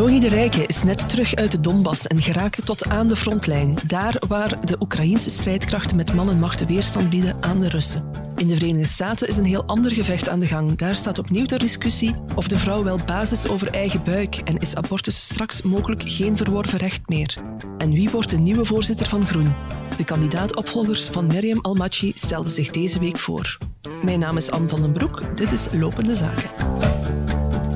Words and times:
Joni 0.00 0.20
de 0.20 0.28
Rijke 0.28 0.66
is 0.66 0.82
net 0.82 1.08
terug 1.08 1.34
uit 1.34 1.50
de 1.50 1.60
Donbass 1.60 2.06
en 2.06 2.22
geraakte 2.22 2.62
tot 2.62 2.88
aan 2.88 3.08
de 3.08 3.16
frontlijn. 3.16 3.76
Daar 3.86 4.22
waar 4.28 4.66
de 4.66 4.76
Oekraïnse 4.80 5.30
strijdkrachten 5.30 5.96
met 5.96 6.14
man 6.14 6.30
en 6.30 6.38
macht 6.38 6.66
weerstand 6.66 7.10
bieden 7.10 7.36
aan 7.40 7.60
de 7.60 7.68
Russen. 7.68 8.10
In 8.36 8.46
de 8.46 8.56
Verenigde 8.56 8.88
Staten 8.88 9.28
is 9.28 9.36
een 9.36 9.44
heel 9.44 9.64
ander 9.64 9.92
gevecht 9.92 10.28
aan 10.28 10.40
de 10.40 10.46
gang. 10.46 10.76
Daar 10.76 10.94
staat 10.94 11.18
opnieuw 11.18 11.44
ter 11.44 11.58
discussie 11.58 12.14
of 12.34 12.48
de 12.48 12.58
vrouw 12.58 12.82
wel 12.82 12.98
basis 13.06 13.48
over 13.48 13.70
eigen 13.70 14.02
buik 14.04 14.36
en 14.36 14.58
is 14.58 14.76
abortus 14.76 15.24
straks 15.24 15.62
mogelijk 15.62 16.02
geen 16.04 16.36
verworven 16.36 16.78
recht 16.78 17.08
meer. 17.08 17.36
En 17.78 17.92
wie 17.92 18.10
wordt 18.10 18.30
de 18.30 18.38
nieuwe 18.38 18.64
voorzitter 18.64 19.08
van 19.08 19.26
Groen? 19.26 19.54
De 19.96 20.04
kandidaat-opvolgers 20.04 21.06
van 21.06 21.26
Miriam 21.26 21.58
Almachi 21.60 22.12
stelden 22.14 22.50
zich 22.50 22.70
deze 22.70 22.98
week 22.98 23.18
voor. 23.18 23.58
Mijn 24.02 24.18
naam 24.18 24.36
is 24.36 24.50
Anne 24.50 24.68
van 24.68 24.80
den 24.80 24.92
Broek. 24.92 25.36
Dit 25.36 25.52
is 25.52 25.68
Lopende 25.72 26.14
Zaken. 26.14 26.50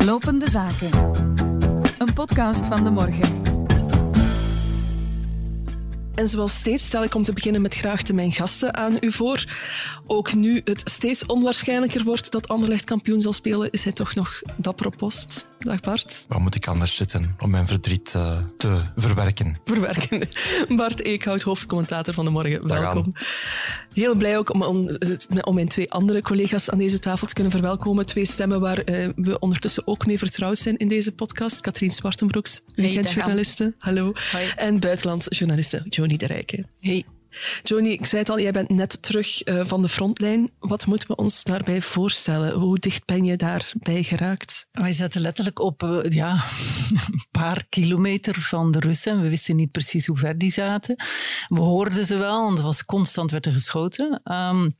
Lopende 0.05 0.51
Zaken. 0.51 1.34
Een 1.99 2.13
podcast 2.13 2.67
van 2.67 2.85
de 2.85 2.91
morgen. 2.91 3.43
En 6.15 6.29
zoals 6.29 6.55
steeds 6.55 6.85
stel 6.85 7.05
ik 7.05 7.15
om 7.15 7.23
te 7.23 7.33
beginnen 7.33 7.63
met 7.63 7.75
graag 7.75 8.03
te 8.03 8.15
mijn 8.15 8.33
gasten 8.33 8.75
aan 8.75 8.97
u 9.01 9.13
voor. 9.13 9.45
Ook 10.07 10.35
nu 10.35 10.61
het 10.65 10.83
steeds 10.85 11.27
onwaarschijnlijker 11.27 12.05
wordt 12.05 12.33
dat 12.33 12.49
Anderlecht 12.49 12.85
kampioen 12.85 13.21
zal 13.21 13.33
spelen, 13.33 13.71
is 13.71 13.85
hij 13.85 13.93
toch 13.93 14.15
nog 14.15 14.43
dapper 14.57 14.87
op 14.87 14.97
post. 14.97 15.49
Dag 15.59 15.81
Bart. 15.81 16.25
Waar 16.29 16.41
moet 16.41 16.55
ik 16.55 16.67
anders 16.67 16.97
zitten 16.97 17.37
om 17.39 17.51
mijn 17.51 17.67
verdriet 17.67 18.15
uh, 18.17 18.39
te 18.59 18.81
verwerken? 18.97 19.57
Verwerken. 19.65 20.29
Bart 20.77 21.03
Eekhout, 21.03 21.43
hoofdcommentator 21.43 22.15
van 22.15 22.25
de 22.25 22.31
Morgen. 22.31 22.69
Dag 22.69 22.81
Welkom. 22.81 23.13
Aan. 23.15 23.25
Heel 23.95 24.15
blij 24.15 24.39
ook 24.39 24.53
om, 24.53 24.63
om, 24.63 24.91
om, 25.41 25.55
mijn 25.55 25.69
twee 25.69 25.91
andere 25.91 26.23
collega's 26.23 26.71
aan 26.71 26.79
deze 26.79 26.99
tafel 26.99 27.27
te 27.27 27.35
kunnen 27.35 27.53
verwelkomen. 27.53 28.07
Twee 28.07 28.25
stemmen 28.25 28.61
waar 28.61 28.91
uh, 28.91 29.09
we 29.17 29.39
ondertussen 29.39 29.87
ook 29.87 30.07
mee 30.07 30.19
vertrouwd 30.19 30.59
zijn 30.59 30.77
in 30.77 30.89
deze 30.89 31.15
podcast. 31.15 31.61
Katrien 31.61 31.93
Zwartenbroeks, 31.93 32.63
weekendjournaliste. 32.75 33.75
Hallo. 33.79 34.13
Hoi. 34.33 34.53
En 34.57 34.81
buitenlandjournaliste 34.81 35.83
Joni 35.89 36.17
de 36.17 36.27
Rijke. 36.27 36.65
Hey. 36.81 37.05
Joni, 37.63 37.93
ik 37.93 38.07
zei 38.07 38.21
het 38.21 38.31
al, 38.31 38.41
jij 38.41 38.53
bent 38.53 38.69
net 38.69 39.03
terug 39.03 39.47
uh, 39.49 39.65
van 39.65 39.83
de 39.83 39.89
frontlijn. 39.89 40.51
Wat 40.59 40.87
moeten 40.87 41.09
we 41.09 41.17
ons 41.17 41.43
daarbij 41.43 41.83
voorstellen? 41.83 42.53
Hoe 42.53 42.79
dicht 42.79 43.05
ben 43.05 43.25
je 43.25 43.37
daarbij 43.37 44.03
geraakt? 44.03 44.69
Wij 44.73 44.93
zaten 44.93 45.21
letterlijk 45.21 45.59
op 45.59 45.83
uh, 45.83 46.03
ja, 46.03 46.33
een 47.13 47.27
paar 47.31 47.67
kilometer 47.69 48.35
van 48.41 48.71
de 48.71 48.79
Russen. 48.79 49.21
We 49.21 49.29
wisten 49.29 49.57
niet 49.57 49.71
precies 49.71 50.07
hoe 50.07 50.17
ver 50.17 50.39
die 50.39 50.53
zaten. 50.53 50.97
We 51.49 51.61
hoorden 51.61 52.07
ze 52.07 52.17
wel, 52.17 52.43
want 52.43 52.59
er 52.59 52.65
was 52.65 52.85
constant 52.85 53.31
werd 53.31 53.47
er 53.47 53.53
geschoten. 53.53 54.21
Um, 54.25 54.75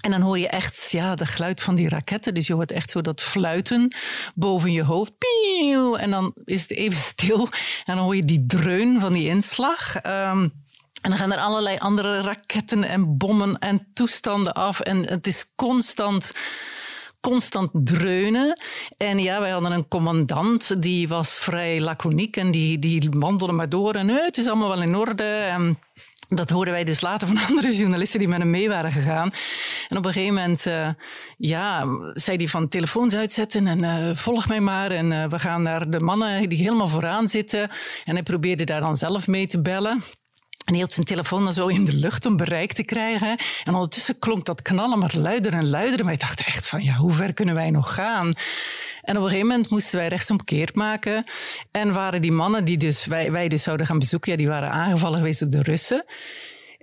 en 0.00 0.10
dan 0.10 0.20
hoor 0.20 0.38
je 0.38 0.48
echt 0.48 0.90
ja, 0.90 1.14
de 1.14 1.26
geluid 1.26 1.62
van 1.62 1.74
die 1.74 1.88
raketten. 1.88 2.34
Dus 2.34 2.46
je 2.46 2.54
hoort 2.54 2.72
echt 2.72 2.90
zo 2.90 3.00
dat 3.00 3.22
fluiten 3.22 3.94
boven 4.34 4.72
je 4.72 4.82
hoofd. 4.82 5.12
En 5.98 6.10
dan 6.10 6.34
is 6.44 6.62
het 6.62 6.70
even 6.70 6.98
stil. 6.98 7.48
En 7.84 7.96
dan 7.96 7.98
hoor 7.98 8.16
je 8.16 8.24
die 8.24 8.46
dreun 8.46 9.00
van 9.00 9.12
die 9.12 9.28
inslag. 9.28 10.04
Um, 10.04 10.52
en 11.02 11.10
dan 11.10 11.18
gaan 11.18 11.32
er 11.32 11.38
allerlei 11.38 11.78
andere 11.78 12.20
raketten 12.20 12.84
en 12.84 13.16
bommen 13.16 13.58
en 13.58 13.86
toestanden 13.94 14.52
af. 14.52 14.80
En 14.80 15.08
het 15.08 15.26
is 15.26 15.52
constant 15.56 16.32
constant 17.20 17.70
dreunen. 17.72 18.60
En 18.96 19.18
ja, 19.18 19.40
wij 19.40 19.50
hadden 19.50 19.72
een 19.72 19.88
commandant 19.88 20.82
die 20.82 21.08
was 21.08 21.38
vrij 21.38 21.80
laconiek 21.80 22.36
en 22.36 22.50
die, 22.50 22.78
die 22.78 23.08
wandelde 23.10 23.52
maar 23.52 23.68
door. 23.68 23.94
En 23.94 24.06
nee, 24.06 24.22
het 24.22 24.38
is 24.38 24.46
allemaal 24.46 24.68
wel 24.68 24.82
in 24.82 24.96
orde. 24.96 25.22
En 25.22 25.78
dat 26.28 26.50
hoorden 26.50 26.74
wij 26.74 26.84
dus 26.84 27.00
later 27.00 27.28
van 27.28 27.38
andere 27.48 27.74
journalisten 27.76 28.20
die 28.20 28.28
met 28.28 28.38
hem 28.38 28.50
mee 28.50 28.68
waren 28.68 28.92
gegaan. 28.92 29.32
En 29.88 29.96
op 29.96 30.04
een 30.04 30.12
gegeven 30.12 30.34
moment, 30.34 30.66
uh, 30.66 30.88
ja, 31.36 31.86
zei 32.14 32.36
hij 32.36 32.48
van 32.48 32.68
telefoons 32.68 33.14
uitzetten 33.14 33.66
en 33.66 33.78
uh, 33.78 34.16
volg 34.16 34.48
mij 34.48 34.60
maar. 34.60 34.90
En 34.90 35.30
we 35.30 35.38
gaan 35.38 35.62
naar 35.62 35.90
de 35.90 36.00
mannen 36.00 36.48
die 36.48 36.58
helemaal 36.58 36.88
vooraan 36.88 37.28
zitten. 37.28 37.70
En 38.04 38.14
hij 38.14 38.22
probeerde 38.22 38.64
daar 38.64 38.80
dan 38.80 38.96
zelf 38.96 39.26
mee 39.26 39.46
te 39.46 39.60
bellen. 39.60 40.02
En 40.68 40.74
hij 40.74 40.82
hield 40.82 40.94
zijn 40.94 41.06
telefoon 41.06 41.44
dan 41.44 41.52
zo 41.52 41.66
in 41.66 41.84
de 41.84 41.94
lucht 41.94 42.26
om 42.26 42.36
bereik 42.36 42.72
te 42.72 42.84
krijgen. 42.84 43.38
En 43.64 43.74
ondertussen 43.74 44.18
klonk 44.18 44.44
dat 44.44 44.62
knallen 44.62 44.98
maar 44.98 45.14
luider 45.16 45.52
en 45.52 45.68
luider. 45.68 46.04
Maar 46.04 46.12
ik 46.12 46.20
dacht 46.20 46.44
echt 46.44 46.68
van, 46.68 46.84
ja, 46.84 46.94
hoe 46.94 47.12
ver 47.12 47.34
kunnen 47.34 47.54
wij 47.54 47.70
nog 47.70 47.94
gaan? 47.94 48.32
En 49.02 49.16
op 49.16 49.22
een 49.22 49.28
gegeven 49.28 49.46
moment 49.46 49.70
moesten 49.70 49.98
wij 49.98 50.08
rechtsomkeerd 50.08 50.74
maken. 50.74 51.24
En 51.70 51.92
waren 51.92 52.22
die 52.22 52.32
mannen 52.32 52.64
die 52.64 52.76
dus, 52.76 53.06
wij, 53.06 53.32
wij 53.32 53.48
dus 53.48 53.62
zouden 53.62 53.86
gaan 53.86 53.98
bezoeken, 53.98 54.30
ja, 54.30 54.38
die 54.38 54.48
waren 54.48 54.70
aangevallen 54.70 55.18
geweest 55.18 55.40
door 55.40 55.50
de 55.50 55.62
Russen. 55.62 56.04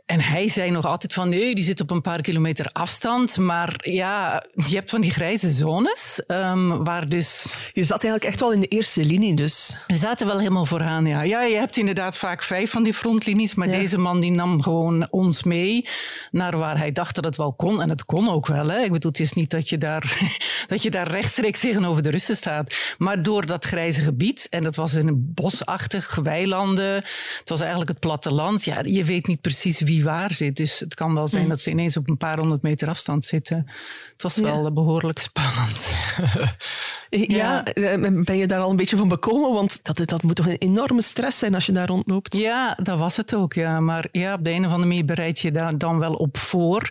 En 0.05 0.19
hij 0.19 0.47
zei 0.47 0.71
nog 0.71 0.85
altijd 0.85 1.13
van 1.13 1.29
nee, 1.29 1.55
die 1.55 1.63
zit 1.63 1.81
op 1.81 1.91
een 1.91 2.01
paar 2.01 2.21
kilometer 2.21 2.69
afstand. 2.71 3.37
Maar 3.37 3.75
ja, 3.77 4.45
je 4.53 4.75
hebt 4.75 4.89
van 4.89 5.01
die 5.01 5.11
grijze 5.11 5.47
zones 5.47 6.21
um, 6.27 6.83
waar 6.83 7.09
dus... 7.09 7.45
Je 7.73 7.83
zat 7.83 8.03
eigenlijk 8.03 8.23
echt 8.23 8.39
wel 8.39 8.51
in 8.51 8.59
de 8.59 8.67
eerste 8.67 9.05
linie 9.05 9.35
dus. 9.35 9.83
We 9.87 9.95
zaten 9.95 10.27
wel 10.27 10.37
helemaal 10.37 10.65
vooraan, 10.65 11.05
ja. 11.05 11.21
Ja, 11.21 11.41
je 11.41 11.55
hebt 11.55 11.77
inderdaad 11.77 12.17
vaak 12.17 12.43
vijf 12.43 12.71
van 12.71 12.83
die 12.83 12.93
frontlinies. 12.93 13.55
Maar 13.55 13.67
ja. 13.67 13.77
deze 13.77 13.97
man 13.97 14.19
die 14.19 14.31
nam 14.31 14.61
gewoon 14.61 15.11
ons 15.11 15.43
mee 15.43 15.85
naar 16.31 16.57
waar 16.57 16.77
hij 16.77 16.91
dacht 16.91 17.15
dat 17.15 17.25
het 17.25 17.35
wel 17.35 17.53
kon. 17.53 17.81
En 17.81 17.89
het 17.89 18.05
kon 18.05 18.29
ook 18.29 18.47
wel. 18.47 18.67
Hè. 18.67 18.79
Ik 18.79 18.91
bedoel, 18.91 19.11
het 19.11 19.19
is 19.19 19.33
niet 19.33 19.49
dat 19.49 19.69
je, 19.69 19.77
daar, 19.77 20.29
dat 20.67 20.83
je 20.83 20.89
daar 20.89 21.07
rechtstreeks 21.07 21.59
tegenover 21.59 22.01
de 22.01 22.09
Russen 22.09 22.35
staat. 22.35 22.95
Maar 22.97 23.23
door 23.23 23.45
dat 23.45 23.65
grijze 23.65 24.01
gebied, 24.01 24.47
en 24.49 24.63
dat 24.63 24.75
was 24.75 24.93
in 24.93 25.07
een 25.07 25.31
bosachtig 25.33 26.15
weilanden. 26.15 26.93
Het 26.93 27.49
was 27.49 27.59
eigenlijk 27.59 27.89
het 27.89 27.99
platteland. 27.99 28.63
Ja, 28.63 28.79
je 28.83 29.03
weet 29.03 29.27
niet 29.27 29.41
precies 29.41 29.81
wie 29.81 29.94
waar 30.03 30.33
zit. 30.33 30.57
Dus 30.57 30.79
het 30.79 30.93
kan 30.93 31.13
wel 31.13 31.27
zijn 31.27 31.43
mm. 31.43 31.49
dat 31.49 31.61
ze 31.61 31.69
ineens 31.69 31.97
op 31.97 32.09
een 32.09 32.17
paar 32.17 32.39
honderd 32.39 32.61
meter 32.61 32.87
afstand 32.87 33.25
zitten. 33.25 33.65
Het 34.15 34.23
was 34.23 34.37
wel 34.37 34.63
ja. 34.63 34.71
behoorlijk 34.71 35.19
spannend. 35.19 35.93
ja, 37.39 37.63
ben 38.23 38.37
je 38.37 38.47
daar 38.47 38.59
al 38.59 38.69
een 38.69 38.75
beetje 38.75 38.97
van 38.97 39.07
bekomen? 39.07 39.53
Want 39.53 39.83
dat, 39.83 40.07
dat 40.07 40.23
moet 40.23 40.35
toch 40.35 40.47
een 40.47 40.57
enorme 40.57 41.01
stress 41.01 41.39
zijn 41.39 41.53
als 41.53 41.65
je 41.65 41.71
daar 41.71 41.87
rondloopt? 41.87 42.35
Ja, 42.35 42.77
dat 42.81 42.99
was 42.99 43.17
het 43.17 43.35
ook. 43.35 43.53
Ja. 43.53 43.79
Maar 43.79 44.07
ja, 44.11 44.33
op 44.33 44.43
de 44.43 44.49
een 44.49 44.65
of 44.65 44.71
andere 44.71 44.85
manier 44.85 45.05
bereid 45.05 45.39
je 45.39 45.51
daar 45.51 45.77
dan 45.77 45.99
wel 45.99 46.13
op 46.13 46.37
voor. 46.37 46.89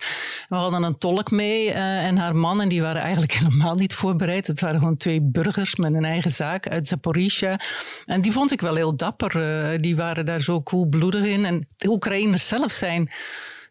We 0.49 0.57
hadden 0.57 0.83
een 0.83 0.99
tolk 0.99 1.31
mee 1.31 1.69
uh, 1.69 2.07
en 2.07 2.17
haar 2.17 2.37
man. 2.37 2.61
En 2.61 2.69
die 2.69 2.83
waren 2.83 3.03
eigenlijk 3.03 3.33
helemaal 3.41 3.75
niet 3.75 3.95
voorbereid. 3.95 4.47
Het 4.47 4.61
waren 4.61 4.79
gewoon 4.79 4.97
twee 4.97 5.23
burgers 5.23 5.77
met 5.77 5.93
een 5.93 6.05
eigen 6.05 6.31
zaak 6.31 6.69
uit 6.69 6.87
Zaporizhia. 6.87 7.61
En 8.07 8.21
die 8.21 8.33
vond 8.33 8.53
ik 8.53 8.61
wel 8.61 8.75
heel 8.75 8.97
dapper. 8.97 9.37
Uh, 9.37 9.79
die 9.81 9.97
waren 9.97 10.27
daar 10.27 10.41
zo 10.41 10.61
koelbloedig 10.61 11.25
in. 11.25 11.45
En 11.45 11.67
de 11.77 11.89
Oekraïners 11.89 12.49
zelf 12.49 12.73
zijn 12.73 13.11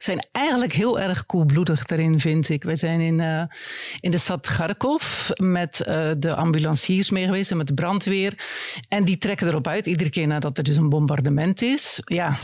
zijn 0.04 0.28
eigenlijk 0.32 0.74
heel 0.74 1.00
erg 1.00 1.26
koelbloedig 1.26 1.86
daarin, 1.86 2.20
vind 2.20 2.50
ik. 2.50 2.64
We 2.64 2.76
zijn 2.76 3.00
in, 3.00 3.20
uh, 3.20 3.44
in 4.00 4.12
de 4.12 4.18
stad 4.18 4.48
Kharkov 4.48 5.30
met 5.36 5.84
uh, 5.88 6.12
de 6.18 6.36
ambulanciers 6.36 7.10
mee 7.10 7.26
geweest 7.26 7.52
en 7.52 7.58
met 7.58 7.68
de 7.68 7.74
brandweer. 7.74 8.34
En 8.88 9.04
die 9.04 9.18
trekken 9.18 9.48
erop 9.48 9.68
uit, 9.68 9.88
iedere 9.88 10.10
keer 10.10 10.28
nadat 10.28 10.58
er 10.58 10.64
dus 10.64 10.76
een 10.76 10.90
bombardement 10.90 11.62
is. 11.62 12.00
Ja, 12.00 12.38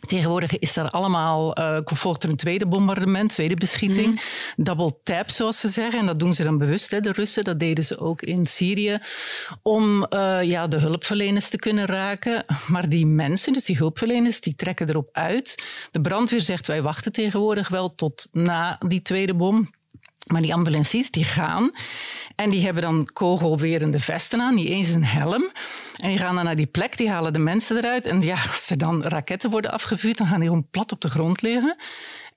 Tegenwoordig 0.00 0.58
is 0.58 0.76
er 0.76 0.90
allemaal, 0.90 1.58
uh, 1.58 1.78
volgt 1.84 2.22
er 2.22 2.28
een 2.28 2.36
tweede 2.36 2.66
bombardement, 2.66 3.28
tweede 3.30 3.54
beschieting. 3.54 4.06
Mm. 4.06 4.64
Double 4.64 4.92
tap, 5.02 5.30
zoals 5.30 5.60
ze 5.60 5.68
zeggen. 5.68 6.00
En 6.00 6.06
dat 6.06 6.18
doen 6.18 6.34
ze 6.34 6.42
dan 6.42 6.58
bewust, 6.58 6.90
hè, 6.90 7.00
de 7.00 7.12
Russen. 7.12 7.44
Dat 7.44 7.58
deden 7.58 7.84
ze 7.84 7.98
ook 7.98 8.22
in 8.22 8.46
Syrië. 8.46 8.98
Om 9.62 10.06
uh, 10.10 10.42
ja, 10.42 10.66
de 10.66 10.78
hulpverleners 10.78 11.48
te 11.48 11.58
kunnen 11.58 11.86
raken. 11.86 12.44
Maar 12.68 12.88
die 12.88 13.06
mensen, 13.06 13.52
dus 13.52 13.64
die 13.64 13.76
hulpverleners, 13.76 14.40
die 14.40 14.54
trekken 14.54 14.88
erop 14.88 15.08
uit. 15.12 15.64
De 15.90 16.00
brandweer 16.00 16.40
zegt, 16.40 16.66
wij 16.66 16.82
wachten 16.82 17.12
tegenwoordig 17.12 17.68
wel 17.68 17.94
tot 17.94 18.28
na 18.32 18.78
die 18.86 19.02
tweede 19.02 19.34
bom. 19.34 19.70
Maar 20.26 20.40
die 20.40 20.54
ambulances 20.54 21.10
die 21.10 21.24
gaan 21.24 21.70
en 22.40 22.50
die 22.50 22.64
hebben 22.64 22.82
dan 22.82 23.08
kogelwerende 23.12 24.00
vesten 24.00 24.40
aan, 24.40 24.54
niet 24.54 24.68
eens 24.68 24.88
een 24.88 25.04
helm. 25.04 25.50
En 26.02 26.08
die 26.08 26.18
gaan 26.18 26.34
dan 26.34 26.44
naar 26.44 26.56
die 26.56 26.66
plek, 26.66 26.96
die 26.96 27.10
halen 27.10 27.32
de 27.32 27.38
mensen 27.38 27.76
eruit. 27.76 28.06
En 28.06 28.20
ja, 28.20 28.36
als 28.52 28.70
er 28.70 28.78
dan 28.78 29.02
raketten 29.02 29.50
worden 29.50 29.70
afgevuurd, 29.70 30.18
dan 30.18 30.26
gaan 30.26 30.40
die 30.40 30.48
gewoon 30.48 30.66
plat 30.70 30.92
op 30.92 31.00
de 31.00 31.08
grond 31.10 31.42
liggen. 31.42 31.76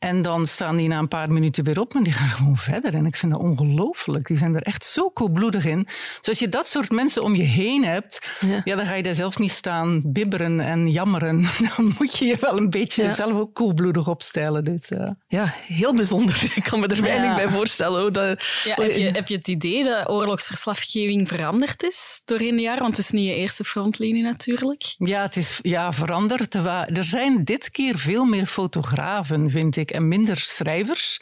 En 0.04 0.22
dan 0.22 0.46
staan 0.46 0.76
die 0.76 0.88
na 0.88 1.00
een 1.00 1.08
paar 1.08 1.32
minuten 1.32 1.64
weer 1.64 1.80
op, 1.80 1.94
maar 1.94 2.04
die 2.04 2.14
gaan 2.14 2.30
gewoon 2.30 2.58
verder. 2.58 2.94
En 2.94 3.06
ik 3.06 3.16
vind 3.16 3.32
dat 3.32 3.42
ongelooflijk. 3.42 4.28
Die 4.28 4.38
zijn 4.38 4.56
er 4.56 4.62
echt 4.62 4.84
zo 4.84 5.10
koelbloedig 5.10 5.66
in. 5.66 5.84
Dus 6.18 6.28
als 6.28 6.40
je 6.40 6.50
dat 6.50 6.68
soort 6.68 6.92
mensen 6.92 7.24
om 7.24 7.36
je 7.36 7.44
heen 7.44 7.86
hebt, 7.86 8.28
ja. 8.40 8.62
ja 8.64 8.76
dan 8.76 8.86
ga 8.86 8.94
je 8.94 9.04
daar 9.04 9.16
zelfs 9.16 9.38
niet 9.38 9.52
staan 9.52 10.02
bibberen 10.06 10.60
en 10.60 10.92
jammeren. 10.92 11.46
Dan 11.76 11.94
moet 11.98 12.18
je 12.18 12.26
je 12.26 12.38
wel 12.40 12.58
een 12.58 12.70
beetje 12.70 13.04
ja. 13.04 13.14
zelf 13.14 13.34
ook 13.34 13.54
koelbloedig 13.54 14.08
opstellen. 14.08 14.64
Dus, 14.64 14.92
uh. 14.92 15.10
Ja, 15.28 15.54
heel 15.68 15.94
bijzonder. 15.94 16.44
Ik 16.56 16.64
kan 16.64 16.80
me 16.80 16.88
er 16.88 17.02
weinig 17.02 17.30
ja. 17.30 17.36
bij 17.36 17.50
voorstellen. 17.50 18.02
Hoe 18.02 18.12
dat, 18.12 18.62
ja, 18.64 18.76
heb, 18.76 18.92
je, 18.92 19.10
heb 19.12 19.28
je 19.28 19.36
het 19.36 19.48
idee 19.48 19.84
dat 19.84 20.10
oorlogsverslaggeving 20.10 21.28
veranderd 21.28 21.84
is 21.84 22.22
doorheen 22.26 22.56
de 22.56 22.62
jaren? 22.62 22.82
Want 22.82 22.98
het 22.98 23.06
is 23.06 23.12
niet 23.12 23.28
je 23.28 23.36
eerste 23.36 23.64
frontlinie 23.64 24.24
natuurlijk. 24.24 24.96
Ja, 24.98 25.22
het 25.22 25.36
is 25.36 25.60
ja, 25.62 25.92
veranderd. 25.92 26.56
Er 26.56 27.04
zijn 27.04 27.44
dit 27.44 27.72
keer 27.72 27.98
veel 27.98 28.26
meer 28.26 28.46
fotografen, 28.46 29.50
vind 29.50 29.78
ik. 29.78 29.92
En 29.94 30.08
minder 30.08 30.38
schrijvers, 30.38 31.20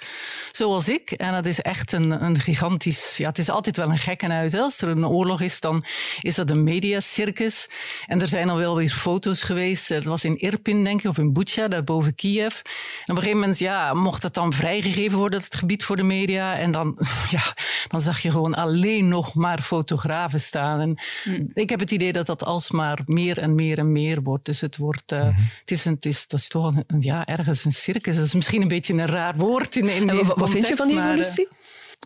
zoals 0.51 0.89
ik. 0.89 1.11
En 1.11 1.31
dat 1.33 1.45
is 1.45 1.59
echt 1.59 1.91
een, 1.91 2.23
een 2.23 2.39
gigantisch... 2.39 3.17
Ja, 3.17 3.27
het 3.27 3.37
is 3.37 3.49
altijd 3.49 3.77
wel 3.77 3.89
een 3.89 3.97
gekkenhuis. 3.97 4.51
Hè. 4.51 4.59
Als 4.59 4.81
er 4.81 4.87
een 4.87 5.05
oorlog 5.05 5.41
is, 5.41 5.59
dan 5.59 5.85
is 6.21 6.35
dat 6.35 6.49
een 6.49 6.63
mediacircus. 6.63 7.69
En 8.07 8.21
er 8.21 8.27
zijn 8.27 8.49
al 8.49 8.57
wel 8.57 8.75
weer 8.75 8.89
foto's 8.89 9.43
geweest. 9.43 9.87
Dat 9.87 10.03
was 10.03 10.23
in 10.23 10.39
Irpin, 10.39 10.83
denk 10.83 10.99
ik, 10.99 11.09
of 11.09 11.17
in 11.17 11.33
Bucha, 11.33 11.67
daar 11.67 11.83
boven 11.83 12.15
Kiev. 12.15 12.55
En 12.55 12.61
op 13.01 13.07
een 13.07 13.15
gegeven 13.15 13.39
moment 13.39 13.59
ja, 13.59 13.93
mocht 13.93 14.23
het 14.23 14.33
dan 14.33 14.53
vrijgegeven 14.53 15.17
worden, 15.17 15.41
het 15.41 15.55
gebied 15.55 15.83
voor 15.83 15.95
de 15.95 16.03
media. 16.03 16.55
En 16.57 16.71
dan, 16.71 16.97
ja, 17.29 17.55
dan 17.87 18.01
zag 18.01 18.19
je 18.19 18.31
gewoon 18.31 18.55
alleen 18.55 19.07
nog 19.07 19.33
maar 19.33 19.61
fotografen 19.61 20.39
staan. 20.39 20.79
En 20.79 20.99
hm. 21.23 21.45
Ik 21.53 21.69
heb 21.69 21.79
het 21.79 21.91
idee 21.91 22.11
dat 22.11 22.25
dat 22.25 22.43
alsmaar 22.43 22.99
meer 23.05 23.37
en 23.37 23.55
meer 23.55 23.77
en 23.77 23.91
meer 23.91 24.21
wordt. 24.21 24.45
Dus 24.45 24.61
het 24.61 24.77
wordt, 24.77 25.11
uh, 25.11 25.23
het, 25.59 25.71
is 25.71 25.85
een, 25.85 25.93
het, 25.93 26.05
is, 26.05 26.27
dat 26.27 26.39
is 26.39 26.47
toch 26.47 26.73
een, 26.87 27.01
ja, 27.01 27.25
ergens 27.25 27.65
een 27.65 27.71
circus. 27.71 28.15
Dat 28.15 28.25
is 28.25 28.33
misschien 28.33 28.60
een 28.61 28.67
beetje 28.67 28.93
een 28.93 29.05
raar 29.05 29.33
woord 29.37 29.75
in, 29.75 29.89
in 29.89 30.07
deze 30.07 30.25
wat, 30.25 30.39
wat 30.39 30.49
vind 30.49 30.67
je 30.67 30.75
van 30.75 30.87
die 30.87 30.99
evolutie? 30.99 31.47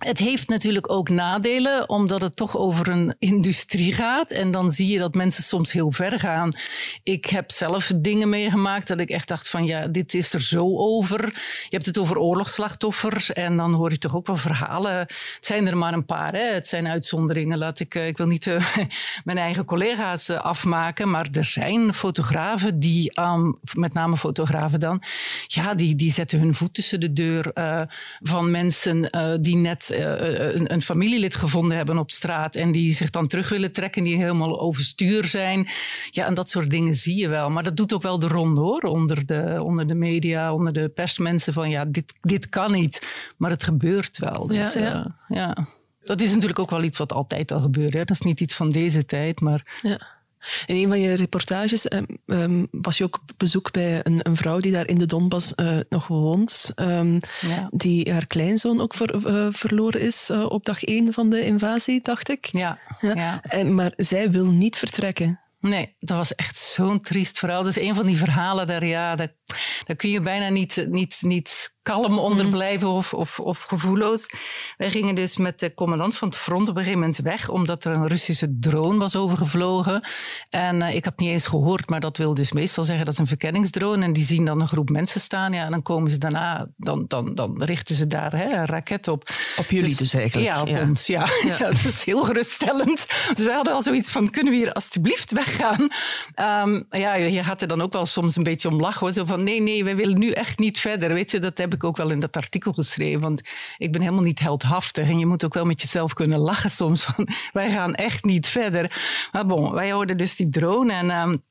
Het 0.04 0.20
heeft 0.20 0.48
natuurlijk 0.48 0.92
ook 0.92 1.10
nadelen, 1.10 1.90
omdat 1.90 2.22
het 2.22 2.36
toch 2.36 2.58
over 2.58 2.88
een 2.88 3.16
industrie 3.34 3.94
gaat. 3.94 4.32
En 4.32 4.52
dan 4.52 4.72
zie 4.72 4.92
je 4.92 4.98
dat 4.98 5.14
mensen 5.14 5.44
soms 5.44 5.72
heel 5.72 5.92
ver 5.92 6.20
gaan. 6.20 6.56
Ik 7.04 7.26
heb 7.26 7.52
zelf 7.52 7.92
dingen 7.96 8.30
meegemaakt 8.30 8.88
dat 8.88 9.00
ik 9.00 9.10
echt 9.10 9.28
dacht 9.28 9.50
van 9.50 9.66
ja, 9.66 9.88
dit 9.88 10.14
is 10.14 10.34
er 10.34 10.42
zo 10.42 10.78
over. 10.78 11.22
Je 11.70 11.76
hebt 11.76 11.86
het 11.86 11.98
over 11.98 12.18
oorlogsslachtoffers 12.18 13.34
en 13.34 13.58
dan 13.58 13.74
hoor 13.74 13.92
je 13.92 13.98
toch 13.98 14.16
ook 14.16 14.28
wel 14.28 14.38
verhalen. 14.38 14.98
Het 14.98 15.38
zijn 15.40 15.68
er 15.68 15.78
maar 15.78 15.94
een 15.94 16.06
paar, 16.06 16.34
hè? 16.34 16.54
het 16.54 16.68
zijn 16.68 16.88
uitzonderingen. 16.88 17.58
Laat 17.58 17.80
ik, 17.80 17.96
eh, 17.96 18.08
ik 18.08 18.18
wil 18.18 18.28
niet 18.28 18.46
uh, 18.46 18.66
mijn 19.24 19.38
eigen 19.38 19.66
collega's 19.66 20.30
uh, 20.30 20.38
afmaken, 20.38 21.10
maar 21.10 21.28
er 21.32 21.44
zijn 21.44 21.94
fotografen 21.94 22.80
die, 22.80 23.20
um, 23.20 23.60
met 23.74 23.94
name 23.94 24.18
fotografen 24.18 24.80
dan, 24.80 25.02
ja, 25.48 25.74
die, 25.74 25.96
die 25.96 26.12
zetten 26.12 26.40
hun 26.40 26.54
voet 26.54 26.74
tussen 26.74 27.00
de 27.00 27.14
deur 27.14 27.54
van 28.22 28.52
mensen 28.52 29.10
die 29.42 29.56
net 29.56 29.85
uh, 29.92 30.00
een, 30.54 30.74
een, 30.74 30.82
familielid 30.82 31.36
gevonden 31.36 31.78
hebben 31.78 31.98
op 31.98 32.12
straat 32.12 32.56
en 32.56 32.72
die 32.72 32.94
zich 32.94 33.10
dan 33.10 33.28
terug 33.28 33.50
willen 33.50 33.72
trekken, 33.72 34.04
die 34.04 34.18
helemaal 34.18 34.60
overstuur 34.60 35.26
zijn. 35.26 35.68
Ja, 36.10 36.26
en 36.26 36.34
dat 36.34 36.50
soort 36.50 36.70
dingen 36.70 36.96
zie 36.96 37.16
je 37.16 37.28
wel. 37.28 37.50
Maar 37.50 37.64
dat 37.64 37.78
doet 37.78 37.94
ook 37.94 38.02
wel 38.02 38.20
de 38.20 38.28
ronde 38.28 38.62
hoor, 38.62 38.82
onder 38.82 39.26
de, 39.26 39.62
onder 39.64 39.88
de 39.88 39.96
media, 39.96 40.54
onder 40.54 40.74
de 40.74 40.90
persmensen 40.90 41.54
van 41.54 41.70
ja, 41.70 41.86
dit, 41.86 42.14
dit 42.22 42.50
kan 42.50 42.72
niet. 42.72 43.34
Maar 43.38 43.52
het 43.52 43.64
gebeurt 43.64 44.18
wel. 44.18 44.48
Dus, 44.48 44.74
ja, 44.74 44.82
ja. 44.82 45.16
Uh, 45.30 45.38
ja. 45.38 45.58
Dat 46.04 46.22
is 46.22 46.30
natuurlijk 46.32 46.60
ook 46.60 46.70
wel 46.70 46.84
iets 46.84 46.98
wat 46.98 47.14
altijd 47.14 47.52
al 47.52 47.60
gebeurt. 47.60 47.94
Hè. 47.94 48.00
Dat 48.00 48.10
is 48.10 48.22
niet 48.22 48.40
iets 48.40 48.56
van 48.56 48.70
deze 48.70 49.06
tijd, 49.06 49.40
maar... 49.40 49.80
Ja. 49.82 50.14
In 50.66 50.76
een 50.76 50.88
van 50.88 51.00
je 51.00 51.14
reportages 51.14 51.88
um, 52.26 52.68
was 52.72 52.98
je 52.98 53.04
ook 53.04 53.20
op 53.22 53.32
bezoek 53.38 53.72
bij 53.72 54.00
een, 54.04 54.20
een 54.24 54.36
vrouw 54.36 54.60
die 54.60 54.72
daar 54.72 54.88
in 54.88 54.98
de 54.98 55.06
Donbass 55.06 55.54
uh, 55.56 55.80
nog 55.90 56.08
woont, 56.08 56.72
um, 56.76 57.20
ja. 57.42 57.70
die 57.72 58.12
haar 58.12 58.28
kleinzoon 58.28 58.82
ook 58.82 58.96
ver, 58.96 59.16
uh, 59.16 59.48
verloren 59.52 60.02
is 60.02 60.30
uh, 60.30 60.46
op 60.50 60.66
dag 60.66 60.84
één 60.84 61.14
van 61.14 61.30
de 61.30 61.46
invasie, 61.46 62.00
dacht 62.02 62.30
ik. 62.30 62.46
Ja. 62.46 62.80
ja. 63.02 63.16
ja. 63.16 63.42
En, 63.42 63.76
maar 63.76 63.94
zij 63.96 64.32
wil 64.32 64.46
niet 64.46 64.78
vertrekken. 64.78 65.40
Nee, 65.60 65.96
dat 66.00 66.18
was 66.18 66.36
echt 66.36 66.58
zo'n 66.58 67.02
triest 67.02 67.40
verhaal. 67.40 67.64
Dat 67.64 67.78
is 67.78 67.84
een 67.84 67.96
van 67.96 68.06
die 68.06 68.18
verhalen 68.18 68.68
daar, 68.68 68.86
ja, 68.86 69.16
daar, 69.16 69.34
daar 69.86 69.96
kun 69.96 70.10
je 70.10 70.20
bijna 70.20 70.50
niet, 70.50 70.86
niet, 70.90 71.18
niet 71.22 71.75
kalm 71.86 72.20
onder 72.20 72.46
mm. 72.46 72.52
blijven 72.52 72.88
of, 72.88 73.14
of, 73.14 73.40
of 73.40 73.62
gevoelloos. 73.62 74.30
Wij 74.78 74.92
gingen 74.92 75.16
dus 75.16 75.38
met 75.38 75.60
de 75.60 75.74
commandant 75.74 76.18
van 76.18 76.28
het 76.28 76.38
front 76.38 76.70
op 76.70 76.76
een 76.76 76.84
gegeven 76.84 77.00
moment 77.00 77.18
weg, 77.18 77.50
omdat 77.50 77.84
er 77.84 77.92
een 77.92 78.08
Russische 78.08 78.58
drone 78.60 78.98
was 78.98 79.16
overgevlogen. 79.16 80.02
En 80.50 80.82
uh, 80.82 80.96
ik 80.96 81.06
had 81.06 81.20
niet 81.20 81.30
eens 81.30 81.48
gehoord, 81.48 81.90
maar 81.90 82.00
dat 82.00 82.18
wil 82.18 82.34
dus 82.34 82.52
meestal 82.52 82.84
zeggen 82.84 83.06
dat 83.06 83.14
is 83.14 83.20
een 83.20 83.28
verkenningsdrone. 83.28 84.04
En 84.04 84.14
die 84.14 84.24
zien 84.24 84.46
dan 84.46 84.62
een 84.62 84.68
groep 84.68 84.90
mensen 84.90 85.22
staan. 85.22 85.54
Ja, 85.54 85.66
en 85.66 85.72
dan 85.72 85.82
komen 85.82 86.12
ze 86.12 86.18
daarna, 86.18 86.68
dan, 86.78 87.06
dan, 87.08 87.36
dan 87.36 87.64
richten 87.64 87.96
ze 87.96 88.08
daar 88.08 88.32
hè, 88.32 88.54
een 88.54 88.66
raket 88.66 89.08
op. 89.08 89.30
Op 89.58 89.70
jullie 89.70 89.88
dus, 89.88 89.98
dus 89.98 90.14
eigenlijk? 90.14 90.48
Ja, 90.48 90.62
op 90.62 90.88
ons. 90.88 91.08
Ja. 91.08 91.28
ja. 91.48 91.58
dat 91.58 91.84
is 91.86 92.04
heel 92.04 92.24
geruststellend. 92.24 93.06
Dus 93.36 93.46
wij 93.46 93.56
hadden 93.56 93.74
al 93.74 93.82
zoiets 93.82 94.12
van, 94.12 94.30
kunnen 94.30 94.54
we 94.54 94.60
hier 94.60 94.72
alstublieft 94.72 95.32
weggaan? 95.32 95.82
Um, 96.66 96.86
ja, 96.90 97.14
je 97.16 97.44
gaat 97.44 97.62
er 97.62 97.68
dan 97.68 97.82
ook 97.82 97.94
wel 97.94 98.06
soms 98.06 98.36
een 98.36 98.44
beetje 98.44 98.70
om 98.70 98.80
lachen. 98.80 99.14
Zo 99.14 99.26
van, 99.26 99.44
nee, 99.44 99.62
nee, 99.62 99.84
wij 99.84 99.96
willen 99.96 100.20
nu 100.20 100.32
echt 100.32 100.60
niet 100.60 100.80
verder. 100.80 101.14
Weet 101.14 101.32
je, 101.32 101.40
dat 101.40 101.58
heb 101.58 101.74
ik 101.76 101.84
ook 101.84 101.98
wel 101.98 102.12
in 102.12 102.20
dat 102.20 102.38
artikel 102.38 102.74
geschreven. 102.74 103.22
Want 103.22 103.42
ik 103.78 103.92
ben 103.92 104.02
helemaal 104.02 104.24
niet 104.24 104.40
heldhaftig. 104.40 105.10
En 105.10 105.20
je 105.20 105.26
moet 105.26 105.46
ook 105.46 105.54
wel 105.54 105.66
met 105.66 105.82
jezelf 105.82 106.14
kunnen 106.14 106.40
lachen 106.40 106.72
soms. 106.72 107.04
Van, 107.06 107.28
wij 107.54 107.70
gaan 107.70 107.96
echt 107.96 108.24
niet 108.24 108.48
verder. 108.48 109.02
Maar 109.32 109.46
bon, 109.46 109.72
wij 109.72 109.92
hoorden 109.92 110.18
dus 110.18 110.36
die 110.36 110.50
drone 110.50 110.94
en... 110.94 111.10
Um, 111.12 111.44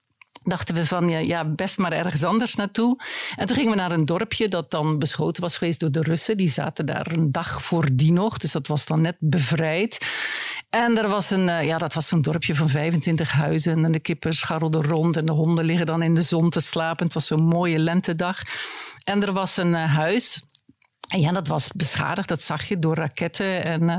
dachten 0.44 0.74
we 0.74 0.86
van 0.86 1.08
ja, 1.08 1.18
ja, 1.18 1.44
best 1.44 1.78
maar 1.78 1.92
ergens 1.92 2.24
anders 2.24 2.54
naartoe. 2.54 3.00
En 3.36 3.46
toen 3.46 3.56
gingen 3.56 3.70
we 3.70 3.76
naar 3.76 3.92
een 3.92 4.04
dorpje 4.04 4.48
dat 4.48 4.70
dan 4.70 4.98
beschoten 4.98 5.42
was 5.42 5.56
geweest 5.56 5.80
door 5.80 5.90
de 5.90 6.02
Russen. 6.02 6.36
Die 6.36 6.48
zaten 6.48 6.86
daar 6.86 7.12
een 7.12 7.32
dag 7.32 7.62
voordien 7.62 8.14
nog, 8.14 8.38
dus 8.38 8.52
dat 8.52 8.66
was 8.66 8.86
dan 8.86 9.00
net 9.00 9.16
bevrijd. 9.18 10.06
En 10.70 10.98
er 10.98 11.08
was 11.08 11.30
een, 11.30 11.48
eh, 11.48 11.66
ja, 11.66 11.78
dat 11.78 11.94
was 11.94 12.08
zo'n 12.08 12.22
dorpje 12.22 12.54
van 12.54 12.68
25 12.68 13.32
huizen 13.32 13.84
en 13.84 13.92
de 13.92 14.00
kippen 14.00 14.32
scharrelden 14.32 14.82
rond 14.82 15.16
en 15.16 15.26
de 15.26 15.32
honden 15.32 15.64
liggen 15.64 15.86
dan 15.86 16.02
in 16.02 16.14
de 16.14 16.22
zon 16.22 16.50
te 16.50 16.60
slapen. 16.60 17.04
Het 17.04 17.14
was 17.14 17.26
zo'n 17.26 17.44
mooie 17.44 17.78
lentedag. 17.78 18.42
En 19.04 19.22
er 19.22 19.32
was 19.32 19.56
een 19.56 19.72
uh, 19.72 19.94
huis 19.94 20.42
ja, 21.06 21.32
dat 21.32 21.46
was 21.46 21.68
beschadigd, 21.68 22.28
dat 22.28 22.42
zag 22.42 22.68
je 22.68 22.78
door 22.78 22.94
raketten. 22.94 23.64
En 23.64 23.82
uh, 23.82 23.98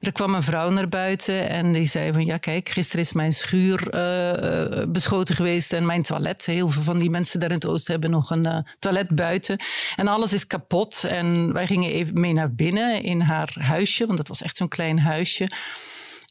er 0.00 0.12
kwam 0.12 0.34
een 0.34 0.42
vrouw 0.42 0.70
naar 0.70 0.88
buiten 0.88 1.48
en 1.48 1.72
die 1.72 1.86
zei 1.86 2.12
van... 2.12 2.24
ja, 2.24 2.36
kijk, 2.36 2.68
gisteren 2.68 3.04
is 3.04 3.12
mijn 3.12 3.32
schuur 3.32 3.80
uh, 3.94 4.84
beschoten 4.88 5.34
geweest 5.34 5.72
en 5.72 5.86
mijn 5.86 6.02
toilet. 6.02 6.46
Heel 6.46 6.70
veel 6.70 6.82
van 6.82 6.98
die 6.98 7.10
mensen 7.10 7.40
daar 7.40 7.48
in 7.48 7.54
het 7.54 7.66
oosten 7.66 7.92
hebben 7.92 8.10
nog 8.10 8.30
een 8.30 8.66
toilet 8.78 9.08
buiten. 9.08 9.58
En 9.96 10.08
alles 10.08 10.32
is 10.32 10.46
kapot. 10.46 11.04
En 11.04 11.52
wij 11.52 11.66
gingen 11.66 11.90
even 11.90 12.20
mee 12.20 12.32
naar 12.32 12.54
binnen 12.54 13.02
in 13.02 13.20
haar 13.20 13.54
huisje, 13.58 14.06
want 14.06 14.18
dat 14.18 14.28
was 14.28 14.42
echt 14.42 14.56
zo'n 14.56 14.68
klein 14.68 14.98
huisje... 14.98 15.48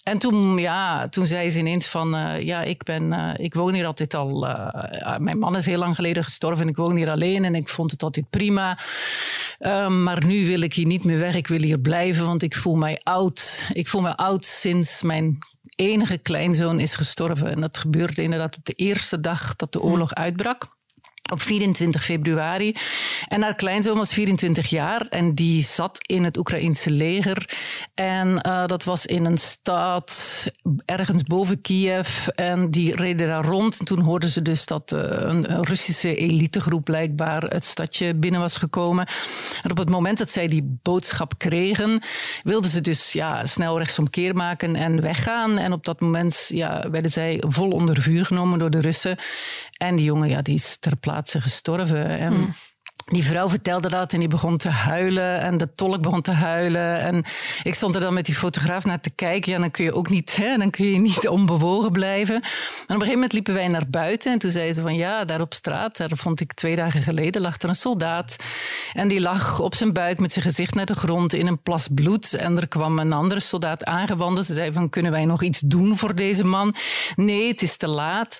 En 0.03 0.17
toen, 0.17 0.57
ja, 0.57 1.09
toen 1.09 1.27
zei 1.27 1.49
ze 1.49 1.59
ineens 1.59 1.87
van, 1.87 2.15
uh, 2.15 2.41
ja, 2.41 2.61
ik, 2.61 2.83
ben, 2.83 3.03
uh, 3.11 3.33
ik 3.37 3.53
woon 3.53 3.73
hier 3.73 3.85
altijd 3.85 4.13
al... 4.13 4.47
Uh, 4.47 5.17
mijn 5.17 5.37
man 5.37 5.55
is 5.55 5.65
heel 5.65 5.77
lang 5.77 5.95
geleden 5.95 6.23
gestorven 6.23 6.63
en 6.63 6.69
ik 6.69 6.75
woon 6.75 6.95
hier 6.95 7.09
alleen 7.09 7.45
en 7.45 7.55
ik 7.55 7.69
vond 7.69 7.91
het 7.91 8.03
altijd 8.03 8.29
prima. 8.29 8.79
Um, 9.59 10.03
maar 10.03 10.25
nu 10.25 10.45
wil 10.45 10.61
ik 10.61 10.73
hier 10.73 10.85
niet 10.85 11.03
meer 11.03 11.19
weg, 11.19 11.35
ik 11.35 11.47
wil 11.47 11.61
hier 11.61 11.79
blijven, 11.79 12.25
want 12.25 12.43
ik 12.43 12.55
voel 12.55 12.75
mij 12.75 12.99
oud. 13.03 13.69
Ik 13.73 13.87
voel 13.87 14.01
me 14.01 14.17
oud 14.17 14.45
sinds 14.45 15.01
mijn 15.01 15.37
enige 15.75 16.17
kleinzoon 16.17 16.79
is 16.79 16.95
gestorven. 16.95 17.51
En 17.51 17.61
dat 17.61 17.77
gebeurde 17.77 18.23
inderdaad 18.23 18.57
op 18.57 18.65
de 18.65 18.73
eerste 18.73 19.19
dag 19.19 19.55
dat 19.55 19.73
de 19.73 19.81
oorlog 19.81 20.13
uitbrak 20.13 20.67
op 21.31 21.41
24 21.41 22.03
februari. 22.03 22.75
En 23.27 23.41
haar 23.41 23.55
kleinzoon 23.55 23.97
was 23.97 24.13
24 24.13 24.69
jaar 24.69 25.07
en 25.09 25.35
die 25.35 25.61
zat 25.61 25.97
in 26.07 26.23
het 26.23 26.37
Oekraïense 26.37 26.91
leger. 26.91 27.49
En 27.93 28.27
uh, 28.47 28.65
dat 28.65 28.83
was 28.83 29.05
in 29.05 29.25
een 29.25 29.37
stad 29.37 30.11
ergens 30.85 31.23
boven 31.23 31.61
Kiev. 31.61 32.27
En 32.27 32.71
die 32.71 32.95
reden 32.95 33.27
daar 33.27 33.45
rond. 33.45 33.79
En 33.79 33.85
toen 33.85 33.99
hoorden 33.99 34.29
ze 34.29 34.41
dus 34.41 34.65
dat 34.65 34.91
een, 34.91 35.51
een, 35.51 35.65
Russische 35.65 36.15
elitegroep 36.15 36.83
blijkbaar 36.83 37.43
het 37.43 37.65
stadje 37.65 38.15
binnen 38.15 38.39
was 38.39 38.57
gekomen. 38.57 39.07
En 39.61 39.71
op 39.71 39.77
het 39.77 39.89
moment 39.89 40.17
dat 40.17 40.31
zij 40.31 40.47
die 40.47 40.79
boodschap 40.81 41.37
kregen, 41.37 42.01
wilden 42.43 42.69
ze 42.69 42.81
dus 42.81 43.13
ja, 43.13 43.45
snel 43.45 43.77
rechtsomkeer 43.77 44.35
maken 44.35 44.75
en 44.75 45.01
weggaan. 45.01 45.57
En 45.57 45.73
op 45.73 45.85
dat 45.85 45.99
moment 45.99 46.49
ja, 46.53 46.89
werden 46.89 47.11
zij 47.11 47.43
vol 47.47 47.69
onder 47.69 48.01
vuur 48.01 48.25
genomen 48.25 48.59
door 48.59 48.69
de 48.69 48.79
Russen. 48.81 49.17
En 49.81 49.95
die 49.95 50.05
jongen 50.05 50.29
ja, 50.29 50.41
die 50.41 50.55
is 50.55 50.77
ter 50.79 50.97
plaatse 50.97 51.41
gestorven. 51.41 52.07
En 52.07 52.33
hmm. 52.33 52.53
Die 53.05 53.23
vrouw 53.23 53.49
vertelde 53.49 53.89
dat 53.89 54.13
en 54.13 54.19
die 54.19 54.27
begon 54.27 54.57
te 54.57 54.69
huilen 54.69 55.39
en 55.39 55.57
de 55.57 55.73
tolk 55.73 56.01
begon 56.01 56.21
te 56.21 56.31
huilen. 56.31 56.99
En 56.99 57.25
ik 57.63 57.73
stond 57.73 57.95
er 57.95 58.01
dan 58.01 58.13
met 58.13 58.25
die 58.25 58.35
fotograaf 58.35 58.85
naar 58.85 59.01
te 59.01 59.09
kijken. 59.09 59.51
Ja, 59.51 59.59
dan 59.59 59.71
kun 59.71 59.83
je 59.83 59.93
ook 59.93 60.09
niet, 60.09 60.35
hè, 60.35 60.57
dan 60.57 60.69
kun 60.69 60.85
je 60.85 60.97
niet 60.97 61.27
onbewogen 61.37 61.91
blijven. 61.91 62.35
En 62.35 62.41
op 62.41 62.49
een 62.87 62.93
gegeven 62.93 63.13
moment 63.13 63.33
liepen 63.33 63.53
wij 63.53 63.67
naar 63.67 63.89
buiten 63.89 64.31
en 64.31 64.39
toen 64.39 64.51
zei 64.51 64.73
ze 64.73 64.81
van 64.81 64.95
ja, 64.95 65.25
daar 65.25 65.41
op 65.41 65.53
straat, 65.53 65.97
daar 65.97 66.11
vond 66.13 66.39
ik 66.39 66.53
twee 66.53 66.75
dagen 66.75 67.01
geleden, 67.01 67.41
lag 67.41 67.61
er 67.61 67.69
een 67.69 67.75
soldaat. 67.75 68.35
En 68.93 69.07
die 69.07 69.21
lag 69.21 69.59
op 69.59 69.75
zijn 69.75 69.93
buik 69.93 70.19
met 70.19 70.31
zijn 70.31 70.45
gezicht 70.45 70.75
naar 70.75 70.85
de 70.85 70.95
grond 70.95 71.33
in 71.33 71.47
een 71.47 71.61
plas 71.61 71.87
bloed. 71.93 72.33
En 72.33 72.57
er 72.57 72.67
kwam 72.67 72.99
een 72.99 73.13
andere 73.13 73.39
soldaat 73.39 73.85
aangewandeld. 73.85 74.45
Ze 74.45 74.53
zei 74.53 74.73
van 74.73 74.89
kunnen 74.89 75.11
wij 75.11 75.25
nog 75.25 75.43
iets 75.43 75.59
doen 75.59 75.97
voor 75.97 76.15
deze 76.15 76.43
man? 76.43 76.75
Nee, 77.15 77.47
het 77.47 77.61
is 77.61 77.77
te 77.77 77.87
laat. 77.87 78.37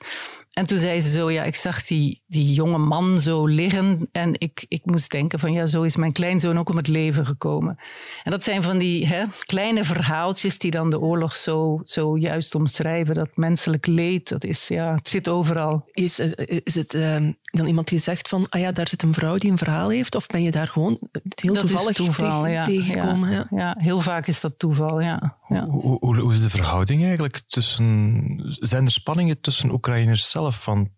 En 0.52 0.66
toen 0.66 0.78
zei 0.78 1.02
ze 1.02 1.10
zo, 1.10 1.32
ja, 1.32 1.44
ik 1.44 1.56
zag 1.56 1.84
die, 1.84 2.24
die 2.28 2.54
jonge 2.54 2.78
man 2.78 3.20
zo 3.20 3.46
liggen 3.46 4.10
en 4.12 4.36
ik, 4.38 4.66
ik 4.68 4.86
moest 4.86 5.12
denken 5.12 5.40
van, 5.40 5.54
ja, 5.54 5.66
zo 5.66 5.82
is 5.82 5.96
mijn 5.96 6.12
kleinzoon 6.12 6.60
ook 6.60 6.70
om 6.70 6.78
het 6.78 6.88
leven 6.88 7.26
gekomen. 7.26 7.80
En 8.24 8.32
dat 8.32 8.44
zijn 8.44 8.62
van 8.64 8.78
die 8.78 9.08
hè, 9.08 9.24
kleine 9.46 9.84
verhaaltjes 9.84 10.58
die 10.58 10.72
dan 10.72 10.90
de 10.90 11.00
oorlog 11.00 11.36
zo, 11.36 11.80
zo 11.84 12.18
juist 12.18 12.56
omschrijven. 12.56 13.16
Dat 13.16 13.30
menselijk 13.36 13.86
leed, 13.86 14.30
dat 14.30 14.44
is, 14.44 14.68
ja, 14.68 14.96
het 14.96 15.08
zit 15.08 15.30
overal. 15.30 15.90
Is, 15.92 16.20
eh, 16.20 16.60
is 16.64 16.76
het 16.76 16.94
uh, 16.94 17.16
dan 17.52 17.66
iemand 17.66 17.88
die 17.88 18.00
zegt 18.00 18.28
van, 18.28 18.46
ah 18.50 18.62
ja, 18.62 18.72
daar 18.72 18.88
zit 18.88 19.04
een 19.04 19.14
vrouw 19.14 19.38
die 19.38 19.52
een 19.52 19.58
verhaal 19.58 19.90
heeft? 19.90 20.16
Of 20.16 20.28
ben 20.28 20.44
je 20.44 20.52
daar 20.52 20.68
gewoon 20.68 21.00
heel 21.36 21.54
dat 21.54 21.68
toevallig 21.68 21.96
toeval, 21.96 22.42
tegen, 22.42 22.52
ja, 22.52 22.64
tegengekomen? 22.64 23.32
Ja, 23.32 23.48
ja. 23.50 23.76
heel 23.78 24.02
vaak 24.02 24.28
is 24.28 24.40
dat 24.40 24.60
toeval, 24.60 25.02
ja. 25.02 25.38
ja. 25.48 25.66
Hoe, 25.66 25.98
hoe, 26.00 26.20
hoe, 26.20 26.34
is 26.34 26.42
de 26.42 26.50
verhouding 26.50 27.04
eigenlijk 27.04 27.42
tussen... 27.48 28.46
Zijn 28.60 28.86
er 28.86 28.92
spanningen 28.92 29.42
tussen 29.42 29.72
Oekraïners 29.72 30.30
zelf? 30.30 30.64
Van, 30.64 30.90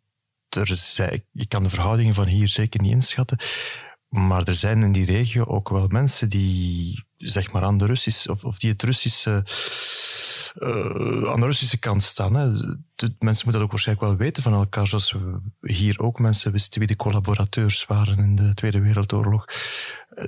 er 0.50 0.76
zijn, 0.76 1.24
ik 1.34 1.50
kan 1.50 1.64
de 1.64 1.70
verhoudingen 1.70 2.14
van 2.14 2.28
hier 2.28 2.48
zeker 2.48 2.82
niet 2.82 2.92
inschatten. 2.92 3.38
Maar 4.10 4.44
er 4.44 4.54
zijn 4.54 4.84
in 4.84 4.92
die 4.92 5.06
regio 5.06 5.46
ook 5.46 5.70
wel 5.70 5.88
mensen 5.88 6.30
die, 6.30 7.06
zeg 7.18 7.52
maar, 7.52 7.64
aan 7.64 7.78
de 7.78 7.86
Russische, 7.86 8.32
of, 8.32 8.44
of 8.44 8.60
die 8.60 8.70
het 8.70 8.84
Russische, 8.84 9.44
uh, 10.56 11.32
aan 11.32 11.40
de 11.40 11.46
Russische 11.46 11.80
kant 11.80 12.04
staan. 12.04 12.34
Hè. 12.34 12.52
De, 12.96 13.16
mensen 13.20 13.44
moeten 13.44 13.52
dat 13.52 13.62
ook 13.62 13.72
waarschijnlijk 13.72 14.08
wel 14.08 14.18
weten 14.18 14.44
van 14.44 14.54
elkaar, 14.54 14.88
zoals 14.88 15.12
we 15.12 15.40
hier 15.62 16.00
ook 16.00 16.20
mensen 16.20 16.52
wisten 16.52 16.80
wie 16.80 16.88
de 16.88 16.96
collaborateurs 16.96 17.86
waren 17.86 18.18
in 18.18 18.36
de 18.36 18.54
Tweede 18.54 18.82
Wereldoorlog. 18.82 19.46
Uh, 20.16 20.26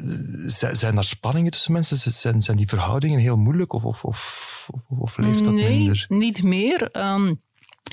zijn 0.73 0.97
er 0.97 1.03
spanningen 1.03 1.51
tussen 1.51 1.73
mensen? 1.73 2.11
Zijn, 2.11 2.41
zijn 2.41 2.57
die 2.57 2.67
verhoudingen 2.67 3.19
heel 3.19 3.37
moeilijk 3.37 3.73
of, 3.73 3.85
of, 3.85 4.03
of, 4.03 4.67
of 4.87 5.17
leeft 5.17 5.43
dat 5.43 5.53
nee, 5.53 5.77
minder? 5.77 6.05
niet 6.07 6.43
meer. 6.43 6.89
Um, 6.91 7.37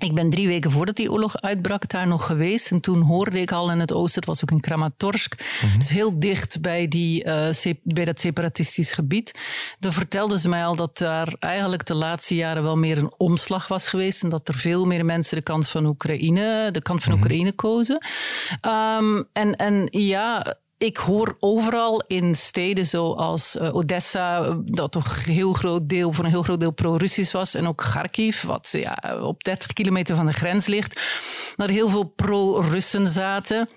ik 0.03 0.15
ben 0.15 0.31
drie 0.31 0.47
weken 0.49 0.71
voordat 0.71 0.97
die 0.97 1.13
oorlog 1.13 1.41
uitbrak 1.41 1.89
daar 1.89 2.07
nog 2.07 2.27
geweest. 2.27 2.71
En 2.71 2.81
toen 2.81 3.01
hoorde 3.01 3.41
ik 3.41 3.53
al 3.53 3.71
in 3.71 3.81
het 3.81 3.93
oosten, 3.93 4.21
het 4.21 4.29
was 4.29 4.43
ook 4.43 4.51
in 4.51 4.61
Kramatorsk. 4.61 5.35
Mm 5.65 5.79
Dus 5.79 5.89
heel 5.89 6.19
dicht 6.19 6.61
bij, 6.61 6.89
die, 6.89 7.25
uh, 7.25 7.75
bij 7.83 8.05
dat 8.05 8.21
separatistisch 8.21 8.93
gebied. 8.93 9.39
Toen 9.81 9.93
vertelden 9.93 10.39
ze 10.39 10.49
mij 10.49 10.65
al 10.65 10.77
dat 10.77 10.99
daar 10.99 11.35
eigenlijk 11.39 11.87
de 11.87 11.95
laatste 11.95 12.35
jaren 12.35 12.63
wel 12.63 12.77
meer 12.77 12.99
een 12.99 13.13
omslag 13.17 13.69
was 13.69 13.89
geweest. 13.89 14.23
En 14.23 14.29
dat 14.29 14.49
er 14.49 14.55
veel 14.55 14.85
meer 14.85 15.05
mensen 15.05 15.37
de 15.37 15.43
kant 15.43 15.69
van 15.69 15.87
Oekraïne, 15.87 16.69
de 16.71 16.83
kant 16.83 17.03
van 17.03 17.13
mm 17.13 17.19
Oekraïne 17.19 17.53
kozen. 17.53 18.07
Um, 18.67 19.29
en, 19.33 19.57
en 19.57 19.87
ja, 19.91 20.57
ik 20.83 20.97
hoor 20.97 21.37
overal 21.41 22.03
in 22.07 22.35
steden 22.35 22.87
zoals 22.87 23.57
uh, 23.57 23.75
Odessa, 23.75 24.59
dat 24.65 24.93
toch 24.93 25.25
heel 25.25 25.53
groot 25.53 25.89
deel, 25.89 26.13
voor 26.13 26.25
een 26.25 26.31
heel 26.31 26.43
groot 26.43 26.61
deel 26.61 26.73
pro-Russisch 26.73 27.33
was, 27.33 27.55
en 27.55 27.67
ook 27.67 27.77
Kharkiv, 27.77 28.43
wat 28.43 28.69
ja, 28.73 29.19
op 29.23 29.43
30 29.43 29.73
kilometer 29.73 30.17
van 30.17 30.27
de 30.27 30.33
grens 30.33 30.67
ligt, 30.67 31.01
dat 31.57 31.69
er 31.69 31.75
heel 31.75 31.89
veel 31.89 32.05
pro-Russen 32.05 33.07
zaten 33.07 33.69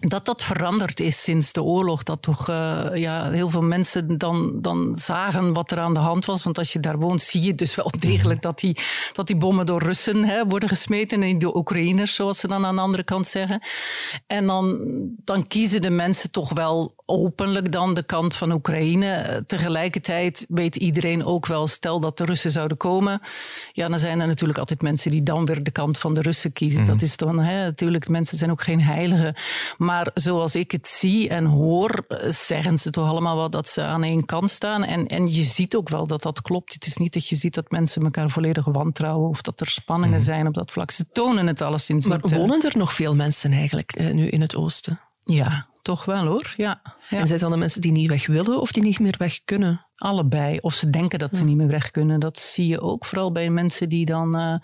dat 0.00 0.24
dat 0.24 0.42
veranderd 0.42 1.00
is 1.00 1.22
sinds 1.22 1.52
de 1.52 1.62
oorlog. 1.62 2.02
Dat 2.02 2.22
toch 2.22 2.48
uh, 2.48 2.88
ja, 2.94 3.30
heel 3.30 3.50
veel 3.50 3.62
mensen 3.62 4.18
dan, 4.18 4.52
dan 4.60 4.94
zagen 4.98 5.52
wat 5.52 5.70
er 5.70 5.78
aan 5.78 5.94
de 5.94 6.00
hand 6.00 6.24
was. 6.24 6.42
Want 6.42 6.58
als 6.58 6.72
je 6.72 6.80
daar 6.80 6.98
woont, 6.98 7.22
zie 7.22 7.42
je 7.42 7.54
dus 7.54 7.74
wel 7.74 7.90
degelijk 7.98 8.42
dat 8.42 8.58
die, 8.58 8.76
dat 9.12 9.26
die 9.26 9.36
bommen 9.36 9.66
door 9.66 9.82
Russen 9.82 10.24
hè, 10.24 10.46
worden 10.46 10.68
gesmeten. 10.68 11.22
En 11.22 11.38
door 11.38 11.56
Oekraïners, 11.56 12.14
zoals 12.14 12.38
ze 12.38 12.48
dan 12.48 12.64
aan 12.64 12.74
de 12.74 12.80
andere 12.80 13.04
kant 13.04 13.26
zeggen. 13.26 13.60
En 14.26 14.46
dan, 14.46 14.78
dan 15.24 15.46
kiezen 15.46 15.80
de 15.80 15.90
mensen 15.90 16.30
toch 16.30 16.52
wel 16.52 16.92
openlijk 17.06 17.72
dan 17.72 17.94
de 17.94 18.02
kant 18.02 18.36
van 18.36 18.52
Oekraïne. 18.52 19.42
Tegelijkertijd 19.46 20.46
weet 20.48 20.76
iedereen 20.76 21.24
ook 21.24 21.46
wel, 21.46 21.66
stel 21.66 22.00
dat 22.00 22.18
de 22.18 22.24
Russen 22.24 22.50
zouden 22.50 22.76
komen. 22.76 23.20
Ja, 23.72 23.88
dan 23.88 23.98
zijn 23.98 24.20
er 24.20 24.26
natuurlijk 24.26 24.58
altijd 24.58 24.82
mensen 24.82 25.10
die 25.10 25.22
dan 25.22 25.44
weer 25.44 25.62
de 25.62 25.70
kant 25.70 25.98
van 25.98 26.14
de 26.14 26.22
Russen 26.22 26.52
kiezen. 26.52 26.80
Mhm. 26.80 26.90
Dat 26.90 27.02
is 27.02 27.16
dan, 27.16 27.38
hè, 27.38 27.64
natuurlijk, 27.64 28.08
mensen 28.08 28.38
zijn 28.38 28.50
ook 28.50 28.62
geen 28.62 28.82
heiligen. 28.82 29.34
Maar 29.90 30.10
zoals 30.14 30.54
ik 30.54 30.70
het 30.70 30.86
zie 30.86 31.28
en 31.28 31.44
hoor, 31.44 32.04
zeggen 32.28 32.78
ze 32.78 32.90
toch 32.90 33.10
allemaal 33.10 33.36
wel 33.36 33.50
dat 33.50 33.68
ze 33.68 33.82
aan 33.82 34.02
één 34.02 34.24
kant 34.24 34.50
staan. 34.50 34.84
En, 34.84 35.06
en 35.06 35.30
je 35.32 35.42
ziet 35.42 35.76
ook 35.76 35.88
wel 35.88 36.06
dat 36.06 36.22
dat 36.22 36.42
klopt. 36.42 36.72
Het 36.72 36.86
is 36.86 36.96
niet 36.96 37.12
dat 37.12 37.28
je 37.28 37.36
ziet 37.36 37.54
dat 37.54 37.70
mensen 37.70 38.02
elkaar 38.02 38.30
volledig 38.30 38.64
wantrouwen 38.64 39.28
of 39.28 39.40
dat 39.40 39.60
er 39.60 39.66
spanningen 39.66 40.16
mhm. 40.16 40.24
zijn 40.24 40.46
op 40.46 40.54
dat 40.54 40.70
vlak. 40.70 40.90
Ze 40.90 41.06
tonen 41.12 41.46
het 41.46 41.60
alleszins 41.60 42.06
maar 42.06 42.18
niet. 42.22 42.30
Maar 42.30 42.38
wonen 42.38 42.62
er 42.62 42.76
nog 42.76 42.92
veel 42.92 43.14
mensen 43.14 43.52
eigenlijk 43.52 43.92
eh, 43.92 44.14
nu 44.14 44.28
in 44.28 44.40
het 44.40 44.56
oosten? 44.56 45.00
Ja, 45.24 45.66
toch 45.82 46.04
wel 46.04 46.26
hoor. 46.26 46.54
Ja, 46.56 46.80
ja. 46.84 47.18
En 47.18 47.26
zijn 47.26 47.28
het 47.28 47.40
dan 47.40 47.50
de 47.50 47.56
mensen 47.56 47.80
die 47.80 47.92
niet 47.92 48.08
weg 48.08 48.26
willen 48.26 48.60
of 48.60 48.72
die 48.72 48.82
niet 48.82 48.98
meer 48.98 49.14
weg 49.18 49.40
kunnen? 49.44 49.84
Allebei. 50.00 50.58
Of 50.60 50.74
ze 50.74 50.90
denken 50.90 51.18
dat 51.18 51.36
ze 51.36 51.44
niet 51.44 51.56
meer 51.56 51.68
weg 51.68 51.90
kunnen. 51.90 52.20
Dat 52.20 52.38
zie 52.38 52.66
je 52.66 52.80
ook 52.80 53.04
vooral 53.04 53.32
bij 53.32 53.50
mensen 53.50 53.88
die 53.88 54.04
dan 54.04 54.38
uh, 54.38 54.54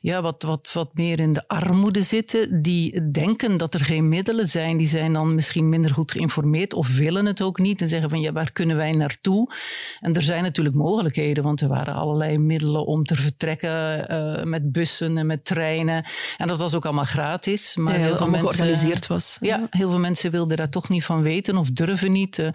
ja, 0.00 0.22
wat, 0.22 0.42
wat, 0.42 0.70
wat 0.74 0.94
meer 0.94 1.20
in 1.20 1.32
de 1.32 1.48
armoede 1.48 2.02
zitten. 2.02 2.62
Die 2.62 3.10
denken 3.10 3.56
dat 3.56 3.74
er 3.74 3.84
geen 3.84 4.08
middelen 4.08 4.48
zijn. 4.48 4.76
Die 4.76 4.86
zijn 4.86 5.12
dan 5.12 5.34
misschien 5.34 5.68
minder 5.68 5.90
goed 5.90 6.12
geïnformeerd 6.12 6.74
of 6.74 6.96
willen 6.96 7.26
het 7.26 7.42
ook 7.42 7.58
niet. 7.58 7.80
En 7.80 7.88
zeggen 7.88 8.10
van 8.10 8.20
ja, 8.20 8.32
waar 8.32 8.52
kunnen 8.52 8.76
wij 8.76 8.92
naartoe? 8.92 9.54
En 10.00 10.14
er 10.14 10.22
zijn 10.22 10.42
natuurlijk 10.42 10.76
mogelijkheden. 10.76 11.44
Want 11.44 11.60
er 11.60 11.68
waren 11.68 11.94
allerlei 11.94 12.38
middelen 12.38 12.86
om 12.86 13.04
te 13.04 13.14
vertrekken. 13.14 14.12
Uh, 14.12 14.44
met 14.44 14.72
bussen 14.72 15.18
en 15.18 15.26
met 15.26 15.44
treinen. 15.44 16.04
En 16.36 16.46
dat 16.46 16.58
was 16.58 16.74
ook 16.74 16.84
allemaal 16.84 17.04
gratis. 17.04 17.76
Maar 17.76 17.98
ja, 17.98 18.04
heel 18.04 18.16
veel 18.16 18.28
mensen, 18.28 18.48
georganiseerd 18.48 19.06
was. 19.06 19.36
Ja, 19.40 19.66
heel 19.70 19.90
veel 19.90 19.98
mensen 19.98 20.30
wilden 20.30 20.49
daar 20.56 20.70
toch 20.70 20.88
niet 20.88 21.04
van 21.04 21.22
weten 21.22 21.56
of 21.56 21.70
durven 21.70 22.12
niet. 22.12 22.38
Uh, 22.38 22.48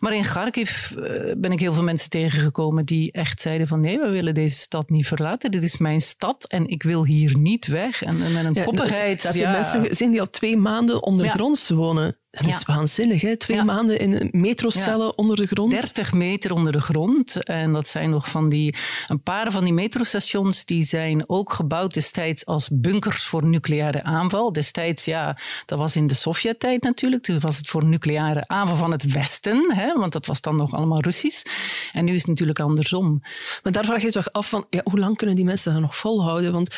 maar 0.00 0.14
in 0.14 0.22
Kharkiv 0.22 0.90
ben 1.36 1.52
ik 1.52 1.60
heel 1.60 1.72
veel 1.72 1.82
mensen 1.82 2.10
tegengekomen 2.10 2.84
die 2.84 3.12
echt 3.12 3.40
zeiden 3.40 3.66
van 3.66 3.80
nee, 3.80 3.98
we 3.98 4.08
willen 4.08 4.34
deze 4.34 4.56
stad 4.56 4.90
niet 4.90 5.06
verlaten. 5.06 5.50
Dit 5.50 5.62
is 5.62 5.76
mijn 5.76 6.00
stad 6.00 6.44
en 6.48 6.68
ik 6.68 6.82
wil 6.82 7.04
hier 7.04 7.38
niet 7.38 7.66
weg. 7.66 8.02
En, 8.02 8.22
en 8.22 8.32
met 8.32 8.44
een 8.44 8.54
ja, 8.54 8.62
koppigheid. 8.62 9.22
Heb 9.22 9.34
je 9.34 9.46
mensen 9.46 9.86
gezien 9.86 10.10
die 10.10 10.20
al 10.20 10.30
twee 10.30 10.56
maanden 10.56 11.02
ondergronds 11.02 11.70
wonen? 11.70 12.16
Dat 12.32 12.46
is 12.46 12.64
waanzinnig, 12.64 13.22
hè? 13.22 13.36
Twee 13.36 13.62
maanden 13.62 13.98
in 13.98 14.28
metrocellen 14.30 15.18
onder 15.18 15.36
de 15.36 15.46
grond. 15.46 15.70
30 15.70 16.12
meter 16.12 16.52
onder 16.52 16.72
de 16.72 16.80
grond. 16.80 17.44
En 17.44 17.72
dat 17.72 17.88
zijn 17.88 18.10
nog 18.10 18.28
van 18.28 18.48
die... 18.48 18.74
Een 19.08 19.22
paar 19.22 19.52
van 19.52 19.64
die 19.64 19.72
metrostations 19.72 20.64
die 20.64 20.82
zijn 20.82 21.28
ook 21.28 21.52
gebouwd 21.52 21.94
destijds 21.94 22.46
als 22.46 22.68
bunkers 22.72 23.24
voor 23.24 23.46
nucleaire 23.46 24.02
aanval. 24.02 24.52
Destijds, 24.52 25.04
ja, 25.04 25.38
dat 25.66 25.78
was 25.78 25.96
in 25.96 26.06
de 26.06 26.14
Sovjet-tijd 26.14 26.82
natuurlijk. 26.82 27.22
Toen 27.22 27.40
was 27.40 27.56
het 27.56 27.68
voor 27.68 27.84
nucleaire 27.84 28.44
aanval 28.46 28.76
van 28.76 28.92
het 28.92 29.12
Westen, 29.12 29.74
hè? 29.74 29.92
want 29.98 30.12
dat 30.12 30.26
was 30.26 30.40
dan 30.40 30.56
nog 30.56 30.74
allemaal 30.74 31.00
Russisch. 31.00 31.44
En 31.92 32.04
nu 32.04 32.12
is 32.12 32.20
het 32.20 32.28
natuurlijk 32.28 32.60
andersom. 32.60 33.22
Maar 33.62 33.72
daar 33.72 33.84
vraag 33.84 34.00
je 34.00 34.06
je 34.06 34.12
toch 34.12 34.32
af 34.32 34.48
van, 34.48 34.66
ja, 34.70 34.80
hoe 34.84 34.98
lang 34.98 35.16
kunnen 35.16 35.36
die 35.36 35.44
mensen 35.44 35.72
dat 35.72 35.82
nog 35.82 35.96
volhouden? 35.96 36.52
Want 36.52 36.74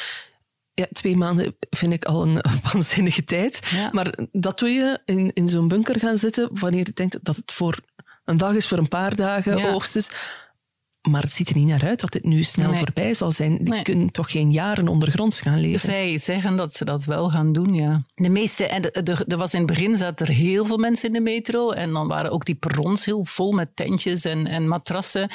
ja, 0.75 0.87
twee 0.93 1.17
maanden 1.17 1.57
vind 1.71 1.93
ik 1.93 2.05
al 2.05 2.23
een 2.23 2.45
waanzinnige 2.73 3.25
tijd. 3.25 3.73
Maar 3.93 4.19
dat 4.33 4.59
doe 4.59 4.69
je 4.69 4.99
in, 5.05 5.31
in 5.33 5.49
zo'n 5.49 5.69
bunker 5.69 5.99
gaan 5.99 6.19
zitten 6.19 6.49
wanneer 6.53 6.87
je 6.87 6.93
denkt 6.93 7.19
dat 7.23 7.37
het 7.37 7.53
voor 7.53 7.79
een 8.25 8.37
dag 8.37 8.55
is, 8.55 8.69
voor 8.69 8.79
een 8.79 8.89
paar 8.89 9.17
dagen 9.17 9.59
ja. 9.59 9.71
hoogstens. 9.71 10.11
Maar 11.11 11.23
het 11.23 11.33
ziet 11.33 11.49
er 11.49 11.57
niet 11.57 11.69
naar 11.69 11.85
uit 11.85 12.01
dat 12.01 12.13
dit 12.13 12.25
nu 12.25 12.43
snel 12.43 12.75
voorbij 12.75 13.15
zal 13.15 13.33
zijn. 13.33 13.59
Die 13.65 13.83
kunnen 13.83 14.11
toch 14.11 14.31
geen 14.31 14.53
jaren 14.53 14.89
ondergronds 14.89 15.41
gaan 15.41 15.61
leven. 15.61 15.89
Zij 15.89 16.19
zeggen 16.19 16.57
dat 16.57 16.75
ze 16.75 16.85
dat 16.85 17.05
wel 17.05 17.31
gaan 17.31 17.53
doen, 17.53 17.75
ja. 17.75 18.03
De 18.15 18.29
meeste, 18.29 18.67
en 18.67 18.93
er 19.27 19.37
was 19.37 19.53
in 19.53 19.59
het 19.59 19.69
begin 19.69 19.97
zaten 19.97 20.27
er 20.27 20.33
heel 20.33 20.67
veel 20.67 20.77
mensen 20.77 21.07
in 21.07 21.13
de 21.13 21.21
metro. 21.21 21.71
En 21.71 21.93
dan 21.93 22.09
waren 22.09 22.31
ook 22.31 22.45
die 22.45 22.55
perrons 22.55 23.05
heel 23.05 23.25
vol 23.25 23.53
met 23.53 23.69
tentjes 23.75 24.25
en, 24.25 24.47
en 24.47 24.69
matrassen. 24.69 25.29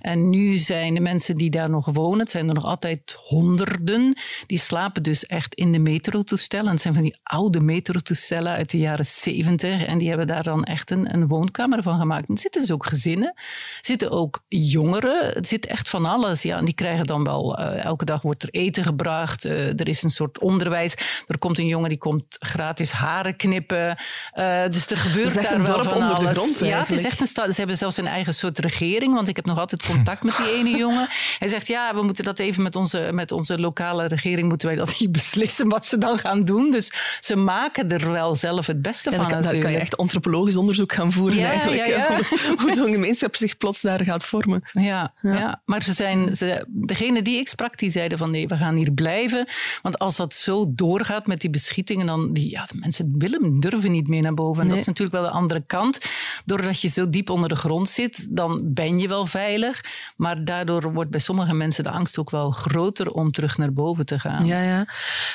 En 0.00 0.30
nu 0.30 0.54
zijn 0.54 0.94
de 0.94 1.00
mensen 1.00 1.36
die 1.36 1.50
daar 1.50 1.70
nog 1.70 1.86
wonen, 1.92 2.18
het 2.18 2.30
zijn 2.30 2.48
er 2.48 2.54
nog 2.54 2.64
altijd 2.64 3.18
honderden, 3.24 4.18
die 4.46 4.58
slapen 4.58 5.02
dus 5.02 5.26
echt 5.26 5.54
in 5.54 5.72
de 5.72 5.78
metrotoestellen. 5.78 6.72
Het 6.72 6.80
zijn 6.80 6.94
van 6.94 7.02
die 7.02 7.16
oude 7.22 7.60
metrotoestellen 7.60 8.52
uit 8.52 8.70
de 8.70 8.78
jaren 8.78 9.06
zeventig. 9.06 9.84
En 9.86 9.98
die 9.98 10.08
hebben 10.08 10.26
daar 10.26 10.42
dan 10.42 10.64
echt 10.64 10.90
een, 10.90 11.14
een 11.14 11.26
woonkamer 11.26 11.82
van 11.82 11.98
gemaakt. 11.98 12.28
Er 12.28 12.38
zitten 12.38 12.60
dus 12.60 12.70
ook 12.70 12.86
gezinnen, 12.86 13.34
zitten 13.80 14.10
ook 14.10 14.44
jongeren 14.48 15.07
het 15.10 15.48
zit 15.48 15.66
echt 15.66 15.88
van 15.88 16.04
alles. 16.04 16.42
Ja, 16.42 16.56
en 16.56 16.64
die 16.64 16.74
krijgen 16.74 17.06
dan 17.06 17.24
wel, 17.24 17.60
uh, 17.60 17.84
elke 17.84 18.04
dag 18.04 18.22
wordt 18.22 18.42
er 18.42 18.48
eten 18.50 18.84
gebracht. 18.84 19.46
Uh, 19.46 19.80
er 19.80 19.88
is 19.88 20.02
een 20.02 20.10
soort 20.10 20.38
onderwijs. 20.38 20.94
Er 21.26 21.38
komt 21.38 21.58
een 21.58 21.66
jongen 21.66 21.88
die 21.88 21.98
komt 21.98 22.36
gratis 22.38 22.90
haren 22.90 23.36
knippen. 23.36 23.98
Uh, 24.34 24.62
dus 24.70 24.90
er 24.90 24.96
gebeurt 24.96 25.34
daar 25.34 25.52
een 25.52 25.64
wel 25.64 25.84
van 25.84 25.92
onder 25.92 26.08
alles. 26.08 26.20
de 26.20 26.26
grond 26.26 26.58
Ja, 26.58 26.78
het 26.78 26.90
is 26.90 27.04
echt 27.04 27.20
een 27.20 27.26
stad. 27.26 27.46
Ze 27.46 27.58
hebben 27.58 27.76
zelfs 27.76 27.96
een 27.96 28.06
eigen 28.06 28.34
soort 28.34 28.58
regering. 28.58 29.14
Want 29.14 29.28
ik 29.28 29.36
heb 29.36 29.44
nog 29.44 29.58
altijd 29.58 29.86
contact 29.86 30.22
met 30.22 30.36
die 30.36 30.52
ene 30.54 30.76
jongen. 30.76 31.06
Hij 31.38 31.48
zegt, 31.48 31.68
ja, 31.68 31.94
we 31.94 32.02
moeten 32.02 32.24
dat 32.24 32.38
even 32.38 32.62
met 32.62 32.76
onze, 32.76 33.10
met 33.12 33.32
onze 33.32 33.58
lokale 33.58 34.06
regering 34.06 34.48
moeten 34.48 34.68
wij 34.68 34.76
dat 34.76 34.98
niet 34.98 35.12
beslissen 35.12 35.68
wat 35.68 35.86
ze 35.86 35.98
dan 35.98 36.18
gaan 36.18 36.44
doen. 36.44 36.70
Dus 36.70 36.92
ze 37.20 37.36
maken 37.36 37.90
er 37.90 38.12
wel 38.12 38.36
zelf 38.36 38.66
het 38.66 38.82
beste 38.82 39.12
van. 39.12 39.28
Daar 39.28 39.58
kan 39.58 39.70
je 39.70 39.78
echt 39.78 39.96
antropologisch 39.96 40.56
onderzoek 40.56 40.92
gaan 40.92 41.12
voeren 41.12 41.38
ja, 41.38 41.50
eigenlijk. 41.50 41.86
Ja, 41.86 41.96
ja. 41.96 42.18
Hoe 42.62 42.74
zo'n 42.74 42.92
gemeenschap 42.92 43.36
zich 43.36 43.56
plots 43.56 43.80
daar 43.80 44.04
gaat 44.04 44.24
vormen. 44.24 44.62
Ja, 44.72 44.97
ja. 45.22 45.62
maar 45.64 45.82
ze 45.82 45.92
zijn, 45.92 46.36
ze, 46.36 46.64
degene 46.68 47.22
die 47.22 47.38
ik 47.38 47.48
sprak, 47.48 47.78
die 47.78 47.90
zeiden 47.90 48.18
van 48.18 48.30
nee, 48.30 48.48
we 48.48 48.56
gaan 48.56 48.74
hier 48.74 48.92
blijven. 48.92 49.46
Want 49.82 49.98
als 49.98 50.16
dat 50.16 50.34
zo 50.34 50.72
doorgaat 50.74 51.26
met 51.26 51.40
die 51.40 51.50
beschietingen, 51.50 52.06
dan 52.06 52.32
die, 52.32 52.50
ja, 52.50 52.66
de 52.66 52.78
mensen 52.78 53.14
willen, 53.18 53.60
durven 53.60 53.90
niet 53.90 54.08
meer 54.08 54.22
naar 54.22 54.34
boven. 54.34 54.62
En 54.62 54.68
dat 54.68 54.78
is 54.78 54.86
natuurlijk 54.86 55.16
wel 55.16 55.26
de 55.26 55.36
andere 55.36 55.62
kant. 55.66 56.06
Doordat 56.44 56.80
je 56.80 56.88
zo 56.88 57.08
diep 57.08 57.30
onder 57.30 57.48
de 57.48 57.56
grond 57.56 57.88
zit, 57.88 58.36
dan 58.36 58.72
ben 58.72 58.98
je 58.98 59.08
wel 59.08 59.26
veilig. 59.26 59.84
Maar 60.16 60.44
daardoor 60.44 60.92
wordt 60.92 61.10
bij 61.10 61.20
sommige 61.20 61.54
mensen 61.54 61.84
de 61.84 61.90
angst 61.90 62.18
ook 62.18 62.30
wel 62.30 62.50
groter 62.50 63.12
om 63.12 63.30
terug 63.30 63.58
naar 63.58 63.72
boven 63.72 64.06
te 64.06 64.18
gaan. 64.18 64.46
Ja, 64.46 64.62
ja. 64.62 64.86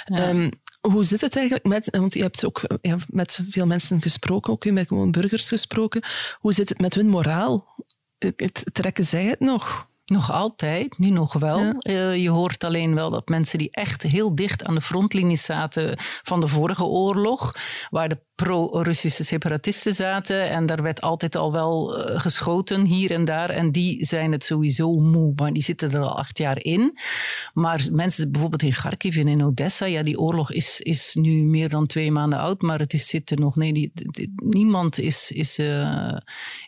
ja. 0.06 0.30
Um, 0.30 0.52
hoe 0.82 1.04
zit 1.04 1.22
het 1.22 1.36
eigenlijk 1.36 1.66
met, 1.66 1.98
want 1.98 2.14
je 2.14 2.22
hebt 2.22 2.46
ook 2.46 2.62
ja, 2.82 2.98
met 3.08 3.40
veel 3.50 3.66
mensen 3.66 4.02
gesproken, 4.02 4.54
ook 4.54 4.66
met 4.66 4.88
gewoon 4.88 5.12
burgers 5.12 5.48
gesproken. 5.48 6.04
Hoe 6.40 6.54
zit 6.54 6.70
het 6.70 6.80
met 6.80 6.96
hun 6.96 7.08
moraal? 7.08 7.76
Trekken 8.72 9.04
zij 9.04 9.26
het 9.26 9.40
nog? 9.40 9.88
Nog 10.06 10.32
altijd, 10.32 10.98
nu 10.98 11.10
nog 11.10 11.34
wel. 11.34 11.60
Uh, 11.60 12.16
je 12.16 12.30
hoort 12.30 12.64
alleen 12.64 12.96
wel 12.96 13.10
dat 13.10 13.28
mensen 13.28 13.58
die 13.58 13.72
echt 13.72 14.02
heel 14.02 14.36
dicht 14.36 14.66
aan 14.66 14.76
de 14.76 14.82
frontlinie 14.82 15.38
zaten 15.38 15.96
van 16.00 16.40
de 16.40 16.48
vorige 16.48 16.84
oorlog, 16.84 17.56
waar 17.90 18.10
de 18.10 18.22
pro-Russische 18.36 19.24
separatisten 19.24 19.94
zaten. 19.94 20.50
En 20.50 20.66
daar 20.66 20.82
werd 20.82 21.02
altijd 21.02 21.36
al 21.36 21.52
wel 21.52 22.00
uh, 22.00 22.20
geschoten 22.20 22.86
hier 22.86 23.12
en 23.12 23.26
daar. 23.26 23.50
En 23.50 23.72
die 23.72 24.06
zijn 24.06 24.32
het 24.32 24.44
sowieso 24.44 24.92
moe, 24.92 25.34
maar 25.36 25.54
die 25.54 25.64
zitten 25.64 25.92
er 25.92 26.02
al 26.02 26.18
acht 26.18 26.38
jaar 26.38 26.64
in. 26.64 26.98
Maar 27.54 27.88
mensen 27.92 28.32
bijvoorbeeld 28.32 28.64
in 28.64 28.72
Kharkiv 28.72 29.18
en 29.18 29.28
in 29.28 29.44
Odessa, 29.44 29.86
ja, 29.86 30.04
die 30.04 30.20
oorlog 30.20 30.52
is, 30.52 30.82
is 30.82 31.14
nu 31.20 31.44
meer 31.44 31.70
dan 31.70 31.86
twee 31.86 32.12
maanden 32.12 32.40
oud, 32.40 32.62
maar 32.62 32.80
het 32.80 32.94
is 32.94 33.08
zitten 33.08 33.40
nog. 33.40 33.56
Nee, 33.56 33.74
die, 33.74 33.92
die, 33.94 34.34
niemand 34.36 35.00
is, 35.00 35.32
is, 35.32 35.60
uh, 35.60 36.18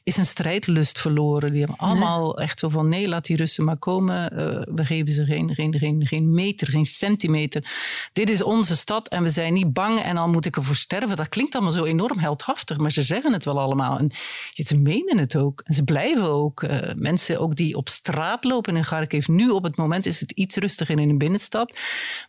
is 0.03 0.17
een 0.17 0.25
strijdlust 0.25 0.99
verloren. 0.99 1.51
Die 1.51 1.59
hebben 1.59 1.77
allemaal 1.77 2.25
nee. 2.25 2.45
echt 2.45 2.59
zo 2.59 2.69
van: 2.69 2.89
nee, 2.89 3.07
laat 3.07 3.24
die 3.25 3.35
Russen 3.35 3.63
maar 3.63 3.77
komen. 3.77 4.33
Uh, 4.33 4.39
we 4.75 4.85
geven 4.85 5.13
ze 5.13 5.25
geen, 5.25 5.55
geen, 5.55 5.73
geen, 5.77 6.07
geen 6.07 6.33
meter, 6.33 6.67
geen 6.67 6.85
centimeter. 6.85 7.73
Dit 8.13 8.29
is 8.29 8.43
onze 8.43 8.75
stad 8.75 9.07
en 9.07 9.23
we 9.23 9.29
zijn 9.29 9.53
niet 9.53 9.73
bang 9.73 9.99
en 9.99 10.15
dan 10.15 10.31
moet 10.31 10.45
ik 10.45 10.55
ervoor 10.55 10.75
sterven. 10.75 11.15
Dat 11.15 11.29
klinkt 11.29 11.53
allemaal 11.53 11.71
zo 11.71 11.83
enorm 11.83 12.19
heldhaftig, 12.19 12.77
maar 12.77 12.91
ze 12.91 13.03
zeggen 13.03 13.33
het 13.33 13.45
wel 13.45 13.59
allemaal. 13.59 13.97
En 13.97 14.11
ze 14.53 14.77
menen 14.77 15.17
het 15.17 15.35
ook. 15.35 15.61
En 15.63 15.73
ze 15.73 15.83
blijven 15.83 16.29
ook. 16.29 16.63
Uh, 16.63 16.79
mensen 16.95 17.39
ook 17.39 17.55
die 17.55 17.75
op 17.75 17.89
straat 17.89 18.43
lopen 18.43 18.75
in 18.75 18.83
Kharkiv. 18.83 19.27
Nu 19.27 19.49
op 19.49 19.63
het 19.63 19.75
moment 19.75 20.05
is 20.05 20.19
het 20.19 20.31
iets 20.31 20.55
rustiger 20.55 20.99
in 20.99 21.07
de 21.07 21.17
binnenstad. 21.17 21.77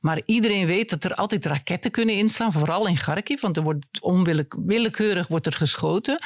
Maar 0.00 0.20
iedereen 0.26 0.66
weet 0.66 0.90
dat 0.90 1.04
er 1.04 1.14
altijd 1.14 1.46
raketten 1.46 1.90
kunnen 1.90 2.14
inslaan. 2.14 2.52
Vooral 2.52 2.86
in 2.86 2.94
Kharkiv, 2.94 3.40
want 3.40 3.56
er 3.56 3.62
wordt 3.62 3.84
onwillekeurig 4.00 5.28
wordt 5.28 5.46
er 5.46 5.52
geschoten. 5.52 6.18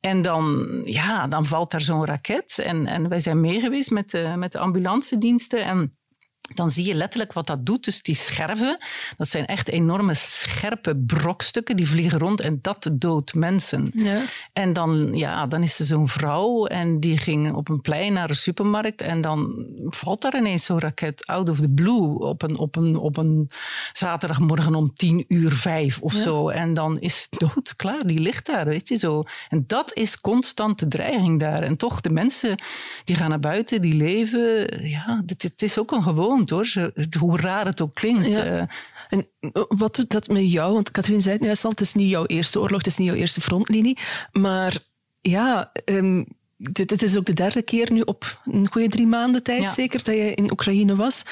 En 0.00 0.22
dan, 0.22 0.80
ja, 0.84 1.26
dan 1.26 1.46
valt 1.46 1.70
daar 1.70 1.80
zo'n 1.80 2.06
raket. 2.06 2.58
En, 2.58 2.86
en 2.86 3.08
wij 3.08 3.20
zijn 3.20 3.40
meegeweest 3.40 3.90
met, 3.90 4.13
met 4.36 4.52
de 4.52 4.58
ambulance 4.58 5.18
diensten. 5.18 5.64
En 5.64 5.92
dan 6.54 6.70
zie 6.70 6.86
je 6.86 6.94
letterlijk 6.94 7.32
wat 7.32 7.46
dat 7.46 7.66
doet. 7.66 7.84
Dus 7.84 8.02
die 8.02 8.14
scherven, 8.14 8.78
dat 9.16 9.28
zijn 9.28 9.46
echt 9.46 9.68
enorme 9.68 10.14
scherpe 10.14 10.96
brokstukken, 10.96 11.76
die 11.76 11.88
vliegen 11.88 12.18
rond 12.18 12.40
en 12.40 12.58
dat 12.62 12.90
doodt 12.92 13.34
mensen. 13.34 13.90
Ja. 13.94 14.20
En 14.52 14.72
dan, 14.72 15.10
ja, 15.12 15.46
dan 15.46 15.62
is 15.62 15.78
er 15.78 15.84
zo'n 15.84 16.08
vrouw 16.08 16.66
en 16.66 17.00
die 17.00 17.18
ging 17.18 17.54
op 17.54 17.68
een 17.68 17.80
plein 17.80 18.12
naar 18.12 18.28
de 18.28 18.34
supermarkt 18.34 19.02
en 19.02 19.20
dan 19.20 19.66
valt 19.84 20.22
daar 20.22 20.36
ineens 20.36 20.64
zo'n 20.64 20.80
raket 20.80 21.26
out 21.26 21.48
of 21.48 21.58
the 21.60 21.68
blue 21.68 22.18
op 22.18 22.42
een, 22.42 22.58
op 22.58 22.76
een, 22.76 22.96
op 22.96 23.16
een 23.16 23.50
zaterdagmorgen 23.92 24.74
om 24.74 24.94
tien 24.94 25.24
uur 25.28 25.52
vijf 25.52 26.00
of 26.00 26.14
ja. 26.14 26.20
zo. 26.20 26.48
En 26.48 26.74
dan 26.74 27.00
is 27.00 27.26
dood 27.30 27.76
klaar, 27.76 28.06
die 28.06 28.18
ligt 28.18 28.46
daar, 28.46 28.64
weet 28.64 28.88
je 28.88 28.96
zo. 28.96 29.22
En 29.48 29.64
dat 29.66 29.94
is 29.94 30.20
constante 30.20 30.88
dreiging 30.88 31.40
daar. 31.40 31.62
En 31.62 31.76
toch, 31.76 32.00
de 32.00 32.10
mensen 32.10 32.62
die 33.04 33.16
gaan 33.16 33.28
naar 33.28 33.40
buiten, 33.40 33.82
die 33.82 33.94
leven, 33.94 34.80
ja, 34.88 35.22
het 35.26 35.62
is 35.62 35.78
ook 35.78 35.92
een 35.92 36.02
gewoon 36.02 36.33
hoor. 36.46 36.92
hoe 37.18 37.40
raar 37.40 37.66
het 37.66 37.80
ook 37.80 37.94
klinkt. 37.94 38.26
Ja. 38.26 38.52
Uh, 38.52 38.62
en 39.08 39.26
wat 39.68 39.96
doet 39.96 40.10
dat 40.10 40.28
met 40.28 40.52
jou? 40.52 40.72
Want 40.72 40.90
Katrien 40.90 41.22
zei 41.22 41.34
het 41.36 41.44
juist 41.44 41.64
al, 41.64 41.70
het 41.70 41.80
is 41.80 41.94
niet 41.94 42.10
jouw 42.10 42.26
eerste 42.26 42.60
oorlog, 42.60 42.78
het 42.78 42.86
is 42.86 42.96
niet 42.96 43.08
jouw 43.08 43.16
eerste 43.16 43.40
frontlinie. 43.40 43.98
Maar 44.32 44.78
ja, 45.20 45.72
um, 45.84 46.26
dit, 46.56 46.88
dit, 46.88 47.02
is 47.02 47.16
ook 47.16 47.26
de 47.26 47.32
derde 47.32 47.62
keer 47.62 47.92
nu 47.92 48.00
op 48.00 48.40
een 48.44 48.68
goede 48.70 48.88
drie 48.88 49.06
maanden 49.06 49.42
tijd 49.42 49.62
ja. 49.62 49.72
zeker 49.72 50.04
dat 50.04 50.14
je 50.14 50.34
in 50.34 50.50
Oekraïne 50.50 50.96
was. 50.96 51.22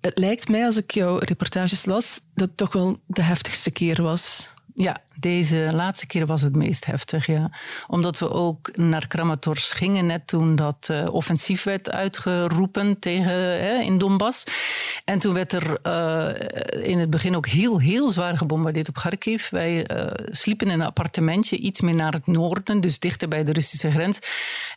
Het 0.00 0.18
lijkt 0.18 0.48
mij, 0.48 0.64
als 0.64 0.76
ik 0.76 0.90
jouw 0.90 1.18
reportages 1.18 1.84
las, 1.84 2.20
dat 2.34 2.48
het 2.48 2.56
toch 2.56 2.72
wel 2.72 3.00
de 3.06 3.22
heftigste 3.22 3.70
keer 3.70 4.02
was. 4.02 4.48
Ja, 4.74 5.02
deze 5.22 5.68
laatste 5.72 6.06
keer 6.06 6.26
was 6.26 6.42
het 6.42 6.56
meest 6.56 6.84
heftig, 6.84 7.26
ja. 7.26 7.50
Omdat 7.86 8.18
we 8.18 8.30
ook 8.30 8.76
naar 8.76 9.06
Kramatorsk 9.06 9.76
gingen 9.76 10.06
net 10.06 10.26
toen 10.26 10.56
dat 10.56 10.88
uh, 10.90 11.14
offensief 11.14 11.64
werd 11.64 11.90
uitgeroepen 11.90 12.98
tegen, 12.98 13.32
hè, 13.32 13.80
in 13.80 13.98
Donbass. 13.98 14.44
En 15.04 15.18
toen 15.18 15.34
werd 15.34 15.52
er 15.52 15.78
uh, 15.82 16.88
in 16.88 16.98
het 16.98 17.10
begin 17.10 17.36
ook 17.36 17.46
heel, 17.46 17.80
heel 17.80 18.10
zwaar 18.10 18.36
gebombardeerd 18.36 18.88
op 18.88 18.94
Kharkiv. 18.94 19.48
Wij 19.50 19.96
uh, 19.96 20.06
sliepen 20.30 20.66
in 20.66 20.72
een 20.80 20.86
appartementje 20.86 21.56
iets 21.56 21.80
meer 21.80 21.94
naar 21.94 22.12
het 22.12 22.26
noorden, 22.26 22.80
dus 22.80 22.98
dichter 22.98 23.28
bij 23.28 23.44
de 23.44 23.52
Russische 23.52 23.90
grens. 23.90 24.18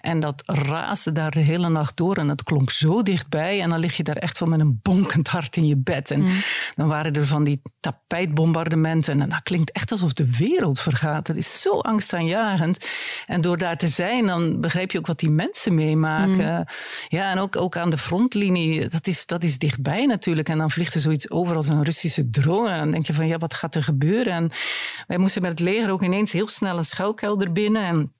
En 0.01 0.19
dat 0.19 0.43
raasde 0.45 1.11
daar 1.11 1.31
de 1.31 1.39
hele 1.39 1.69
nacht 1.69 1.97
door 1.97 2.17
en 2.17 2.27
dat 2.27 2.43
klonk 2.43 2.71
zo 2.71 3.01
dichtbij. 3.01 3.61
En 3.61 3.69
dan 3.69 3.79
lig 3.79 3.97
je 3.97 4.03
daar 4.03 4.15
echt 4.15 4.37
van 4.37 4.49
met 4.49 4.59
een 4.59 4.79
bonkend 4.81 5.27
hart 5.27 5.57
in 5.57 5.67
je 5.67 5.77
bed. 5.77 6.11
En 6.11 6.21
mm. 6.21 6.41
dan 6.75 6.87
waren 6.87 7.13
er 7.13 7.27
van 7.27 7.43
die 7.43 7.61
tapijtbombardementen 7.79 9.21
en 9.21 9.29
dat 9.29 9.43
klinkt 9.43 9.71
echt 9.71 9.91
alsof 9.91 10.13
de 10.13 10.34
wereld 10.37 10.79
vergaat. 10.79 11.25
Dat 11.25 11.35
is 11.35 11.61
zo 11.61 11.79
angstaanjagend. 11.79 12.89
En 13.27 13.41
door 13.41 13.57
daar 13.57 13.77
te 13.77 13.87
zijn, 13.87 14.25
dan 14.25 14.61
begrijp 14.61 14.91
je 14.91 14.97
ook 14.97 15.07
wat 15.07 15.19
die 15.19 15.29
mensen 15.29 15.75
meemaken. 15.75 16.55
Mm. 16.55 16.65
Ja, 17.07 17.31
en 17.31 17.39
ook, 17.39 17.55
ook 17.55 17.77
aan 17.77 17.89
de 17.89 17.97
frontlinie, 17.97 18.87
dat 18.87 19.07
is, 19.07 19.25
dat 19.25 19.43
is 19.43 19.57
dichtbij 19.57 20.05
natuurlijk. 20.05 20.49
En 20.49 20.57
dan 20.57 20.71
vliegt 20.71 20.93
er 20.93 21.01
zoiets 21.01 21.29
over 21.29 21.55
als 21.55 21.67
een 21.67 21.83
Russische 21.83 22.29
drone. 22.29 22.69
En 22.69 22.77
dan 22.77 22.91
denk 22.91 23.07
je 23.07 23.13
van, 23.13 23.27
ja, 23.27 23.37
wat 23.37 23.53
gaat 23.53 23.75
er 23.75 23.83
gebeuren? 23.83 24.33
En 24.33 24.49
wij 25.07 25.17
moesten 25.17 25.41
met 25.41 25.51
het 25.51 25.59
leger 25.59 25.91
ook 25.91 26.03
ineens 26.03 26.31
heel 26.31 26.47
snel 26.47 26.77
een 26.77 26.85
schuilkelder 26.85 27.51
binnen. 27.51 27.83
En 27.83 28.13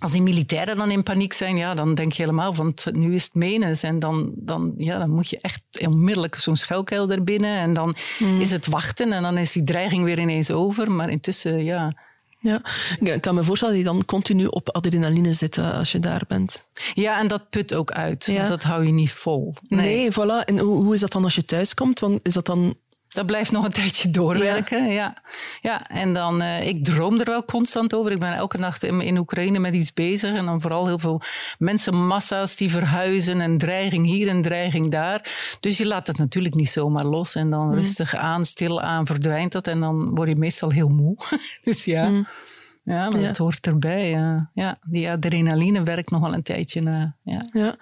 als 0.00 0.12
die 0.12 0.22
militairen 0.22 0.76
dan 0.76 0.90
in 0.90 1.02
paniek 1.02 1.32
zijn, 1.32 1.56
ja, 1.56 1.74
dan 1.74 1.94
denk 1.94 2.12
je 2.12 2.22
helemaal 2.22 2.54
van 2.54 2.74
nu 2.92 3.14
is 3.14 3.24
het 3.24 3.34
menens. 3.34 3.82
En 3.82 3.98
dan, 3.98 4.32
dan, 4.34 4.72
ja, 4.76 4.98
dan 4.98 5.10
moet 5.10 5.30
je 5.30 5.38
echt 5.40 5.62
onmiddellijk 5.86 6.34
zo'n 6.34 6.56
schuilkelder 6.56 7.24
binnen. 7.24 7.58
En 7.58 7.72
dan 7.72 7.94
mm. 8.18 8.40
is 8.40 8.50
het 8.50 8.66
wachten 8.66 9.12
en 9.12 9.22
dan 9.22 9.38
is 9.38 9.52
die 9.52 9.64
dreiging 9.64 10.04
weer 10.04 10.18
ineens 10.18 10.50
over. 10.50 10.90
Maar 10.90 11.10
intussen, 11.10 11.64
ja... 11.64 11.94
Ja, 12.42 12.60
ik 13.00 13.20
kan 13.20 13.34
me 13.34 13.44
voorstellen 13.44 13.74
dat 13.74 13.84
je 13.84 13.90
dan 13.90 14.04
continu 14.04 14.46
op 14.46 14.70
adrenaline 14.70 15.32
zit 15.32 15.58
als 15.58 15.92
je 15.92 15.98
daar 15.98 16.22
bent. 16.28 16.68
Ja, 16.94 17.18
en 17.18 17.28
dat 17.28 17.50
put 17.50 17.74
ook 17.74 17.90
uit. 17.90 18.26
Ja. 18.26 18.34
Want 18.34 18.48
dat 18.48 18.62
hou 18.62 18.86
je 18.86 18.92
niet 18.92 19.12
vol. 19.12 19.54
Nee, 19.68 19.80
nee 19.80 20.12
voilà. 20.12 20.44
En 20.44 20.58
hoe, 20.58 20.82
hoe 20.82 20.94
is 20.94 21.00
dat 21.00 21.12
dan 21.12 21.24
als 21.24 21.34
je 21.34 21.44
thuis 21.44 21.74
komt? 21.74 22.00
Want 22.00 22.20
is 22.22 22.32
dat 22.32 22.46
dan 22.46 22.76
dat 23.10 23.26
blijft 23.26 23.50
nog 23.50 23.64
een 23.64 23.72
tijdje 23.72 24.10
doorwerken. 24.10 24.84
Ja, 24.86 24.92
ja. 24.92 25.14
ja. 25.60 25.88
en 25.88 26.12
dan, 26.12 26.42
uh, 26.42 26.66
ik 26.66 26.84
droom 26.84 27.20
er 27.20 27.24
wel 27.24 27.44
constant 27.44 27.94
over. 27.94 28.12
Ik 28.12 28.18
ben 28.18 28.32
elke 28.32 28.58
nacht 28.58 28.82
in, 28.82 29.00
in, 29.00 29.18
Oekraïne 29.18 29.58
met 29.58 29.74
iets 29.74 29.92
bezig. 29.92 30.36
En 30.36 30.44
dan 30.44 30.60
vooral 30.60 30.86
heel 30.86 30.98
veel 30.98 31.22
mensenmassa's 31.58 32.56
die 32.56 32.70
verhuizen. 32.70 33.40
En 33.40 33.58
dreiging 33.58 34.06
hier 34.06 34.28
en 34.28 34.42
dreiging 34.42 34.90
daar. 34.90 35.56
Dus 35.60 35.78
je 35.78 35.86
laat 35.86 36.06
het 36.06 36.18
natuurlijk 36.18 36.54
niet 36.54 36.70
zomaar 36.70 37.04
los. 37.04 37.34
En 37.34 37.50
dan 37.50 37.66
mm. 37.66 37.74
rustig 37.74 38.14
aan, 38.14 38.44
stil 38.44 38.80
aan 38.80 39.06
verdwijnt 39.06 39.52
dat. 39.52 39.66
En 39.66 39.80
dan 39.80 40.14
word 40.14 40.28
je 40.28 40.36
meestal 40.36 40.70
heel 40.70 40.88
moe. 40.88 41.16
dus 41.64 41.84
ja. 41.84 42.08
Mm. 42.08 42.26
Ja, 42.90 43.08
maar 43.08 43.20
ja. 43.20 43.26
dat 43.26 43.36
hoort 43.36 43.66
erbij. 43.66 44.08
Ja. 44.08 44.50
ja, 44.54 44.78
die 44.82 45.10
adrenaline 45.10 45.82
werkt 45.82 46.10
nog 46.10 46.20
wel 46.20 46.34
een 46.34 46.42
tijdje 46.42 46.80
na. 46.80 47.16
Ja. 47.24 47.48
Ja. 47.52 47.76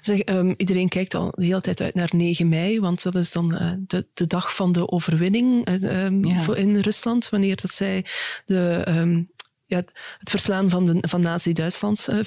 Zeg, 0.00 0.24
um, 0.24 0.54
iedereen 0.56 0.88
kijkt 0.88 1.14
al 1.14 1.32
de 1.36 1.44
hele 1.44 1.60
tijd 1.60 1.80
uit 1.80 1.94
naar 1.94 2.10
9 2.12 2.48
mei, 2.48 2.80
want 2.80 3.02
dat 3.02 3.14
is 3.14 3.32
dan 3.32 3.54
uh, 3.54 3.72
de, 3.86 4.06
de 4.14 4.26
dag 4.26 4.54
van 4.54 4.72
de 4.72 4.90
overwinning 4.90 5.68
uh, 5.68 6.04
um, 6.04 6.24
ja. 6.24 6.54
in 6.54 6.76
Rusland, 6.78 7.28
wanneer 7.28 7.56
dat 7.56 7.70
zij 7.70 8.04
de 8.44 8.84
um, 8.88 9.30
ja, 9.66 9.76
het 10.18 10.30
verslaan 10.30 10.70
van, 10.70 10.84
de, 10.84 10.98
van 11.00 11.20
Nazi-Duitsland 11.20 12.08
uh, 12.10 12.18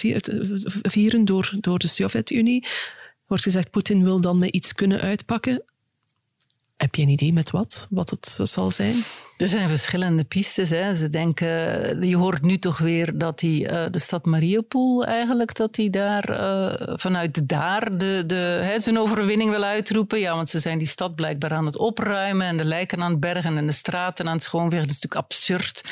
vieren 0.82 1.26
door, 1.26 1.54
door 1.60 1.80
de 1.80 1.88
Sovjet-Unie. 1.88 2.68
Wordt 3.28 3.44
gezegd, 3.44 3.70
Poetin 3.70 4.04
wil 4.04 4.22
dan 4.22 4.40
met 4.40 4.50
iets 4.50 4.74
kunnen 4.74 5.00
uitpakken. 5.00 5.64
Heb 6.82 6.96
je 6.96 7.02
een 7.02 7.10
idee 7.10 7.34
met 7.34 7.52
wat? 7.52 7.88
Wat 7.90 8.10
het 8.10 8.40
zal 8.44 8.72
zijn? 8.72 8.96
Er 9.38 9.48
zijn 9.48 9.70
verschillende 9.70 10.24
pistes. 10.24 10.70
Hè. 10.70 10.96
Ze 10.96 11.10
denken, 11.10 11.48
je 12.08 12.16
hoort 12.16 12.42
nu 12.42 12.58
toch 12.58 12.78
weer 12.78 13.18
dat 13.18 13.40
die, 13.40 13.64
uh, 13.64 13.86
de 13.92 14.00
stad 14.00 14.26
Mariupol 14.26 15.06
eigenlijk, 15.06 15.56
dat 15.56 15.76
hij 15.76 15.90
daar 15.90 16.30
uh, 16.30 16.96
vanuit 16.98 17.50
daar 17.50 17.98
de, 17.98 18.24
de, 18.26 18.60
hè, 18.62 18.80
zijn 18.80 19.00
overwinning 19.00 19.50
wil 19.50 19.64
uitroepen. 19.64 20.20
Ja, 20.20 20.36
want 20.36 20.50
ze 20.50 20.60
zijn 20.60 20.78
die 20.78 20.88
stad 20.88 21.16
blijkbaar 21.16 21.54
aan 21.54 21.66
het 21.66 21.78
opruimen 21.78 22.48
en 22.48 22.58
de 22.58 22.66
lijken 22.66 23.02
aan 23.02 23.12
het 23.12 23.20
bergen 23.20 23.58
en 23.58 23.66
de 23.66 23.72
straten 23.72 24.28
aan 24.28 24.36
het 24.36 24.44
schoonvegen. 24.44 24.88
Dat 24.88 24.96
is 24.96 25.02
natuurlijk 25.02 25.32
absurd 25.32 25.84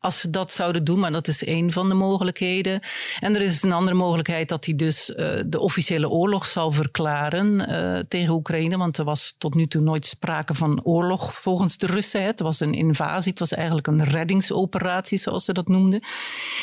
als 0.00 0.20
ze 0.20 0.30
dat 0.30 0.52
zouden 0.52 0.84
doen, 0.84 0.98
maar 0.98 1.12
dat 1.12 1.28
is 1.28 1.44
één 1.44 1.72
van 1.72 1.88
de 1.88 1.94
mogelijkheden. 1.94 2.80
En 3.20 3.34
er 3.34 3.42
is 3.42 3.62
een 3.62 3.72
andere 3.72 3.96
mogelijkheid 3.96 4.48
dat 4.48 4.64
hij 4.64 4.74
dus 4.74 5.10
uh, 5.10 5.16
de 5.46 5.60
officiële 5.60 6.08
oorlog 6.08 6.46
zal 6.46 6.72
verklaren 6.72 7.70
uh, 7.70 7.98
tegen 8.08 8.34
Oekraïne, 8.34 8.76
want 8.76 8.98
er 8.98 9.04
was 9.04 9.34
tot 9.38 9.54
nu 9.54 9.66
toe 9.66 9.80
nooit 9.80 10.06
sprake 10.06 10.54
van 10.54 10.80
oorlog 10.82 11.34
volgens 11.34 11.78
de 11.78 11.86
Russen. 11.86 12.24
Het 12.24 12.40
was 12.40 12.60
een 12.60 12.74
invasie, 12.74 13.30
het 13.30 13.38
was 13.38 13.52
eigenlijk 13.52 13.86
een 13.86 14.04
reddingsoperatie, 14.04 15.18
zoals 15.18 15.44
ze 15.44 15.52
dat 15.52 15.68
noemden. 15.68 16.00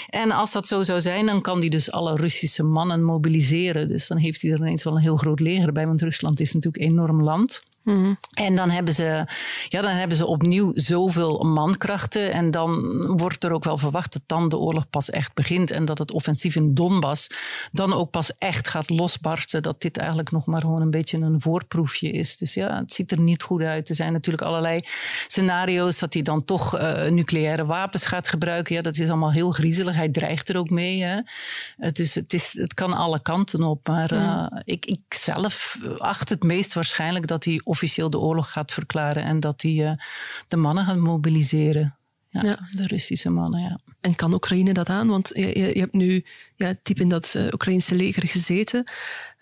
En 0.10 0.32
als 0.32 0.52
dat 0.52 0.68
zo 0.68 0.82
zou 0.82 1.02
zijn, 1.02 1.26
dan 1.26 1.42
kan 1.42 1.60
hij 1.60 1.70
dus 1.70 1.92
alle 1.92 2.16
Russische 2.16 2.64
mannen 2.64 3.04
mobiliseren. 3.04 3.88
Dus 3.88 4.08
dan 4.08 4.18
heeft 4.18 4.42
hij 4.42 4.52
er 4.52 4.58
ineens 4.58 4.84
wel 4.84 4.96
een 4.96 5.02
heel 5.02 5.18
groot 5.18 5.40
leger 5.40 5.72
bij, 5.72 5.88
want 5.88 6.02
Rusland 6.02 6.40
is 6.40 6.54
natuurlijk 6.54 6.84
een 6.84 6.90
enorm 6.90 7.24
land. 7.24 7.64
Mhm. 7.84 8.14
En 8.34 8.56
dan 8.56 8.70
hebben, 8.70 8.94
ze, 8.94 9.26
ja, 9.70 9.82
dan 9.82 9.92
hebben 9.92 10.18
ze 10.18 10.26
opnieuw 10.26 10.72
zoveel 10.76 11.44
mankrachten. 11.44 12.32
En 12.32 12.52
dan 12.52 13.02
wordt 13.18 13.44
er 13.44 13.52
ook 13.52 13.64
wel 13.64 13.78
verwacht 13.78 14.14
dat 14.14 14.22
dan 14.26 14.50
de 14.50 14.58
oorlog 14.58 14.90
pas 14.90 15.10
echt 15.10 15.34
begint. 15.34 15.72
En 15.72 15.86
dat 15.86 15.98
het 15.98 16.12
offensief 16.12 16.56
in 16.56 16.74
Donbass 16.74 17.28
dan 17.72 17.94
ook 17.94 18.10
pas 18.10 18.38
echt 18.38 18.68
gaat 18.68 18.90
losbarsten. 18.90 19.62
Dat 19.62 19.82
dit 19.82 19.98
eigenlijk 19.98 20.32
nog 20.32 20.46
maar 20.46 20.62
gewoon 20.62 20.82
een 20.82 20.92
beetje 20.92 21.18
een 21.18 21.42
voorproefje 21.42 22.12
is. 22.12 22.38
Dus 22.38 22.54
ja, 22.54 22.80
het 22.80 22.94
ziet 22.94 23.12
er 23.12 23.20
niet 23.20 23.44
goed 23.44 23.62
uit. 23.62 23.90
Er 23.90 23.96
zijn 23.96 24.14
natuurlijk 24.14 24.44
allerlei 24.44 24.80
scenario's 25.28 26.00
dat 26.00 26.14
hij 26.14 26.22
dan 26.22 26.46
toch 26.46 26.80
uh, 26.80 27.08
nucleaire 27.10 27.66
wapens 27.66 28.06
gaat 28.06 28.28
gebruiken. 28.28 28.76
Ja, 28.76 28.82
dat 28.82 28.98
is 28.98 29.10
allemaal 29.10 29.32
heel 29.32 29.52
griezelig. 29.52 29.96
Hij 29.96 30.10
dreigt 30.10 30.50
er 30.50 30.58
ook 30.58 30.70
mee. 30.70 31.04
Hè. 31.04 31.22
Dus 31.92 32.16
het, 32.16 32.34
is, 32.34 32.54
het 32.58 32.74
kan 32.74 32.94
alle 32.94 33.22
kanten 33.22 33.64
op. 33.64 33.88
Maar 33.88 34.14
uh, 34.14 34.46
ik, 34.64 34.86
ik 34.86 35.00
zelf 35.10 35.80
acht 35.98 36.30
het 36.30 36.44
meest 36.44 36.74
waarschijnlijk 36.74 37.28
dat 37.28 37.44
hij 37.44 37.62
officieel 37.74 38.10
de 38.10 38.20
oorlog 38.20 38.52
gaat 38.52 38.72
verklaren 38.72 39.24
en 39.24 39.40
dat 39.40 39.62
hij 39.62 39.72
uh, 39.72 39.92
de 40.48 40.58
mannen 40.58 40.86
gaat 40.86 40.98
mobiliseren. 40.98 41.98
Ja, 42.30 42.44
ja, 42.44 42.58
De 42.72 42.88
Russische 42.88 43.30
mannen, 43.30 43.62
ja. 43.62 43.80
En 44.02 44.16
kan 44.16 44.34
Oekraïne 44.34 44.74
dat 44.74 44.90
aan? 44.90 45.08
Want 45.08 45.32
je, 45.36 45.60
je, 45.60 45.74
je 45.74 45.80
hebt 45.80 45.94
nu 45.94 46.26
ja, 46.56 46.74
diep 46.84 47.00
in 47.00 47.10
dat 47.10 47.34
uh, 47.38 47.48
Oekraïnse 47.52 47.96
leger 47.96 48.28
gezeten. 48.28 48.84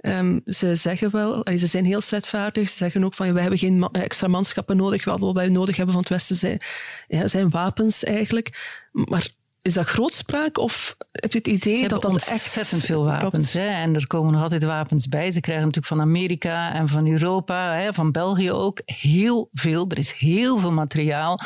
Um, 0.02 0.42
ze 0.46 0.76
zeggen 0.76 1.12
wel, 1.12 1.48
ze 1.58 1.68
zijn 1.68 1.86
heel 1.86 2.02
strijdvaardig. 2.02 2.70
Ze 2.70 2.76
zeggen 2.76 3.04
ook 3.04 3.14
van, 3.14 3.34
wij 3.34 3.42
hebben 3.42 3.60
geen 3.60 3.90
extra 3.92 4.28
manschappen 4.28 4.78
nodig. 4.78 5.06
Wat 5.06 5.34
wij 5.34 5.50
nodig 5.50 5.76
hebben 5.76 5.94
van 5.94 6.04
het 6.04 6.12
Westen 6.12 6.36
zijn, 6.36 6.60
ja, 7.08 7.28
zijn 7.28 7.50
wapens 7.50 8.04
eigenlijk. 8.04 8.80
Maar 8.92 9.28
is 9.62 9.74
dat 9.74 9.88
grootspraak 9.88 10.58
of 10.58 10.96
heb 11.12 11.32
je 11.32 11.38
het 11.38 11.48
idee 11.48 11.88
dat 11.88 12.02
dat 12.02 12.16
echt... 12.16 12.32
ontzettend 12.32 12.86
veel 12.86 13.04
wapens. 13.04 13.54
Hè? 13.54 13.68
En 13.68 13.96
er 13.96 14.08
komen 14.08 14.34
nog 14.34 14.42
altijd 14.42 14.64
wapens 14.64 15.08
bij. 15.08 15.32
Ze 15.32 15.40
krijgen 15.40 15.66
natuurlijk 15.66 15.94
van 15.94 16.02
Amerika 16.02 16.74
en 16.74 16.88
van 16.88 17.08
Europa, 17.08 17.74
hè, 17.74 17.94
van 17.94 18.12
België 18.12 18.52
ook, 18.52 18.82
heel 18.86 19.50
veel. 19.54 19.86
Er 19.90 19.98
is 19.98 20.12
heel 20.12 20.58
veel 20.58 20.72
materiaal. 20.72 21.40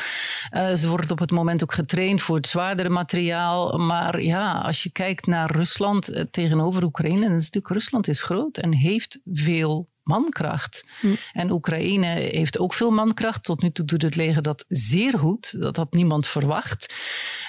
Uh, 0.52 0.74
ze 0.74 0.90
worden 0.90 1.12
op 1.12 1.20
het 1.20 1.32
moment 1.32 1.64
ook 1.64 1.74
getraind 1.74 2.22
voor 2.22 2.36
het 2.36 2.48
zwaardere 2.48 2.90
materiaal. 2.90 3.78
Maar 3.78 4.22
ja, 4.22 4.52
als 4.52 4.84
je 4.84 4.92
kijkt 4.92 5.26
naar 5.26 5.52
Rusland 5.52 6.12
uh, 6.12 6.22
tegenover 6.32 6.84
Oekraïne, 6.84 7.22
dan 7.22 7.36
is 7.36 7.44
natuurlijk 7.44 7.74
Rusland 7.74 8.08
is 8.08 8.22
groot 8.22 8.58
en 8.58 8.74
heeft 8.74 9.20
veel 9.34 9.90
mankracht. 10.06 10.86
Hm. 11.00 11.16
En 11.34 11.52
Oekraïne 11.52 12.08
heeft 12.08 12.60
ook 12.60 12.74
veel 12.74 12.92
mankracht. 12.92 13.44
Tot 13.44 13.62
nu 13.62 13.72
toe 13.72 13.86
doet 13.86 14.02
het 14.02 14.16
leger 14.16 14.42
dat 14.42 14.66
zeer 14.68 15.18
goed. 15.18 15.62
Dat 15.62 15.76
had 15.76 15.94
niemand 15.94 16.28
verwacht. 16.28 16.94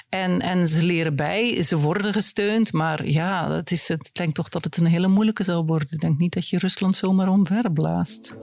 En, 0.09 0.41
en 0.41 0.67
ze 0.67 0.85
leren 0.85 1.15
bij, 1.15 1.61
ze 1.61 1.77
worden 1.77 2.13
gesteund. 2.13 2.73
Maar 2.73 3.07
ja, 3.07 3.51
het 3.51 3.71
is, 3.71 3.89
ik 3.89 4.13
denk 4.13 4.35
toch 4.35 4.49
dat 4.49 4.63
het 4.63 4.77
een 4.77 4.85
hele 4.85 5.07
moeilijke 5.07 5.43
zal 5.43 5.65
worden. 5.65 5.87
Ik 5.91 5.99
denk 5.99 6.17
niet 6.17 6.33
dat 6.33 6.49
je 6.49 6.57
Rusland 6.57 6.95
zomaar 6.95 7.29
omver 7.29 7.71
blaast. 7.71 8.35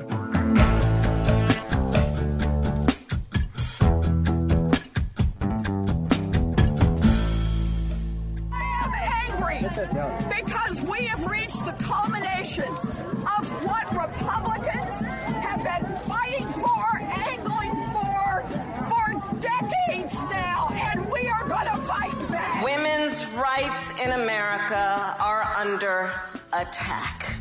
Rights 23.45 23.93
in 24.01 24.11
America 24.13 25.15
are 25.21 25.43
under 25.59 26.11
attack. 26.55 27.37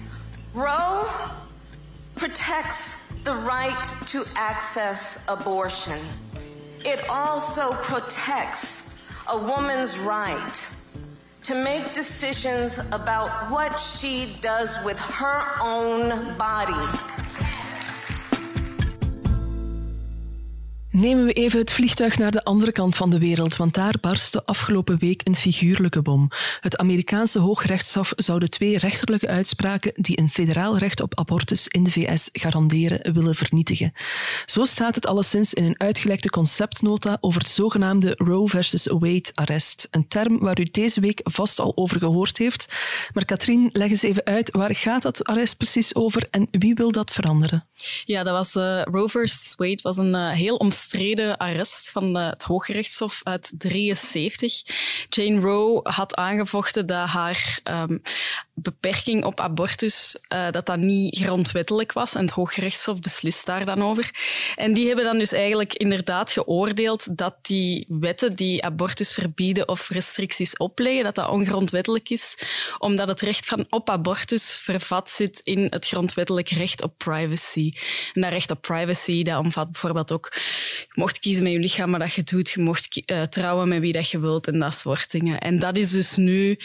Roe 0.53 1.09
protects 2.15 3.07
the 3.23 3.33
right 3.33 3.83
to 4.07 4.25
access 4.35 5.23
abortion. 5.29 5.97
It 6.83 7.07
also 7.07 7.71
protects 7.71 9.01
a 9.29 9.37
woman's 9.37 9.97
right 9.99 10.69
to 11.43 11.55
make 11.63 11.93
decisions 11.93 12.79
about 12.91 13.49
what 13.49 13.79
she 13.79 14.35
does 14.41 14.75
with 14.83 14.99
her 14.99 15.41
own 15.61 16.37
body. 16.37 17.22
Nemen 20.93 21.25
we 21.25 21.33
even 21.33 21.59
het 21.59 21.71
vliegtuig 21.71 22.17
naar 22.17 22.31
de 22.31 22.43
andere 22.43 22.71
kant 22.71 22.95
van 22.95 23.09
de 23.09 23.19
wereld, 23.19 23.55
want 23.55 23.73
daar 23.73 23.95
barstte 24.01 24.45
afgelopen 24.45 24.99
week 24.99 25.21
een 25.23 25.35
figuurlijke 25.35 26.01
bom. 26.01 26.29
Het 26.59 26.77
Amerikaanse 26.77 27.39
Hoogrechtshof 27.39 28.13
zou 28.15 28.39
de 28.39 28.49
twee 28.49 28.77
rechterlijke 28.77 29.27
uitspraken 29.27 29.93
die 29.95 30.19
een 30.19 30.29
federaal 30.29 30.77
recht 30.77 31.01
op 31.01 31.19
abortus 31.19 31.67
in 31.67 31.83
de 31.83 31.91
VS 31.91 32.29
garanderen 32.31 33.13
willen 33.13 33.35
vernietigen. 33.35 33.93
Zo 34.45 34.63
staat 34.63 34.95
het 34.95 35.05
alleszins 35.05 35.53
in 35.53 35.63
een 35.63 35.79
uitgelekte 35.79 36.29
conceptnota 36.29 37.17
over 37.21 37.41
het 37.41 37.51
zogenaamde 37.51 38.13
Roe 38.17 38.49
versus 38.49 38.87
Wade 38.87 39.31
arrest. 39.33 39.87
Een 39.91 40.07
term 40.07 40.39
waar 40.39 40.59
u 40.59 40.63
deze 40.63 40.99
week 40.99 41.19
vast 41.23 41.59
al 41.59 41.77
over 41.77 41.99
gehoord 41.99 42.37
heeft. 42.37 42.73
Maar 43.13 43.25
Katrien, 43.25 43.69
leg 43.71 43.89
eens 43.89 44.03
even 44.03 44.23
uit, 44.23 44.51
waar 44.51 44.75
gaat 44.75 45.01
dat 45.01 45.23
arrest 45.23 45.57
precies 45.57 45.95
over 45.95 46.27
en 46.31 46.47
wie 46.51 46.73
wil 46.73 46.91
dat 46.91 47.11
veranderen? 47.11 47.67
Ja, 48.05 48.23
dat 48.23 48.33
was 48.33 48.55
uh, 48.55 48.81
Roe 48.83 49.09
Wade 49.57 49.79
was 49.81 49.97
een 49.97 50.15
uh, 50.15 50.31
heel 50.31 50.55
omstreden 50.55 51.37
arrest 51.37 51.91
van 51.91 52.17
uh, 52.17 52.29
het 52.29 52.43
Hooggerechtshof 52.43 53.21
uit 53.23 53.53
73. 53.57 54.61
Jane 55.09 55.39
Roe 55.39 55.79
had 55.83 56.15
aangevochten 56.15 56.85
dat 56.85 57.07
haar 57.07 57.59
um, 57.63 58.01
beperking 58.55 59.23
op 59.23 59.39
abortus 59.39 60.17
uh, 60.33 60.49
dat 60.51 60.65
dat 60.65 60.77
niet 60.77 61.17
grondwettelijk 61.17 61.93
was 61.93 62.15
en 62.15 62.21
het 62.21 62.31
Hooggerechtshof 62.31 62.99
beslist 62.99 63.45
daar 63.45 63.65
dan 63.65 63.83
over. 63.83 64.11
En 64.55 64.73
die 64.73 64.87
hebben 64.87 65.05
dan 65.05 65.17
dus 65.17 65.31
eigenlijk 65.31 65.73
inderdaad 65.73 66.31
geoordeeld 66.31 67.17
dat 67.17 67.35
die 67.41 67.85
wetten 67.87 68.33
die 68.33 68.63
abortus 68.63 69.13
verbieden 69.13 69.67
of 69.67 69.89
restricties 69.89 70.57
opleggen, 70.57 71.03
dat 71.03 71.15
dat 71.15 71.29
ongrondwettelijk 71.29 72.09
is, 72.09 72.37
omdat 72.77 73.07
het 73.07 73.21
recht 73.21 73.45
van 73.45 73.65
op 73.69 73.89
abortus 73.89 74.59
vervat 74.63 75.09
zit 75.09 75.39
in 75.43 75.67
het 75.69 75.87
grondwettelijk 75.87 76.49
recht 76.49 76.83
op 76.83 76.97
privacy. 76.97 77.73
En 78.13 78.21
dat 78.21 78.31
recht 78.31 78.51
op 78.51 78.61
privacy, 78.61 79.23
dat 79.23 79.39
omvat 79.39 79.71
bijvoorbeeld 79.71 80.11
ook, 80.11 80.31
je 80.33 80.91
mocht 80.93 81.19
kiezen 81.19 81.43
met 81.43 81.51
je 81.51 81.59
lichaam 81.59 81.89
maar 81.89 81.99
dat 81.99 82.13
je 82.13 82.23
doet, 82.23 82.49
je 82.49 82.61
mocht 82.61 83.01
uh, 83.05 83.21
trouwen 83.21 83.67
met 83.67 83.79
wie 83.79 83.93
dat 83.93 84.09
je 84.09 84.19
wilt 84.19 84.47
en 84.47 84.59
dat 84.59 84.75
soort 84.75 85.11
dingen. 85.11 85.39
En 85.39 85.59
dat 85.59 85.77
is 85.77 85.91
dus 85.91 86.15
nu 86.15 86.59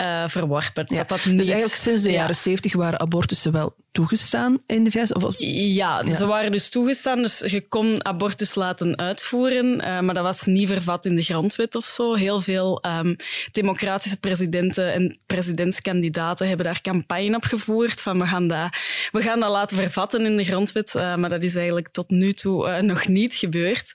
uh, 0.00 0.28
verworpen. 0.28 0.84
Ja. 0.88 0.96
Dat 0.96 1.08
dat. 1.08 1.31
Dus 1.36 1.48
eigenlijk 1.48 1.80
sinds 1.80 2.02
de 2.02 2.10
ja. 2.10 2.14
jaren 2.14 2.34
zeventig 2.34 2.72
waren 2.72 3.00
abortussen 3.00 3.52
wel 3.52 3.74
toegestaan 3.92 4.58
in 4.66 4.84
de 4.84 4.90
VS? 4.90 5.12
Of... 5.12 5.34
Ja, 5.38 6.02
ja, 6.04 6.14
ze 6.14 6.26
waren 6.26 6.52
dus 6.52 6.68
toegestaan. 6.68 7.22
Dus 7.22 7.38
je 7.38 7.60
kon 7.68 8.04
abortus 8.04 8.54
laten 8.54 8.98
uitvoeren, 8.98 9.66
uh, 9.74 10.00
maar 10.00 10.14
dat 10.14 10.22
was 10.22 10.44
niet 10.44 10.68
vervat 10.68 11.04
in 11.04 11.16
de 11.16 11.22
grondwet 11.22 11.74
of 11.74 11.84
zo. 11.84 12.14
Heel 12.14 12.40
veel 12.40 12.84
um, 12.86 13.16
democratische 13.52 14.16
presidenten 14.16 14.92
en 14.92 15.18
presidentskandidaten 15.26 16.48
hebben 16.48 16.66
daar 16.66 16.80
campagne 16.80 17.36
op 17.36 17.44
gevoerd 17.44 18.00
van 18.00 18.18
we 18.18 18.26
gaan 18.26 18.48
dat, 18.48 18.68
we 19.12 19.22
gaan 19.22 19.40
dat 19.40 19.50
laten 19.50 19.76
vervatten 19.76 20.26
in 20.26 20.36
de 20.36 20.44
grondwet. 20.44 20.94
Uh, 20.94 21.16
maar 21.16 21.30
dat 21.30 21.42
is 21.42 21.54
eigenlijk 21.54 21.88
tot 21.88 22.10
nu 22.10 22.32
toe 22.32 22.68
uh, 22.68 22.78
nog 22.78 23.08
niet 23.08 23.34
gebeurd. 23.34 23.92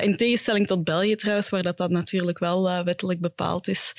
in 0.00 0.16
tegenstelling 0.16 0.66
tot 0.66 0.84
België 0.84 1.14
trouwens, 1.14 1.50
waar 1.50 1.62
dat, 1.62 1.76
dat 1.76 1.90
natuurlijk 1.90 2.38
wel 2.38 2.84
wettelijk 2.84 3.20
bepaald 3.20 3.68
is. 3.68 3.92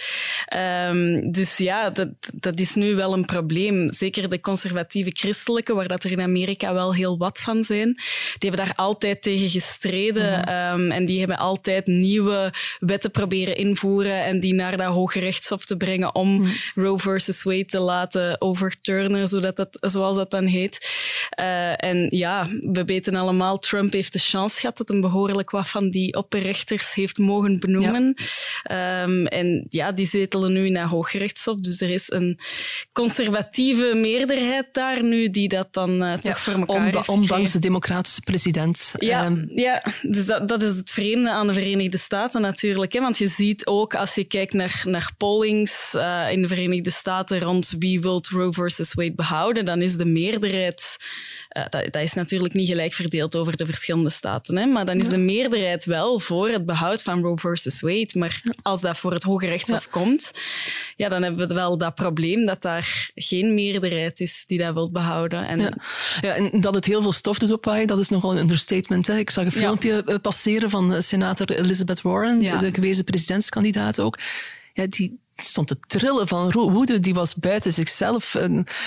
Um, 0.55 1.31
dus 1.31 1.57
ja, 1.57 1.89
dat, 1.89 2.09
dat 2.33 2.59
is 2.59 2.75
nu 2.75 2.95
wel 2.95 3.13
een 3.13 3.25
probleem. 3.25 3.91
Zeker 3.91 4.29
de 4.29 4.39
conservatieve 4.39 5.11
christelijke, 5.31 5.73
waar 5.73 5.87
dat 5.87 6.03
er 6.03 6.11
in 6.11 6.21
Amerika 6.21 6.73
wel 6.73 6.93
heel 6.93 7.17
wat 7.17 7.39
van 7.39 7.63
zijn, 7.63 7.93
die 8.37 8.49
hebben 8.49 8.65
daar 8.65 8.75
altijd 8.75 9.21
tegen 9.21 9.49
gestreden. 9.49 10.39
Mm. 10.39 10.81
Um, 10.81 10.91
en 10.91 11.05
die 11.05 11.19
hebben 11.19 11.37
altijd 11.37 11.87
nieuwe 11.87 12.53
wetten 12.79 13.11
proberen 13.11 13.55
invoeren 13.55 14.23
en 14.23 14.39
die 14.39 14.53
naar 14.53 14.77
dat 14.77 14.87
hoge 14.87 15.19
rechtshof 15.19 15.65
te 15.65 15.77
brengen 15.77 16.15
om 16.15 16.41
mm. 16.41 16.53
Roe 16.75 16.99
versus 16.99 17.43
Wade 17.43 17.65
te 17.65 17.79
laten 17.79 18.41
overturnen, 18.41 19.27
zodat 19.27 19.55
dat, 19.55 19.77
zoals 19.81 20.15
dat 20.15 20.31
dan 20.31 20.45
heet. 20.45 20.99
Uh, 21.39 21.83
en 21.83 22.07
ja, 22.09 22.47
we 22.61 22.83
weten 22.85 23.15
allemaal, 23.15 23.57
Trump 23.57 23.93
heeft 23.93 24.13
de 24.13 24.19
chance 24.19 24.59
gehad 24.59 24.77
dat 24.77 24.89
een 24.89 25.01
behoorlijk 25.01 25.49
wat 25.49 25.69
van 25.69 25.89
die 25.89 26.15
opperrechters 26.15 26.93
heeft 26.93 27.17
mogen 27.17 27.59
benoemen. 27.59 28.15
Ja. 28.63 29.03
Um, 29.03 29.27
en 29.27 29.65
ja, 29.69 29.91
die 29.91 30.05
zetelen 30.05 30.53
nu 30.53 30.65
in 30.65 30.75
het 30.75 30.89
hooggerechtshof. 30.89 31.59
Dus 31.59 31.81
er 31.81 31.89
is 31.89 32.11
een 32.11 32.39
conservatieve 32.91 33.93
meerderheid 33.95 34.67
daar 34.71 35.03
nu 35.03 35.20
die 35.29 35.47
dat 35.47 35.73
dan 35.73 36.03
uh, 36.03 36.13
toch 36.13 36.23
ja, 36.23 36.35
voor 36.35 36.53
elkaar 36.53 36.83
heeft 36.83 37.09
Ondanks 37.09 37.51
de 37.51 37.59
democratische 37.59 38.21
president. 38.21 38.95
Ja, 38.99 39.25
um, 39.25 39.51
ja 39.55 39.83
dus 40.01 40.25
dat, 40.25 40.47
dat 40.47 40.61
is 40.61 40.75
het 40.75 40.89
vreemde 40.89 41.29
aan 41.29 41.47
de 41.47 41.53
Verenigde 41.53 41.97
Staten 41.97 42.41
natuurlijk. 42.41 42.93
Hè? 42.93 43.01
Want 43.01 43.17
je 43.17 43.27
ziet 43.27 43.65
ook, 43.65 43.95
als 43.95 44.15
je 44.15 44.23
kijkt 44.23 44.53
naar, 44.53 44.83
naar 44.85 45.11
pollings 45.17 45.93
uh, 45.95 46.31
in 46.31 46.41
de 46.41 46.47
Verenigde 46.47 46.91
Staten 46.91 47.39
rond 47.39 47.75
wie 47.79 48.01
wil 48.01 48.23
Roe 48.29 48.53
versus 48.53 48.93
Wade 48.93 49.13
behouden, 49.15 49.65
dan 49.65 49.81
is 49.81 49.95
de 49.95 50.05
meerderheid 50.05 50.97
uh, 51.57 51.63
dat, 51.69 51.93
dat, 51.93 52.01
is 52.01 52.13
natuurlijk 52.13 52.53
niet 52.53 52.67
gelijk 52.67 52.93
verdeeld 52.93 53.35
over 53.35 53.57
de 53.57 53.65
verschillende 53.65 54.09
staten. 54.09 54.57
Hè? 54.57 54.65
Maar 54.65 54.85
dan 54.85 54.97
is 54.97 55.09
de 55.09 55.17
meerderheid 55.17 55.85
wel 55.85 56.19
voor 56.19 56.49
het 56.49 56.65
behoud 56.65 57.01
van 57.01 57.21
Roe 57.21 57.37
versus 57.37 57.81
Wade. 57.81 58.09
Maar 58.13 58.41
als 58.61 58.81
dat 58.81 58.97
voor 58.97 59.11
het 59.11 59.23
Hoge 59.23 59.47
Rechtshof 59.47 59.89
komt, 59.89 60.31
ja, 60.95 61.09
dan 61.09 61.23
hebben 61.23 61.47
we 61.47 61.53
wel 61.53 61.77
dat 61.77 61.95
probleem 61.95 62.45
dat 62.45 62.61
daar 62.61 63.11
geen 63.15 63.53
meerderheid 63.53 64.19
is 64.19 64.43
die 64.47 64.57
dat 64.57 64.73
wil 64.73 64.91
behouden. 64.91 65.47
En, 65.47 65.59
ja. 65.59 65.73
ja 66.21 66.33
en 66.33 66.61
dat 66.61 66.73
het 66.73 66.85
heel 66.85 67.01
veel 67.01 67.11
stof 67.11 67.39
doet 67.39 67.51
oppaaien, 67.51 67.87
dat 67.87 67.99
is 67.99 68.09
nogal 68.09 68.31
een 68.31 68.41
understatement. 68.41 69.07
Hè? 69.07 69.17
Ik 69.17 69.29
zag 69.29 69.45
een 69.45 69.51
filmpje 69.51 70.03
eh, 70.03 70.15
passeren 70.21 70.69
van 70.69 71.01
senator 71.01 71.49
Elizabeth 71.51 72.01
Warren, 72.01 72.37
de 72.37 72.73
gewezen 72.73 73.03
presidentskandidaat 73.03 73.99
ook. 73.99 74.17
Ja, 74.73 74.85
die, 74.89 75.19
stond 75.43 75.67
te 75.67 75.79
trillen 75.87 76.27
van 76.27 76.51
woede. 76.51 76.99
Die 76.99 77.13
was 77.13 77.35
buiten 77.35 77.73
zichzelf. 77.73 78.33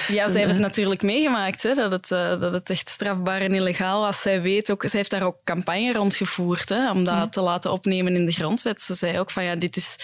ja, 0.08 0.28
zij 0.28 0.40
heeft 0.40 0.52
het 0.52 0.62
natuurlijk 0.62 1.02
meegemaakt, 1.02 1.62
hè, 1.62 1.74
dat, 1.74 1.90
het, 1.90 2.10
uh, 2.10 2.40
dat 2.40 2.52
het 2.52 2.70
echt 2.70 2.88
strafbaar 2.88 3.40
en 3.40 3.54
illegaal 3.54 4.00
was. 4.00 4.20
Zij 4.20 4.42
weet 4.42 4.70
ook, 4.70 4.82
zij 4.82 4.98
heeft 4.98 5.10
daar 5.10 5.22
ook 5.22 5.36
campagne 5.44 5.92
rondgevoerd 5.92 6.68
hè, 6.68 6.90
om 6.90 7.04
dat 7.04 7.32
te 7.32 7.40
laten 7.40 7.72
opnemen 7.72 8.16
in 8.16 8.24
de 8.24 8.32
grondwet. 8.32 8.80
Ze 8.80 8.94
zei 8.94 9.18
ook 9.18 9.30
van 9.30 9.44
ja, 9.44 9.54
dit 9.54 9.76
is, 9.76 9.96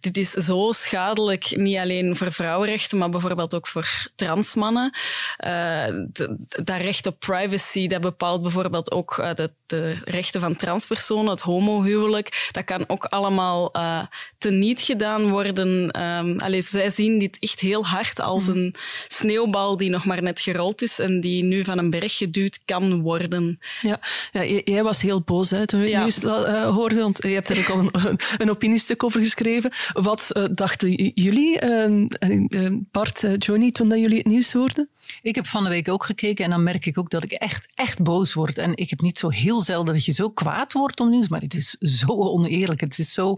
dit 0.00 0.16
is 0.16 0.30
zo 0.30 0.72
schadelijk, 0.72 1.56
niet 1.56 1.76
alleen 1.76 2.16
voor 2.16 2.32
vrouwenrechten, 2.32 2.98
maar 2.98 3.10
bijvoorbeeld 3.10 3.54
ook 3.54 3.68
voor 3.68 4.10
transmannen. 4.14 4.96
Uh, 5.46 5.84
dat 6.48 6.80
recht 6.80 7.06
op 7.06 7.18
privacy, 7.18 7.86
dat 7.86 8.00
bepaalt 8.00 8.42
bijvoorbeeld 8.42 8.90
ook 8.90 9.16
uh, 9.20 9.34
de, 9.34 9.50
de, 9.66 9.98
rechten 10.04 10.40
van 10.40 10.56
transpersonen, 10.56 11.30
het 11.30 11.40
homohuwelijk. 11.40 12.48
Dat 12.52 12.64
kan 12.64 12.84
ook 12.88 13.04
allemaal 13.04 13.72
teniet 14.38 14.80
gedaan 14.80 15.30
worden 15.30 15.81
Um, 15.82 16.60
zij 16.62 16.90
zien 16.90 17.18
dit 17.18 17.38
echt 17.38 17.60
heel 17.60 17.86
hard 17.86 18.20
als 18.20 18.46
mm. 18.46 18.56
een 18.56 18.74
sneeuwbal 19.08 19.76
die 19.76 19.90
nog 19.90 20.04
maar 20.04 20.22
net 20.22 20.40
gerold 20.40 20.82
is 20.82 20.98
en 20.98 21.20
die 21.20 21.42
nu 21.44 21.64
van 21.64 21.78
een 21.78 21.90
berg 21.90 22.16
geduwd 22.16 22.58
kan 22.64 23.00
worden. 23.00 23.58
Ja, 23.82 24.00
ja 24.32 24.44
jij 24.64 24.82
was 24.82 25.02
heel 25.02 25.20
boos 25.20 25.50
hè, 25.50 25.66
toen 25.66 25.80
we 25.80 25.90
het 25.90 25.98
nieuws 25.98 26.22
uh, 26.22 26.68
hoorden, 26.68 26.98
want 26.98 27.22
je 27.22 27.28
hebt 27.28 27.50
er 27.50 27.58
ook 27.58 27.68
al 27.68 27.78
een, 27.78 28.18
een 28.38 28.50
opiniestuk 28.50 29.02
over 29.04 29.20
geschreven. 29.20 29.72
Wat 29.92 30.30
uh, 30.36 30.44
dachten 30.54 30.92
jullie, 31.14 31.60
uh, 31.62 32.72
Bart, 32.90 33.26
Johnny, 33.38 33.70
toen 33.70 33.88
dat 33.88 33.98
jullie 33.98 34.18
het 34.18 34.26
nieuws 34.26 34.52
hoorden? 34.52 34.88
Ik 35.22 35.34
heb 35.34 35.46
van 35.46 35.64
de 35.64 35.70
week 35.70 35.88
ook 35.88 36.04
gekeken 36.04 36.44
en 36.44 36.50
dan 36.50 36.62
merk 36.62 36.86
ik 36.86 36.98
ook 36.98 37.10
dat 37.10 37.24
ik 37.24 37.32
echt, 37.32 37.72
echt 37.74 38.02
boos 38.02 38.34
word. 38.34 38.58
En 38.58 38.76
ik 38.76 38.90
heb 38.90 39.00
niet 39.00 39.18
zo 39.18 39.28
heel 39.28 39.60
zelden 39.60 39.94
dat 39.94 40.04
je 40.04 40.12
zo 40.12 40.30
kwaad 40.30 40.72
wordt 40.72 41.00
om 41.00 41.10
nieuws, 41.10 41.28
maar 41.28 41.40
het 41.40 41.54
is 41.54 41.70
zo 41.70 42.06
oneerlijk. 42.06 42.80
Het 42.80 42.98
is 42.98 43.12
zo 43.12 43.36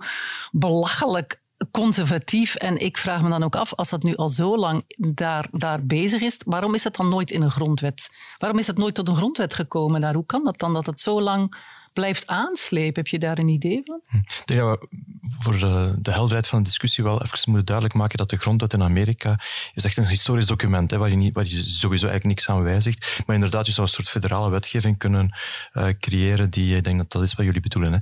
belachelijk 0.52 1.42
conservatief. 1.70 2.54
En 2.54 2.78
ik 2.78 2.96
vraag 2.96 3.22
me 3.22 3.28
dan 3.28 3.42
ook 3.42 3.56
af, 3.56 3.74
als 3.74 3.90
dat 3.90 4.02
nu 4.02 4.16
al 4.16 4.28
zo 4.28 4.56
lang 4.56 4.84
daar, 4.96 5.48
daar 5.50 5.86
bezig 5.86 6.20
is, 6.20 6.40
waarom 6.46 6.74
is 6.74 6.82
dat 6.82 6.96
dan 6.96 7.08
nooit 7.08 7.30
in 7.30 7.42
een 7.42 7.50
grondwet? 7.50 8.10
Waarom 8.38 8.58
is 8.58 8.66
het 8.66 8.78
nooit 8.78 8.94
tot 8.94 9.08
een 9.08 9.16
grondwet 9.16 9.54
gekomen 9.54 10.00
daar? 10.00 10.14
Hoe 10.14 10.26
kan 10.26 10.44
dat 10.44 10.58
dan 10.58 10.72
dat 10.74 10.86
het 10.86 11.00
zo 11.00 11.20
lang 11.20 11.56
blijft 11.94 12.26
aanslepen. 12.26 13.02
Heb 13.02 13.06
je 13.06 13.18
daar 13.18 13.38
een 13.38 13.48
idee 13.48 13.82
van? 13.84 14.00
Hm. 14.06 14.16
Ik 14.16 14.42
denk 14.44 14.60
dat 14.60 14.78
we 14.80 14.88
voor 15.26 15.58
de 16.02 16.10
helderheid 16.10 16.48
van 16.48 16.58
de 16.58 16.64
discussie 16.64 17.04
wel 17.04 17.22
even 17.22 17.38
moeten 17.44 17.66
duidelijk 17.66 17.96
maken 17.96 18.18
dat 18.18 18.30
de 18.30 18.36
grondwet 18.36 18.72
in 18.72 18.82
Amerika 18.82 19.38
is 19.74 19.84
echt 19.84 19.96
een 19.96 20.06
historisch 20.06 20.46
document 20.46 20.90
hè, 20.90 20.98
waar, 20.98 21.10
je 21.10 21.16
niet, 21.16 21.34
waar 21.34 21.44
je 21.44 21.56
sowieso 21.56 22.06
eigenlijk 22.06 22.24
niks 22.24 22.48
aan 22.48 22.62
wijzigt. 22.62 23.22
Maar 23.26 23.34
inderdaad, 23.34 23.66
je 23.66 23.72
zou 23.72 23.86
een 23.86 23.92
soort 23.92 24.08
federale 24.08 24.50
wetgeving 24.50 24.98
kunnen 24.98 25.38
uh, 25.72 25.88
creëren 26.00 26.50
die, 26.50 26.76
ik 26.76 26.84
denk 26.84 26.98
dat 26.98 27.10
dat 27.10 27.22
is 27.22 27.34
wat 27.34 27.46
jullie 27.46 27.60
bedoelen, 27.60 27.92
hè, 27.92 27.98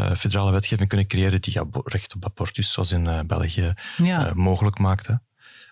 uh, 0.00 0.16
federale 0.16 0.50
wetgeving 0.50 0.88
kunnen 0.88 1.06
creëren 1.06 1.40
die 1.40 1.60
recht 1.84 2.14
op 2.14 2.24
abortus, 2.24 2.72
zoals 2.72 2.90
in 2.90 3.04
uh, 3.04 3.20
België, 3.26 3.72
ja. 3.96 4.32
mogelijk 4.34 4.78
maakt. 4.78 5.06
Hè 5.06 5.14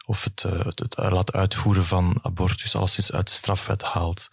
of 0.06 0.24
het, 0.24 0.42
het, 0.42 0.78
het, 0.78 0.96
laten 0.96 1.34
uitvoeren 1.34 1.84
van 1.84 2.18
abortus 2.22 2.76
alleszins 2.76 3.12
uit 3.12 3.26
de 3.26 3.32
strafwet 3.32 3.82
haalt. 3.82 4.28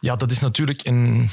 Ja, 0.00 0.16
dat 0.16 0.30
is 0.30 0.40
natuurlijk 0.40 0.86
een, 0.86 1.28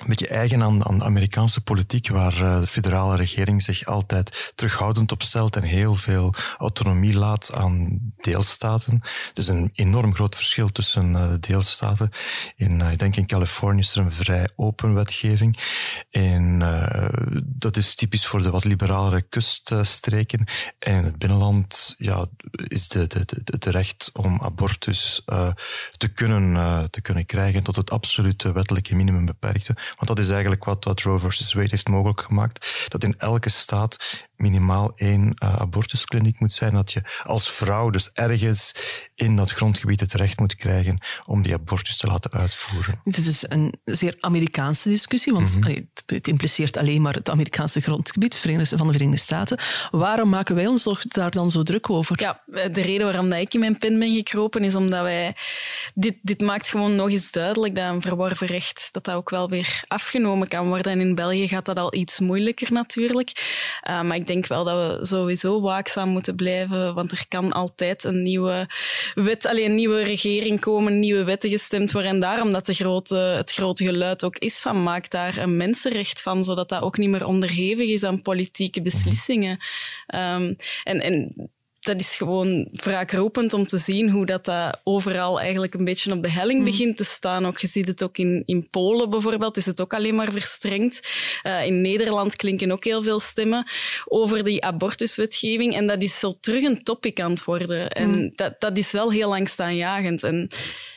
een 0.00 0.06
beetje 0.06 0.28
eigen 0.28 0.62
aan, 0.62 0.78
de 0.78 1.04
Amerikaanse 1.04 1.60
politiek, 1.60 2.08
waar 2.08 2.32
eh, 2.32 2.60
de 2.60 2.66
federale 2.66 3.16
regering 3.16 3.62
zich 3.62 3.84
altijd 3.84 4.52
terughoudend 4.54 5.12
opstelt 5.12 5.56
en 5.56 5.62
heel 5.62 5.94
veel 5.94 6.34
autonomie 6.58 7.18
laat 7.18 7.52
aan 7.54 7.98
deelstaten. 8.20 9.00
Er 9.02 9.30
is 9.34 9.48
een 9.48 9.70
enorm 9.72 10.14
groot 10.14 10.36
verschil 10.36 10.68
tussen 10.68 11.10
uh, 11.10 11.32
deelstaten. 11.40 12.10
In, 12.56 12.80
uh, 12.80 12.92
ik 12.92 12.98
denk 12.98 13.16
in 13.16 13.26
Californië 13.26 13.78
is 13.78 13.94
er 13.94 14.00
een 14.00 14.12
vrij 14.12 14.48
open 14.56 14.94
wetgeving. 14.94 15.58
En 16.10 16.58
dat 17.44 17.76
is 17.76 17.94
typisch 17.94 18.26
voor 18.26 18.42
de 18.42 18.50
wat 18.50 18.64
liberalere 18.64 19.22
kuststreken. 19.22 20.46
En 20.78 20.94
in 20.94 21.04
het 21.04 21.18
binnenland 21.18 21.94
ja, 21.98 22.26
is 22.50 22.88
de, 22.88 23.06
de, 23.06 23.24
de, 23.24 23.40
het 23.44 23.64
recht 23.64 24.10
om 24.12 24.40
abortus 24.42 25.22
te, 25.96 26.08
kunnen, 26.08 26.90
te 26.90 27.00
kunnen 27.00 27.26
krijgen 27.26 27.62
tot 27.62 27.76
het 27.76 27.90
absolute 27.90 28.52
wettelijke 28.52 28.94
minimum 28.94 29.26
beperkte. 29.26 29.76
Want 29.96 30.06
dat 30.06 30.18
is 30.18 30.30
eigenlijk 30.30 30.64
wat, 30.64 30.84
wat 30.84 31.00
Roe 31.00 31.18
versus 31.18 31.52
Wade 31.52 31.68
heeft 31.70 31.88
mogelijk 31.88 32.20
gemaakt. 32.20 32.86
Dat 32.88 33.04
in 33.04 33.14
elke 33.18 33.48
staat 33.48 34.28
minimaal 34.40 34.92
één 34.96 35.22
uh, 35.22 35.54
abortuskliniek 35.54 36.40
moet 36.40 36.52
zijn. 36.52 36.72
Dat 36.72 36.92
je 36.92 37.02
als 37.24 37.50
vrouw 37.50 37.90
dus 37.90 38.10
ergens 38.12 38.74
in 39.14 39.36
dat 39.36 39.50
grondgebied 39.50 40.00
het 40.00 40.12
recht 40.12 40.38
moet 40.38 40.56
krijgen 40.56 40.98
om 41.26 41.42
die 41.42 41.54
abortus 41.54 41.96
te 41.96 42.06
laten 42.06 42.30
uitvoeren. 42.30 43.00
Dit 43.04 43.26
is 43.26 43.44
een 43.48 43.74
zeer 43.84 44.16
Amerikaanse 44.20 44.88
discussie, 44.88 45.32
want 45.32 45.56
mm 45.56 45.62
-hmm. 45.62 45.90
het 46.06 46.28
impliceert 46.28 46.76
alleen 46.76 47.02
maar 47.02 47.14
het 47.14 47.30
Amerikaanse 47.30 47.80
grondgebied 47.80 48.36
van 48.36 48.86
de 48.86 48.92
Verenigde 48.92 49.16
Staten. 49.16 49.58
Waarom 49.90 50.28
maken 50.28 50.54
wij 50.54 50.66
ons 50.66 50.88
daar 51.08 51.30
dan 51.30 51.50
zo 51.50 51.62
druk 51.62 51.90
over? 51.90 52.20
Ja, 52.20 52.42
de 52.46 52.80
reden 52.80 53.06
waarom 53.06 53.32
ik 53.32 53.54
in 53.54 53.60
mijn 53.60 53.78
pen 53.78 53.98
ben 53.98 54.14
gekropen 54.14 54.64
is 54.64 54.74
omdat 54.74 55.02
wij... 55.02 55.36
Dit, 55.94 56.16
dit 56.22 56.40
maakt 56.40 56.68
gewoon 56.68 56.96
nog 56.96 57.10
eens 57.10 57.32
duidelijk 57.32 57.74
dat 57.74 57.94
een 57.94 58.02
verworven 58.02 58.46
recht 58.46 58.88
dat 58.92 59.04
dat 59.04 59.14
ook 59.14 59.30
wel 59.30 59.48
weer 59.48 59.66
afgenomen 59.88 60.48
kan 60.48 60.66
worden. 60.68 60.92
En 60.92 61.00
in 61.00 61.14
België 61.14 61.48
gaat 61.48 61.64
dat 61.64 61.76
al 61.76 61.94
iets 61.94 62.20
moeilijker 62.20 62.72
natuurlijk. 62.72 63.30
Uh, 63.88 64.02
maar 64.02 64.16
ik 64.16 64.26
denk 64.26 64.46
wel 64.46 64.64
dat 64.64 64.98
we 64.98 65.06
sowieso 65.06 65.60
waakzaam 65.60 66.08
moeten 66.08 66.36
blijven, 66.36 66.94
want 66.94 67.12
er 67.12 67.24
kan 67.28 67.52
altijd 67.52 68.04
een 68.04 68.22
nieuwe 68.22 68.68
wet, 69.14 69.46
alleen 69.46 69.64
een 69.64 69.74
nieuwe 69.74 70.02
regering 70.02 70.60
komen, 70.60 70.98
nieuwe 70.98 71.24
wetten 71.24 71.50
gestemd 71.50 71.92
worden. 71.92 72.10
En 72.10 72.20
daarom 72.20 72.50
dat 72.50 72.66
de 72.66 72.72
grote, 72.72 73.16
het 73.16 73.52
grote 73.52 73.84
geluid 73.84 74.24
ook 74.24 74.38
is 74.38 74.60
van 74.60 74.82
maak 74.82 75.10
daar 75.10 75.36
een 75.38 75.56
mensenrecht 75.56 76.22
van, 76.22 76.44
zodat 76.44 76.68
dat 76.68 76.82
ook 76.82 76.98
niet 76.98 77.10
meer 77.10 77.26
onderhevig 77.26 77.88
is 77.88 78.04
aan 78.04 78.22
politieke 78.22 78.82
beslissingen. 78.82 79.58
Um, 80.14 80.56
en, 80.84 81.00
en 81.00 81.34
dat 81.90 82.00
is 82.00 82.16
gewoon 82.16 82.68
wraakropend 82.72 83.52
om 83.52 83.66
te 83.66 83.78
zien 83.78 84.10
hoe 84.10 84.26
dat, 84.26 84.44
dat 84.44 84.80
overal 84.84 85.40
eigenlijk 85.40 85.74
een 85.74 85.84
beetje 85.84 86.12
op 86.12 86.22
de 86.22 86.30
helling 86.30 86.62
hmm. 86.62 86.70
begint 86.70 86.96
te 86.96 87.04
staan. 87.04 87.46
Ook, 87.46 87.58
je 87.58 87.66
ziet 87.66 87.86
het 87.86 88.02
ook 88.02 88.18
in, 88.18 88.42
in 88.46 88.68
Polen 88.70 89.10
bijvoorbeeld, 89.10 89.56
is 89.56 89.66
het 89.66 89.80
ook 89.80 89.94
alleen 89.94 90.14
maar 90.14 90.32
verstrengd. 90.32 91.12
Uh, 91.42 91.66
in 91.66 91.80
Nederland 91.80 92.36
klinken 92.36 92.70
ook 92.70 92.84
heel 92.84 93.02
veel 93.02 93.20
stemmen 93.20 93.70
over 94.04 94.44
die 94.44 94.64
abortuswetgeving. 94.64 95.74
En 95.74 95.86
dat 95.86 96.02
is 96.02 96.18
zo 96.18 96.32
terug 96.40 96.62
een 96.62 96.82
topic 96.82 97.20
aan 97.20 97.30
het 97.30 97.44
worden. 97.44 97.90
En 97.90 98.32
dat, 98.34 98.60
dat 98.60 98.78
is 98.78 98.92
wel 98.92 99.12
heel 99.12 99.28
langstaanjagend. 99.28 100.22
En... 100.22 100.48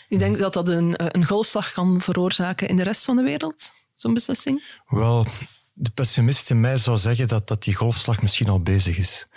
Ik 0.10 0.19
denk 0.19 0.38
dat 0.38 0.53
dat 0.53 0.69
een, 0.69 0.93
een 0.95 1.25
golfslag 1.25 1.71
kan 1.71 2.01
veroorzaken 2.01 2.67
in 2.67 2.75
de 2.75 2.84
rest 2.84 3.06
van 3.06 3.15
de 3.15 3.23
wereld, 3.23 3.71
zo'n 3.93 4.13
beslissing? 4.13 4.63
Wel, 4.88 5.25
de 5.73 5.91
pessimist 5.91 6.49
in 6.49 6.59
mij 6.59 6.77
zou 6.77 6.97
zeggen 6.97 7.27
dat, 7.27 7.47
dat 7.47 7.63
die 7.63 7.75
golfslag 7.75 8.21
misschien 8.21 8.49
al 8.49 8.62
bezig 8.62 8.97
is. 8.97 9.27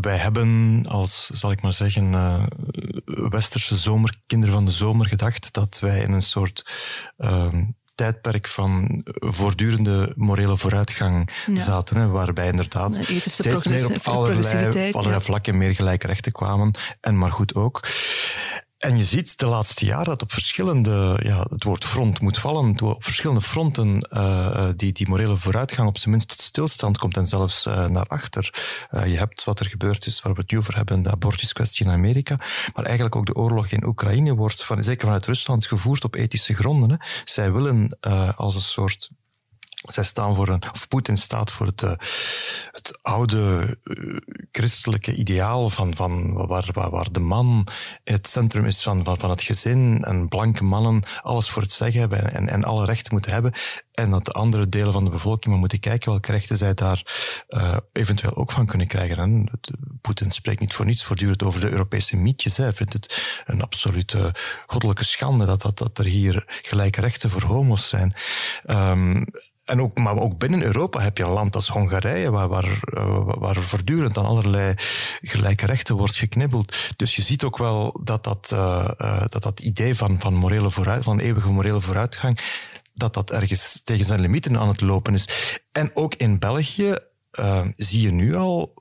Wij 0.00 0.16
hebben 0.16 0.84
als, 0.88 1.26
zal 1.26 1.50
ik 1.50 1.62
maar 1.62 1.72
zeggen, 1.72 2.12
uh, 2.12 2.46
westerse 3.04 3.76
zomer, 3.76 4.14
kinderen 4.26 4.54
van 4.54 4.64
de 4.64 4.70
zomer 4.70 5.06
gedacht 5.06 5.52
dat 5.52 5.78
wij 5.80 6.00
in 6.00 6.12
een 6.12 6.22
soort 6.22 6.66
uh, 7.18 7.54
tijdperk 7.94 8.48
van 8.48 9.02
voortdurende 9.18 10.12
morele 10.16 10.56
vooruitgang 10.56 11.30
zaten, 11.52 11.96
hè, 11.96 12.06
waarbij 12.08 12.48
inderdaad 12.48 13.00
steeds 13.24 13.66
meer 13.66 13.90
op 13.90 14.06
allerlei, 14.06 14.92
allerlei 14.92 15.20
vlakken 15.22 15.58
meer 15.58 15.74
gelijke 15.74 16.06
rechten 16.06 16.32
kwamen. 16.32 16.70
En 17.00 17.18
maar 17.18 17.32
goed 17.32 17.54
ook. 17.54 17.80
En 18.84 18.96
je 18.96 19.02
ziet 19.02 19.38
de 19.38 19.46
laatste 19.46 19.84
jaren 19.84 20.04
dat 20.04 20.22
op 20.22 20.32
verschillende, 20.32 21.20
ja, 21.22 21.46
het 21.50 21.64
woord 21.64 21.84
front 21.84 22.20
moet 22.20 22.38
vallen, 22.38 22.80
op 22.80 23.04
verschillende 23.04 23.40
fronten 23.40 24.08
uh, 24.12 24.68
die, 24.76 24.92
die 24.92 25.08
morele 25.08 25.36
vooruitgang 25.36 25.88
op 25.88 25.98
zijn 25.98 26.10
minst 26.10 26.28
tot 26.28 26.40
stilstand 26.40 26.98
komt 26.98 27.16
en 27.16 27.26
zelfs 27.26 27.66
uh, 27.66 27.86
naar 27.86 28.06
achter. 28.06 28.54
Je 28.90 29.16
hebt 29.16 29.44
wat 29.44 29.60
er 29.60 29.66
gebeurd 29.66 30.06
is, 30.06 30.22
waar 30.22 30.34
we 30.34 30.40
het 30.40 30.50
nu 30.50 30.58
over 30.58 30.76
hebben, 30.76 31.02
de 31.02 31.10
abortuskwestie 31.10 31.86
in 31.86 31.92
Amerika, 31.92 32.36
maar 32.74 32.84
eigenlijk 32.84 33.16
ook 33.16 33.26
de 33.26 33.34
oorlog 33.34 33.68
in 33.68 33.86
Oekraïne 33.86 34.34
wordt, 34.34 34.64
van, 34.64 34.82
zeker 34.82 35.04
vanuit 35.04 35.26
Rusland, 35.26 35.66
gevoerd 35.66 36.04
op 36.04 36.14
ethische 36.14 36.54
gronden. 36.54 36.90
Hè. 36.90 36.96
Zij 37.24 37.52
willen 37.52 37.98
als 38.36 38.54
een 38.54 38.60
soort 38.60 39.10
zij 39.84 40.04
staan 40.04 40.34
voor 40.34 40.48
een, 40.48 40.62
of 40.72 40.88
Poetin 40.88 41.16
staat 41.16 41.52
voor 41.52 41.66
het, 41.66 41.82
uh, 41.82 41.90
het 42.70 42.98
oude 43.02 43.76
uh, 43.84 44.16
christelijke 44.52 45.14
ideaal 45.14 45.68
van, 45.68 45.94
van 45.94 46.32
waar, 46.46 46.68
waar, 46.72 47.12
de 47.12 47.20
man 47.20 47.66
in 48.04 48.12
het 48.12 48.28
centrum 48.28 48.66
is 48.66 48.82
van, 48.82 49.04
van, 49.04 49.18
van 49.18 49.30
het 49.30 49.42
gezin 49.42 50.02
en 50.04 50.28
blanke 50.28 50.64
mannen 50.64 51.02
alles 51.22 51.50
voor 51.50 51.62
het 51.62 51.72
zeggen 51.72 52.00
hebben 52.00 52.32
en, 52.32 52.48
en 52.48 52.64
alle 52.64 52.84
rechten 52.84 53.12
moeten 53.12 53.32
hebben. 53.32 53.52
en 53.92 54.10
dat 54.10 54.24
de 54.24 54.32
andere 54.32 54.68
delen 54.68 54.92
van 54.92 55.04
de 55.04 55.10
bevolking 55.10 55.50
maar 55.50 55.58
moeten 55.58 55.80
kijken 55.80 56.10
welke 56.10 56.32
rechten 56.32 56.56
zij 56.56 56.74
daar 56.74 57.02
uh, 57.48 57.76
eventueel 57.92 58.36
ook 58.36 58.52
van 58.52 58.66
kunnen 58.66 58.86
krijgen. 58.86 59.18
En 59.18 59.50
Poetin 60.00 60.30
spreekt 60.30 60.60
niet 60.60 60.74
voor 60.74 60.84
niets 60.84 61.04
voortdurend 61.04 61.42
over 61.42 61.60
de 61.60 61.70
Europese 61.70 62.16
mietjes. 62.16 62.56
Hij 62.56 62.72
vindt 62.72 62.92
het 62.92 63.42
een 63.46 63.62
absolute 63.62 64.34
goddelijke 64.66 65.04
schande 65.04 65.44
dat, 65.46 65.62
dat, 65.62 65.78
dat 65.78 65.98
er 65.98 66.04
hier 66.04 66.44
gelijke 66.62 67.00
rechten 67.00 67.30
voor 67.30 67.42
homo's 67.42 67.88
zijn. 67.88 68.14
Um, 68.66 69.26
en 69.64 69.80
ook, 69.80 69.98
maar 69.98 70.18
ook 70.18 70.38
binnen 70.38 70.62
Europa 70.62 71.00
heb 71.00 71.18
je 71.18 71.24
een 71.24 71.30
land 71.30 71.54
als 71.54 71.68
Hongarije, 71.68 72.30
waar, 72.30 72.48
waar, 72.48 72.80
uh, 72.94 73.34
waar 73.38 73.56
voortdurend 73.56 74.18
aan 74.18 74.24
allerlei 74.24 74.74
gelijke 75.20 75.66
rechten 75.66 75.96
wordt 75.96 76.16
geknibbeld. 76.16 76.92
Dus 76.96 77.16
je 77.16 77.22
ziet 77.22 77.44
ook 77.44 77.58
wel 77.58 78.00
dat 78.02 78.24
dat, 78.24 78.50
uh, 78.54 78.90
uh, 78.98 79.24
dat, 79.26 79.42
dat 79.42 79.60
idee 79.60 79.94
van, 79.94 80.20
van, 80.20 80.34
morele 80.34 80.70
vooruit, 80.70 81.04
van 81.04 81.18
eeuwige 81.18 81.52
morele 81.52 81.80
vooruitgang, 81.80 82.38
dat 82.94 83.14
dat 83.14 83.30
ergens 83.30 83.80
tegen 83.82 84.04
zijn 84.04 84.20
limieten 84.20 84.58
aan 84.58 84.68
het 84.68 84.80
lopen 84.80 85.14
is. 85.14 85.60
En 85.72 85.90
ook 85.94 86.14
in 86.14 86.38
België 86.38 86.96
zie 87.76 88.00
je 88.00 88.12
nu 88.12 88.34
al 88.34 88.74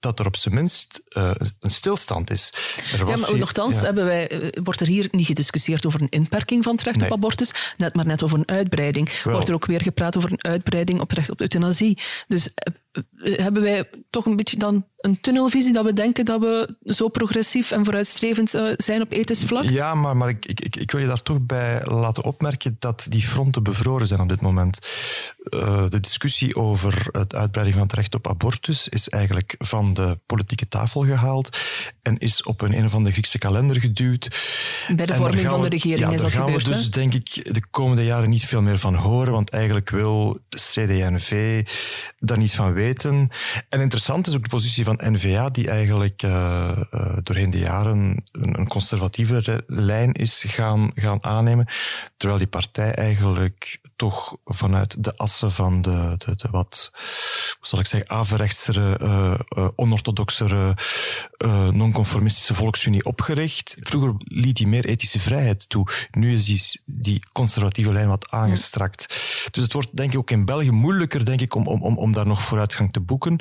dat 0.00 0.18
er 0.18 0.26
op 0.26 0.36
zijn 0.36 0.54
minst 0.54 1.02
uh, 1.16 1.30
een 1.58 1.70
stilstand 1.70 2.30
is. 2.30 2.52
Er 2.98 3.04
was 3.04 3.20
ja, 3.20 3.26
maar 3.26 3.38
nogthans 3.38 3.80
ja. 3.80 3.92
wij, 3.94 4.28
eh, 4.28 4.62
wordt 4.62 4.80
er 4.80 4.86
hier 4.86 5.08
niet 5.10 5.26
gediscussieerd 5.26 5.86
over 5.86 6.02
een 6.02 6.08
inperking 6.08 6.64
van 6.64 6.74
het 6.74 6.84
recht 6.84 6.96
nee. 6.96 7.06
op 7.06 7.16
abortus, 7.16 7.74
net 7.76 7.94
maar 7.94 8.06
net 8.06 8.22
over 8.22 8.38
een 8.38 8.48
uitbreiding. 8.48 9.22
Wel. 9.22 9.32
Wordt 9.32 9.48
er 9.48 9.54
ook 9.54 9.66
weer 9.66 9.82
gepraat 9.82 10.16
over 10.16 10.32
een 10.32 10.44
uitbreiding 10.44 11.00
op 11.00 11.08
het 11.08 11.18
recht 11.18 11.30
op 11.30 11.40
euthanasie. 11.40 11.98
Dus 12.28 12.50
uh, 12.92 13.38
hebben 13.38 13.62
wij 13.62 13.90
toch 14.10 14.26
een 14.26 14.36
beetje 14.36 14.56
dan 14.56 14.86
een 14.98 15.20
tunnelvisie 15.20 15.72
dat 15.72 15.84
we 15.84 15.92
denken 15.92 16.24
dat 16.24 16.40
we 16.40 16.74
zo 16.84 17.08
progressief 17.08 17.70
en 17.70 17.84
vooruitstrevend 17.84 18.54
uh, 18.54 18.72
zijn 18.76 19.02
op 19.02 19.12
ethisch 19.12 19.44
vlak? 19.44 19.64
Ja, 19.64 19.94
maar, 19.94 20.16
maar 20.16 20.28
ik, 20.28 20.46
ik, 20.46 20.76
ik, 20.76 20.90
wil 20.90 21.00
je 21.00 21.06
daar 21.06 21.22
toch 21.22 21.40
bij 21.40 21.82
laten 21.84 22.24
opmerken 22.24 22.76
dat 22.78 23.06
die 23.08 23.22
fronten 23.22 23.62
bevroren 23.62 24.06
zijn 24.06 24.20
op 24.20 24.28
dit 24.28 24.40
moment. 24.40 24.78
Uh, 25.50 25.88
de 25.88 26.00
discussie 26.00 26.56
over 26.56 27.08
het 27.12 27.34
uitbreiding 27.34 27.78
van 27.78 27.86
het 27.86 27.96
recht 27.96 28.14
op 28.14 28.28
abortus 28.28 28.88
is 28.88 29.08
eigenlijk 29.08 29.54
van 29.58 29.94
de 29.94 30.18
politieke 30.26 30.68
tafel 30.68 31.04
gehaald 31.04 31.58
en 32.02 32.18
is 32.18 32.42
op 32.42 32.60
een 32.60 32.76
een 32.76 32.84
of 32.84 32.94
andere 32.94 33.12
Griekse 33.12 33.38
kalender 33.38 33.80
geduwd. 33.80 34.46
Bij 34.96 35.06
de 35.06 35.14
vorming 35.14 35.48
van 35.48 35.62
de 35.62 35.68
regering 35.68 36.00
ja, 36.00 36.10
is 36.10 36.20
dat 36.20 36.32
gebeurd. 36.32 36.52
Daar 36.52 36.60
gaan 36.60 36.72
we 36.72 36.76
dus, 36.76 36.90
denk 36.90 37.14
ik, 37.14 37.54
de 37.54 37.62
komende 37.70 38.04
jaren 38.04 38.28
niet 38.28 38.44
veel 38.44 38.62
meer 38.62 38.78
van 38.78 38.94
horen, 38.94 39.32
want 39.32 39.50
eigenlijk 39.50 39.90
wil 39.90 40.38
CD&V 40.48 41.62
daar 42.18 42.38
niet 42.38 42.54
van 42.54 42.72
weten. 42.72 43.30
En 43.68 43.80
interessant 43.80 44.26
is 44.26 44.34
ook 44.34 44.42
de 44.42 44.48
positie 44.48 44.84
van 44.88 45.12
NVA, 45.12 45.50
die 45.50 45.70
eigenlijk 45.70 46.22
uh, 46.22 46.70
uh, 46.90 47.16
doorheen 47.22 47.50
de 47.50 47.58
jaren 47.58 48.24
een, 48.32 48.58
een 48.58 48.68
conservatievere 48.68 49.62
lijn 49.66 50.12
is 50.12 50.44
gaan, 50.46 50.90
gaan 50.94 51.24
aannemen. 51.24 51.66
Terwijl 52.16 52.38
die 52.38 52.48
partij 52.48 52.94
eigenlijk 52.94 53.80
toch 53.96 54.36
vanuit 54.44 55.04
de 55.04 55.16
assen 55.16 55.52
van 55.52 55.82
de, 55.82 56.14
de, 56.18 56.34
de 56.36 56.48
wat, 56.50 56.90
hoe 57.58 57.66
zal 57.66 57.78
ik 57.78 57.86
zeggen, 57.86 58.10
averechtsere, 58.10 58.98
uh, 59.02 59.68
onorthodoxere, 59.76 60.76
non-conformistische 61.72 62.54
volksunie 62.54 63.04
opgericht. 63.04 63.76
Vroeger 63.80 64.14
liet 64.18 64.58
hij 64.58 64.66
meer 64.66 64.84
ethische 64.84 65.20
vrijheid 65.20 65.68
toe. 65.68 65.86
Nu 66.10 66.32
is 66.32 66.44
die, 66.44 66.80
die 66.84 67.22
conservatieve 67.32 67.92
lijn 67.92 68.08
wat 68.08 68.30
aangestrakt. 68.30 69.06
Dus 69.50 69.62
het 69.62 69.72
wordt 69.72 69.96
denk 69.96 70.12
ik 70.12 70.18
ook 70.18 70.30
in 70.30 70.44
België 70.44 70.70
moeilijker 70.70 71.24
denk 71.24 71.40
ik, 71.40 71.54
om, 71.54 71.66
om, 71.66 71.98
om 71.98 72.12
daar 72.12 72.26
nog 72.26 72.42
vooruitgang 72.42 72.92
te 72.92 73.00
boeken. 73.00 73.36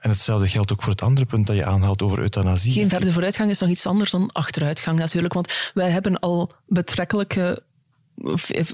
En 0.00 0.10
hetzelfde 0.10 0.48
geldt 0.48 0.72
ook 0.72 0.73
voor 0.82 0.92
het 0.92 1.02
andere 1.02 1.26
punt 1.26 1.46
dat 1.46 1.56
je 1.56 1.64
aanhaalt 1.64 2.02
over 2.02 2.18
euthanasie. 2.18 2.72
Geen 2.72 2.88
verder 2.88 3.12
vooruitgang 3.12 3.50
is 3.50 3.60
nog 3.60 3.70
iets 3.70 3.86
anders 3.86 4.10
dan 4.10 4.30
achteruitgang 4.32 4.98
natuurlijk. 4.98 5.34
Want 5.34 5.70
wij 5.74 5.90
hebben 5.90 6.18
al 6.18 6.52
betrekkelijke 6.66 7.62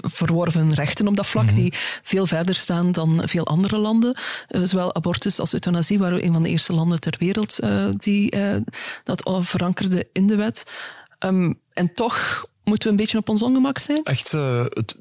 verworven 0.01 0.73
rechten 0.73 1.07
op 1.07 1.15
dat 1.15 1.27
vlak, 1.27 1.43
mm 1.43 1.49
-hmm. 1.49 1.57
die 1.57 1.73
veel 2.03 2.27
verder 2.27 2.55
staan 2.55 2.91
dan 2.91 3.21
veel 3.25 3.45
andere 3.45 3.77
landen. 3.77 4.17
Uh, 4.49 4.61
zowel 4.63 4.95
abortus 4.95 5.39
als 5.39 5.53
euthanasie 5.53 5.99
waren 5.99 6.17
we 6.17 6.23
een 6.23 6.33
van 6.33 6.43
de 6.43 6.49
eerste 6.49 6.73
landen 6.73 6.99
ter 6.99 7.15
wereld 7.19 7.63
uh, 7.63 7.89
die 7.97 8.35
uh, 8.35 8.55
dat 9.03 9.23
al 9.23 9.43
verankerde 9.43 10.07
in 10.13 10.27
de 10.27 10.35
wet. 10.35 10.71
Um, 11.19 11.59
en 11.73 11.93
toch 11.93 12.45
moeten 12.63 12.87
we 12.87 12.93
een 12.93 12.99
beetje 12.99 13.17
op 13.17 13.29
ons 13.29 13.41
ongemak 13.41 13.77
zijn? 13.77 14.03
Echt, 14.03 14.31
het, 14.31 14.97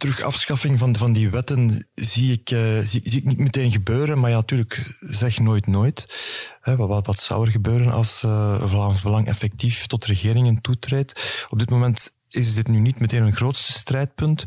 terug 0.00 0.22
afschaffing 0.22 0.78
van, 0.78 0.96
van 0.96 1.12
die 1.12 1.30
wetten 1.30 1.88
zie 1.94 2.32
ik, 2.32 2.50
uh, 2.50 2.78
zie, 2.78 3.00
zie, 3.04 3.18
ik 3.18 3.24
niet 3.24 3.38
meteen 3.38 3.70
gebeuren. 3.70 4.20
Maar 4.20 4.30
ja, 4.30 4.36
natuurlijk, 4.36 4.96
zeg 5.00 5.38
nooit 5.38 5.66
nooit. 5.66 6.06
Wat, 6.76 7.06
wat 7.06 7.18
zou 7.18 7.46
er 7.46 7.52
gebeuren 7.52 7.92
als 7.92 8.22
uh, 8.26 8.62
Vlaams 8.66 9.02
Belang 9.02 9.26
effectief 9.26 9.86
tot 9.86 10.04
regeringen 10.04 10.60
toetreedt? 10.60 11.46
Op 11.50 11.58
dit 11.58 11.70
moment 11.70 12.18
is 12.30 12.54
dit 12.54 12.68
nu 12.68 12.78
niet 12.78 13.00
meteen 13.00 13.22
een 13.22 13.32
grootste 13.32 13.72
strijdpunt. 13.72 14.44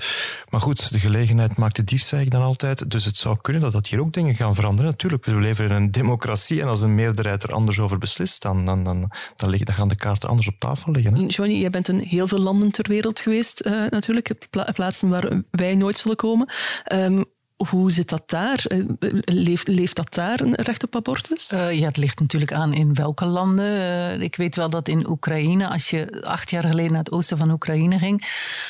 Maar 0.50 0.62
goed, 0.62 0.92
de 0.92 1.00
gelegenheid 1.00 1.58
maakt 1.58 1.76
de 1.76 1.84
dief, 1.84 2.02
zeg 2.02 2.22
ik 2.22 2.32
dan 2.32 2.42
altijd. 2.42 2.92
Dus 2.92 3.06
het 3.06 3.18
zou 3.18 3.38
kunnen 3.42 3.62
dat 3.62 3.72
dat 3.72 3.88
hier 3.88 4.00
ook 4.00 4.14
dingen 4.14 4.36
gaan 4.36 4.56
veranderen. 4.56 4.92
Natuurlijk, 4.92 5.26
we 5.26 5.40
leven 5.40 5.66
in 5.66 5.72
een 5.72 5.92
democratie 5.92 6.62
en 6.62 6.68
als 6.68 6.82
een 6.82 6.96
meerderheid 6.96 7.44
er 7.44 7.54
anders 7.54 7.80
over 7.80 7.98
beslist, 7.98 8.42
dan, 8.42 8.66
dan, 8.66 8.84
dan, 8.84 9.12
dan, 9.36 9.50
liggen, 9.50 9.66
dan 9.66 9.76
gaan 9.76 9.88
de 9.88 9.96
kaarten 9.96 10.30
anders 10.30 10.48
op 10.48 10.60
tafel 10.60 10.92
liggen. 10.92 11.16
Hè? 11.16 11.24
Johnny, 11.28 11.60
jij 11.60 11.70
bent 11.70 11.88
in 11.88 12.00
heel 12.00 12.28
veel 12.28 12.40
landen 12.40 12.72
ter 12.72 12.86
wereld 12.88 13.20
geweest, 13.20 13.66
uh, 13.66 13.90
natuurlijk. 13.90 14.48
Pla 14.50 14.72
plaatsen 14.74 15.10
waar 15.10 15.42
wij 15.52 15.76
nooit 15.76 15.98
zullen 15.98 16.18
komen. 16.18 16.54
Um, 16.92 17.26
hoe 17.70 17.92
zit 17.92 18.10
dat 18.10 18.24
daar? 18.26 18.66
Leeft, 19.26 19.68
leeft 19.68 19.96
dat 19.96 20.14
daar 20.14 20.42
een 20.42 20.56
recht 20.56 20.84
op 20.84 20.96
abortus? 20.96 21.52
Uh, 21.52 21.80
ja, 21.80 21.88
het 21.88 21.98
ligt 21.98 22.20
natuurlijk 22.20 22.54
aan 22.54 22.74
in 22.74 22.94
welke 22.94 23.26
landen. 23.26 23.66
Uh, 23.66 24.22
ik 24.22 24.36
weet 24.36 24.56
wel 24.56 24.70
dat 24.70 24.88
in 24.88 25.10
Oekraïne, 25.10 25.70
als 25.70 25.90
je 25.90 26.22
acht 26.24 26.50
jaar 26.50 26.64
geleden 26.64 26.92
naar 26.92 27.04
het 27.04 27.12
oosten 27.12 27.38
van 27.38 27.52
Oekraïne 27.52 27.98
ging, 27.98 28.28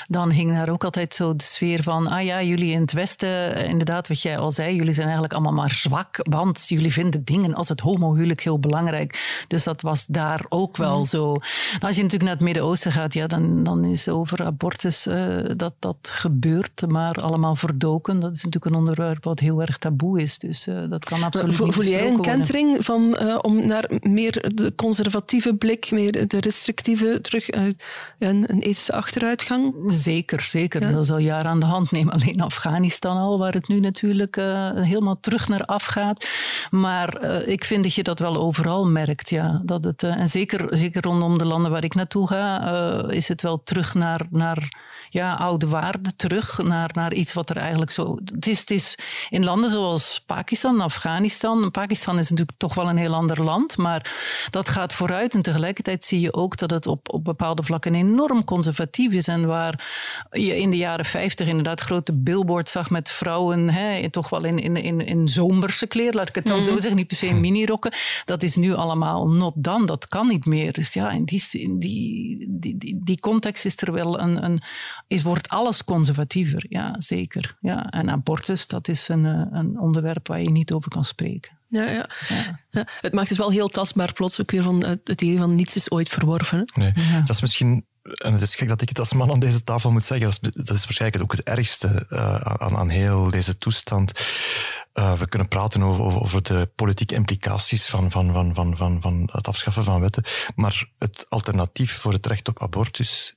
dan 0.08 0.32
hing 0.32 0.52
daar 0.52 0.70
ook 0.70 0.84
altijd 0.84 1.14
zo 1.14 1.36
de 1.36 1.44
sfeer 1.44 1.84
van, 1.84 2.08
ah 2.08 2.24
ja, 2.24 2.42
jullie 2.42 2.72
in 2.72 2.82
het 2.82 2.92
westen, 2.94 3.66
inderdaad 3.66 4.08
wat 4.08 4.22
jij 4.22 4.38
al 4.38 4.52
zei, 4.52 4.76
jullie 4.76 4.94
zijn 4.94 5.06
eigenlijk 5.06 5.34
allemaal 5.34 5.54
maar 5.54 5.72
zwak, 5.72 6.20
want 6.30 6.66
jullie 6.68 6.94
vinden 6.94 7.24
dingen 7.24 7.54
als 7.54 7.70
het 7.70 7.80
homohuwelijk 7.80 8.42
heel 8.42 8.60
belangrijk. 8.60 9.46
Dus 9.48 9.64
dat 9.64 9.82
was 9.82 10.06
daar 10.06 10.46
ook 10.50 10.78
wel 10.78 10.98
mm. 10.98 11.06
zo. 11.06 11.26
Nou, 11.26 11.40
als 11.80 11.96
je 11.96 12.02
natuurlijk 12.02 12.30
naar 12.30 12.32
het 12.34 12.42
Midden-Oosten 12.42 12.92
gaat, 12.92 13.14
ja, 13.14 13.28
dan, 13.28 13.64
dan 13.64 13.86
is 13.86 14.10
over 14.10 14.46
abortus, 14.46 15.08
uh, 15.08 15.40
dat, 15.56 15.74
dat 15.80 16.10
gebeurt, 16.12 16.84
maar 16.88 17.22
allemaal 17.22 17.56
verdoken. 17.56 18.20
Dat 18.20 18.36
is 18.36 18.44
natuurlijk 18.44 18.76
een 18.76 18.82
onderwerp 18.84 19.24
wat 19.24 19.40
heel 19.40 19.62
erg 19.62 19.78
taboe 19.78 20.22
is. 20.22 20.38
Dus 20.38 20.68
uh, 20.68 20.90
dat 20.90 21.06
kan 21.06 21.24
absoluut 21.24 21.56
Vo, 21.56 21.72
Voel 21.72 21.84
jij 21.84 22.08
een 22.08 22.22
kentering 22.22 22.86
van, 22.86 23.18
uh, 23.22 23.40
om 23.42 23.66
naar 23.66 23.90
meer 24.00 24.52
de 24.56 24.74
conservatieve 24.76 25.56
blik, 25.56 25.92
meer 25.92 26.28
de 26.28 26.40
restrictieve 26.40 27.22
terug, 27.22 27.52
uh, 27.52 27.74
een, 28.20 28.46
een 28.48 28.62
ethische 28.62 28.94
achteruitgang? 28.94 29.74
Zeker, 29.88 30.42
zeker. 30.42 30.82
Ja. 30.82 30.92
Dat 30.92 31.04
is 31.04 31.12
al 31.12 31.18
jaren 31.18 31.52
aan 31.52 31.60
de 31.60 31.66
hand. 31.66 31.92
Neem 31.92 32.10
alleen 32.10 32.42
Afghanistan 32.42 33.18
al, 33.18 33.38
waar 33.38 33.54
het 33.54 33.68
nu 33.68 33.80
natuurlijk 33.80 34.36
helemaal 34.76 35.18
terug 35.20 35.48
naar 35.48 35.66
af 35.66 35.86
gaat. 35.86 36.28
Maar 36.72 37.24
ik 37.48 37.64
vind 37.64 37.84
dat 37.84 37.94
je 37.94 38.04
dat 38.04 38.20
wel 38.20 38.38
overal 38.38 38.88
merkt. 38.88 39.30
Ja. 39.30 39.62
Dat 39.66 39.84
het, 39.84 40.04
en 40.04 40.28
zeker, 40.28 40.78
zeker 40.78 41.02
rondom 41.02 41.38
de 41.38 41.46
landen 41.46 41.72
waar 41.72 41.84
ik 41.84 41.96
naartoe 41.96 42.28
ga, 42.28 42.62
is 43.10 43.28
het 43.28 43.42
wel 43.42 43.64
terug 43.64 43.94
naar... 43.94 44.22
naar 44.30 44.92
ja, 45.14 45.34
oude 45.34 45.68
waarden 45.68 46.16
terug 46.16 46.64
naar, 46.64 46.90
naar 46.94 47.14
iets 47.14 47.34
wat 47.34 47.50
er 47.50 47.58
eigenlijk 47.58 47.92
zo. 47.92 48.18
Het 48.26 48.48
is, 48.48 48.60
het 48.60 48.72
is 48.72 48.98
in 49.30 49.44
landen 49.44 49.70
zoals 49.70 50.24
Pakistan, 50.26 50.82
Afghanistan. 50.82 51.72
Pakistan 51.72 52.18
is 52.18 52.30
natuurlijk 52.30 52.58
toch 52.58 52.74
wel 52.74 52.90
een 52.90 52.98
heel 52.98 53.14
ander 53.14 53.44
land, 53.44 53.78
maar 53.78 54.12
dat 54.50 54.70
gaat 54.70 54.94
vooruit. 54.94 55.34
En 55.34 55.42
tegelijkertijd 55.42 56.04
zie 56.04 56.20
je 56.20 56.34
ook 56.34 56.58
dat 56.58 56.70
het 56.70 56.88
op, 56.88 57.14
op 57.14 57.24
bepaalde 57.24 57.64
vlakken 57.64 57.96
enorm 57.96 58.44
conservatief 58.44 59.14
is. 59.14 59.28
En 59.28 59.46
waar 59.46 59.88
je 60.32 60.60
in 60.60 60.70
de 60.70 60.78
jaren 60.78 61.06
50 61.06 61.48
inderdaad 61.48 61.82
grote 61.82 62.14
billboards 62.14 62.72
zag 62.72 62.90
met 62.90 63.12
vrouwen, 63.12 63.70
hè, 63.70 64.10
toch 64.10 64.30
wel 64.30 64.44
in, 64.44 64.60
in, 64.60 64.76
in, 64.76 65.02
in 65.02 65.28
zomerse 65.28 65.88
kleren, 65.88 66.16
laat 66.16 66.30
ik 66.30 66.36
het 66.36 66.46
dan 66.46 66.58
mm 66.58 66.62
zo 66.64 66.74
zeggen, 66.74 66.96
niet 66.96 67.08
per 67.08 67.18
se 67.18 67.28
in 67.28 67.40
minirokken. 67.40 67.94
Dat 68.26 68.44
is 68.44 68.56
nu 68.56 68.74
allemaal 68.74 69.28
not 69.28 69.54
done, 69.56 69.86
dat 69.86 70.08
kan 70.08 70.28
niet 70.28 70.46
meer. 70.46 70.74
Dus 70.74 70.94
ja, 70.94 71.12
in 71.12 71.24
die, 71.24 71.44
in 71.52 71.80
die, 71.80 72.46
die, 72.50 72.78
die, 72.78 73.00
die 73.04 73.20
context 73.20 73.66
is 73.66 73.82
er 73.82 73.92
wel 73.92 74.20
een, 74.20 74.44
een 74.44 74.64
is, 75.08 75.22
wordt 75.22 75.50
alles 75.50 75.84
conservatiever. 75.84 76.66
Ja, 76.70 76.96
zeker. 76.98 77.58
Ja. 77.62 77.90
En 77.90 78.10
abortus, 78.10 78.68
dat 78.68 78.88
is 78.88 79.08
een, 79.08 79.26
eh, 79.26 79.60
een 79.60 79.80
onderwerp 79.80 80.28
waar 80.28 80.42
je 80.42 80.52
niet 80.52 80.72
over 80.72 80.90
kan 80.90 81.06
spreken. 81.06 81.58
Ja, 81.68 81.84
ja. 81.84 82.10
ja. 82.30 82.60
ja. 82.72 82.88
Het 83.02 83.14
maakt 83.14 83.30
het 83.30 83.38
wel 83.38 83.52
heel 83.52 83.68
tastbaar 83.68 84.14
plots 84.14 84.42
ook 84.42 84.52
weer 84.52 84.64
van 84.64 84.86
het 84.86 85.22
idee 85.22 85.38
van 85.38 85.56
niets 85.56 85.76
is 85.76 85.92
ooit 85.92 86.10
verworven. 86.10 86.72
Nee, 86.74 86.92
ja. 86.96 87.20
dat 87.20 87.30
is 87.30 87.42
misschien 87.42 87.86
en 88.04 88.34
het 88.34 88.42
is 88.42 88.56
gek 88.56 88.68
dat 88.68 88.82
ik 88.82 88.90
het 88.90 89.00
als 89.00 89.14
man 89.14 89.32
aan 89.32 89.40
deze 89.40 89.64
tafel 89.64 89.92
moet 89.92 90.04
zeggen, 90.04 90.30
dat 90.30 90.40
is, 90.42 90.66
dat 90.66 90.76
is 90.76 90.84
waarschijnlijk 90.84 91.24
ook 91.24 91.32
het 91.32 91.44
ergste 91.44 92.06
uh, 92.10 92.36
aan, 92.36 92.78
aan 92.78 92.90
heel 92.90 93.30
deze 93.30 93.58
toestand. 93.58 94.12
Uh, 94.94 95.20
we 95.20 95.28
kunnen 95.28 95.48
praten 95.48 95.84
over, 95.84 96.04
over, 96.04 96.22
over, 96.22 96.44
de 96.44 96.72
politieke 96.76 97.16
implicaties 97.16 97.86
van, 97.86 98.12
van, 98.12 98.34
van, 98.34 98.56
van, 98.56 98.78
van, 98.78 99.02
van 99.02 99.30
het 99.32 99.48
afschaffen 99.48 99.84
van 99.84 100.02
wetten, 100.02 100.24
maar 100.56 100.90
het 100.98 101.26
alternatief 101.30 101.92
voor 102.00 102.14
het 102.14 102.26
recht 102.26 102.48
op 102.48 102.62
abortus 102.62 103.36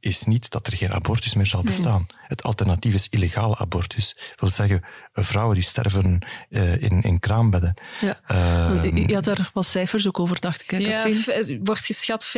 is 0.00 0.24
niet 0.24 0.50
dat 0.50 0.66
er 0.66 0.76
geen 0.76 0.92
abortus 0.92 1.34
meer 1.34 1.46
zal 1.46 1.62
bestaan. 1.62 2.06
Het 2.28 2.42
alternatief 2.42 2.94
is 2.94 3.08
illegale 3.08 3.56
abortus. 3.56 4.14
Dat 4.14 4.40
wil 4.40 4.48
zeggen, 4.48 4.84
vrouwen 5.12 5.54
die 5.54 5.64
sterven 5.64 6.26
uh, 6.50 6.82
in, 6.82 7.02
in 7.02 7.20
kraambedden. 7.20 7.74
Ja. 8.00 8.20
Uh, 8.32 9.06
je 9.06 9.14
had 9.14 9.24
daar 9.24 9.50
wat 9.52 9.66
cijfers 9.66 10.06
ook 10.06 10.18
over, 10.20 10.40
dacht 10.40 10.62
ik. 10.62 10.70
Hè, 10.70 10.76
ja, 10.76 11.02
het 11.32 11.58
wordt 11.62 11.84
geschat 11.84 12.36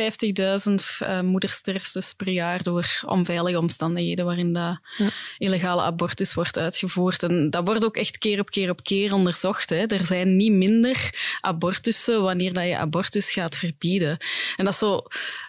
50.000 0.69 0.73
uh, 0.73 1.21
moedersterftes 1.21 2.13
per 2.13 2.29
jaar 2.29 2.63
door 2.63 3.01
onveilige 3.05 3.57
omstandigheden 3.57 4.25
waarin 4.25 4.53
dat 4.53 4.79
ja. 4.97 5.09
illegale 5.37 5.81
abortus 5.81 6.33
wordt 6.33 6.57
uitgevoerd. 6.57 7.23
En 7.23 7.49
dat 7.49 7.65
wordt 7.65 7.85
ook 7.85 7.95
echt 7.95 8.17
keer 8.17 8.39
op 8.39 8.49
keer 8.49 8.69
op 8.69 8.83
keer 8.83 9.13
onderzocht. 9.13 9.69
Hè. 9.69 9.85
Er 9.85 10.05
zijn 10.05 10.37
niet 10.37 10.51
minder 10.51 11.09
abortussen 11.41 12.21
wanneer 12.21 12.53
dat 12.53 12.63
je 12.63 12.77
abortus 12.77 13.31
gaat 13.31 13.55
verbieden. 13.55 14.17
En 14.55 14.65
dat 14.65 14.73
is 14.73 14.79
zo 14.79 15.01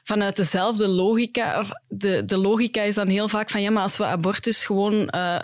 vanuit 0.03 0.37
dezelfde 0.37 0.89
logica. 0.89 1.67
De, 1.89 2.25
de 2.25 2.37
logica 2.37 2.83
is 2.83 2.95
dan 2.95 3.09
heel 3.09 3.29
vaak 3.29 3.51
van 3.51 3.63
ja, 3.63 3.71
maar 3.71 3.83
als 3.83 3.97
we 3.97 4.05
abortus 4.05 4.32
gewoon 4.41 5.09
uh, 5.15 5.41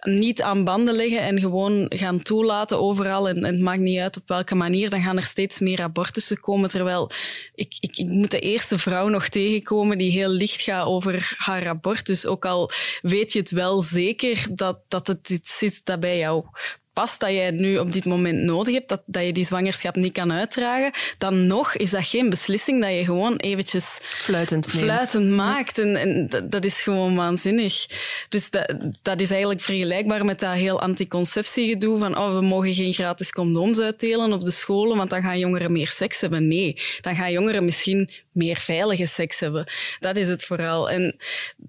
niet 0.00 0.42
aan 0.42 0.64
banden 0.64 0.94
leggen 0.94 1.20
en 1.20 1.40
gewoon 1.40 1.86
gaan 1.88 2.22
toelaten 2.22 2.80
overal, 2.80 3.28
en, 3.28 3.36
en, 3.36 3.52
het 3.52 3.60
maakt 3.60 3.80
niet 3.80 3.98
uit 3.98 4.16
op 4.16 4.28
welke 4.28 4.54
manier, 4.54 4.90
dan 4.90 5.02
gaan 5.02 5.16
er 5.16 5.22
steeds 5.22 5.58
meer 5.58 5.82
abortussen 5.82 6.40
komen. 6.40 6.68
Terwijl 6.68 7.10
ik, 7.54 7.76
ik, 7.80 7.96
ik 7.96 8.06
moet 8.06 8.30
de 8.30 8.38
eerste 8.38 8.78
vrouw 8.78 9.08
nog 9.08 9.28
tegenkomen 9.28 9.98
die 9.98 10.10
heel 10.10 10.28
licht 10.28 10.60
gaat 10.60 10.86
over 10.86 11.34
haar 11.36 11.68
abortus. 11.68 12.26
Ook 12.26 12.44
al 12.44 12.70
weet 13.02 13.32
je 13.32 13.38
het 13.38 13.50
wel 13.50 13.82
zeker 13.82 14.46
dat, 14.50 14.78
dat 14.88 15.06
het 15.06 15.30
iets 15.30 15.58
zit 15.58 15.80
dat 15.84 16.00
bij 16.00 16.18
jou 16.18 16.44
past 16.92 17.20
dat 17.20 17.30
jij 17.30 17.50
nu 17.50 17.78
op 17.78 17.92
dit 17.92 18.04
moment 18.04 18.42
nodig 18.42 18.74
hebt, 18.74 18.88
dat, 18.88 19.02
dat 19.06 19.24
je 19.24 19.32
die 19.32 19.44
zwangerschap 19.44 19.96
niet 19.96 20.12
kan 20.12 20.32
uitdragen, 20.32 20.92
dan 21.18 21.46
nog 21.46 21.76
is 21.76 21.90
dat 21.90 22.06
geen 22.06 22.30
beslissing 22.30 22.80
dat 22.80 22.92
je 22.92 23.04
gewoon 23.04 23.36
eventjes 23.36 23.98
fluitend, 24.02 24.66
fluitend 24.70 25.30
maakt. 25.30 25.78
En, 25.78 25.96
en 25.96 26.28
dat, 26.48 26.64
is 26.64 26.82
gewoon 26.82 27.16
waanzinnig. 27.16 27.86
Dus 28.28 28.50
dat, 28.50 28.74
dat 29.02 29.20
is 29.20 29.30
eigenlijk 29.30 29.60
vergelijkbaar 29.60 30.24
met 30.24 30.40
dat 30.40 30.54
heel 30.54 30.80
anticonceptiegedoe 30.80 31.98
van 31.98 32.18
oh, 32.18 32.38
we 32.38 32.46
mogen 32.46 32.74
geen 32.74 32.92
gratis 32.92 33.32
condooms 33.32 33.80
uitdelen 33.80 34.32
op 34.32 34.44
de 34.44 34.50
scholen, 34.50 34.96
want 34.96 35.10
dan 35.10 35.22
gaan 35.22 35.38
jongeren 35.38 35.72
meer 35.72 35.88
seks 35.88 36.20
hebben. 36.20 36.48
Nee, 36.48 36.76
dan 37.00 37.16
gaan 37.16 37.32
jongeren 37.32 37.64
misschien 37.64 38.10
meer 38.32 38.56
veilige 38.56 39.06
seks 39.06 39.40
hebben. 39.40 39.72
Dat 40.00 40.16
is 40.16 40.28
het 40.28 40.44
vooral. 40.44 40.90
En 40.90 41.16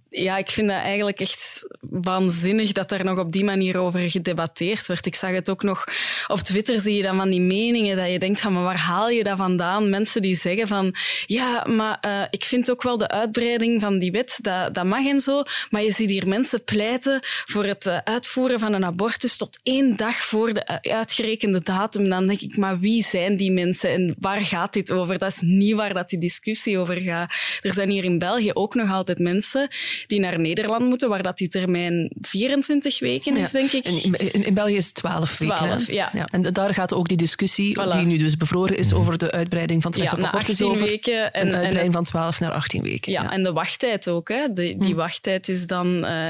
ja, 0.10 0.38
ik 0.38 0.50
vind 0.50 0.68
dat 0.68 0.78
eigenlijk 0.78 1.20
echt 1.20 1.66
waanzinnig 1.82 2.72
dat 2.72 2.92
er 2.92 3.06
nog 3.06 3.20
op 3.20 3.32
die 3.32 3.44
manier 3.44 3.78
over 3.78 4.10
gedebatteerd 4.10 4.88
werd. 4.88 5.06
Ik 5.06 5.16
zag 5.16 5.32
het 5.32 5.50
ook 5.50 5.64
nog 5.64 5.84
op 6.28 6.40
Twitter, 6.40 6.80
zie 6.80 6.96
je 6.96 7.02
dan 7.02 7.18
van 7.18 7.30
die 7.30 7.42
meningen 7.42 7.98
dat 7.98 8.12
je 8.12 8.20
denkt 8.20 8.42
van, 8.42 8.54
maar 8.54 8.64
waar 8.64 8.80
haal 8.80 9.10
je 9.10 9.24
dat 9.24 9.38
vandaan? 9.38 9.90
Mensen 9.90 10.22
die 10.22 10.36
zeggen 10.36 10.68
van, 10.68 10.96
ja, 11.26 11.66
maar 11.68 11.98
uh, 12.06 12.22
ik 12.30 12.44
vind 12.44 12.72
ook 12.72 12.84
wel 12.84 12.98
de 12.98 13.08
uitbreiding 13.08 13.82
van 13.82 14.00
die 14.00 14.12
wet, 14.12 14.40
dat, 14.42 14.74
dat 14.74 14.86
mag 14.86 15.06
en 15.06 15.20
zo, 15.20 15.44
maar 15.70 15.84
je 15.84 15.92
ziet 15.92 16.10
hier 16.10 16.28
mensen 16.28 16.64
pleiten 16.64 17.20
voor 17.24 17.66
het 17.66 17.86
uh, 17.86 17.98
uitvoeren 18.04 18.60
van 18.60 18.74
een 18.74 18.86
abortus 18.86 19.38
tot 19.38 19.60
één 19.64 19.96
dag 19.96 20.16
voor 20.16 20.54
de 20.54 20.80
uh, 20.84 20.94
uitgerekende 20.96 21.62
datum. 21.64 22.10
Dan 22.10 22.28
denk 22.28 22.42
ik, 22.42 22.58
maar 22.58 22.80
wie 22.80 23.04
zijn 23.04 23.36
die 23.36 23.52
mensen 23.52 23.90
en 23.90 24.16
waar 24.20 24.42
gaat 24.42 24.74
dit 24.74 24.92
over? 24.92 25.18
Dat 25.18 25.32
is 25.32 25.42
niet 25.42 25.76
waar 25.76 25.94
dat 25.94 26.10
die 26.10 26.20
discussie 26.20 26.53
over 26.78 27.02
gaat. 27.02 27.34
Er 27.62 27.74
zijn 27.74 27.90
hier 27.90 28.04
in 28.04 28.20
België 28.20 28.52
ook 28.54 28.76
nog 28.76 28.92
altijd 28.92 29.20
mensen 29.20 29.68
die 30.08 30.20
naar 30.20 30.40
Nederland 30.40 30.86
moeten, 30.86 31.10
waar 31.10 31.24
dat 31.24 31.38
die 31.38 31.48
termijn 31.48 32.12
24 32.22 33.00
weken 33.00 33.38
is, 33.38 33.52
denk 33.52 33.72
ik. 33.72 33.86
In, 33.88 34.14
in, 34.14 34.46
in, 34.46 34.54
België 34.54 34.76
is 34.76 34.86
het 34.86 34.96
12 34.96 35.38
weken. 35.38 35.56
12, 35.56 35.92
ja. 35.92 36.10
ja. 36.14 36.28
En 36.32 36.42
daar 36.42 36.74
gaat 36.74 36.94
ook 36.94 37.08
die 37.08 37.18
discussie, 37.18 37.80
voilà. 37.80 37.92
die 37.92 38.06
nu 38.06 38.18
dus 38.18 38.38
bevroren 38.38 38.78
is, 38.78 38.94
over 38.94 39.18
de 39.18 39.32
uitbreiding 39.32 39.82
van 39.82 39.92
het 39.92 40.00
recht 40.00 40.12
ja, 40.12 40.18
op 40.18 40.24
abortus 40.24 40.62
over. 40.62 40.86
Weken 40.86 41.34
en, 41.34 41.48
een 41.48 41.54
uitbreiding 41.54 41.86
en, 41.86 41.92
van 41.92 42.04
12 42.04 42.40
naar 42.40 42.52
18 42.52 42.84
weken. 42.84 43.12
Ja, 43.12 43.32
en 43.32 43.44
de 43.44 43.52
wachttijd 43.52 44.08
ook. 44.08 44.30
Hè. 44.30 44.54
De, 44.54 44.76
die 44.78 44.92
hm. 44.92 44.96
wachttijd 44.96 45.50
is 45.50 45.68
dan... 45.68 46.06
Uh, 46.06 46.30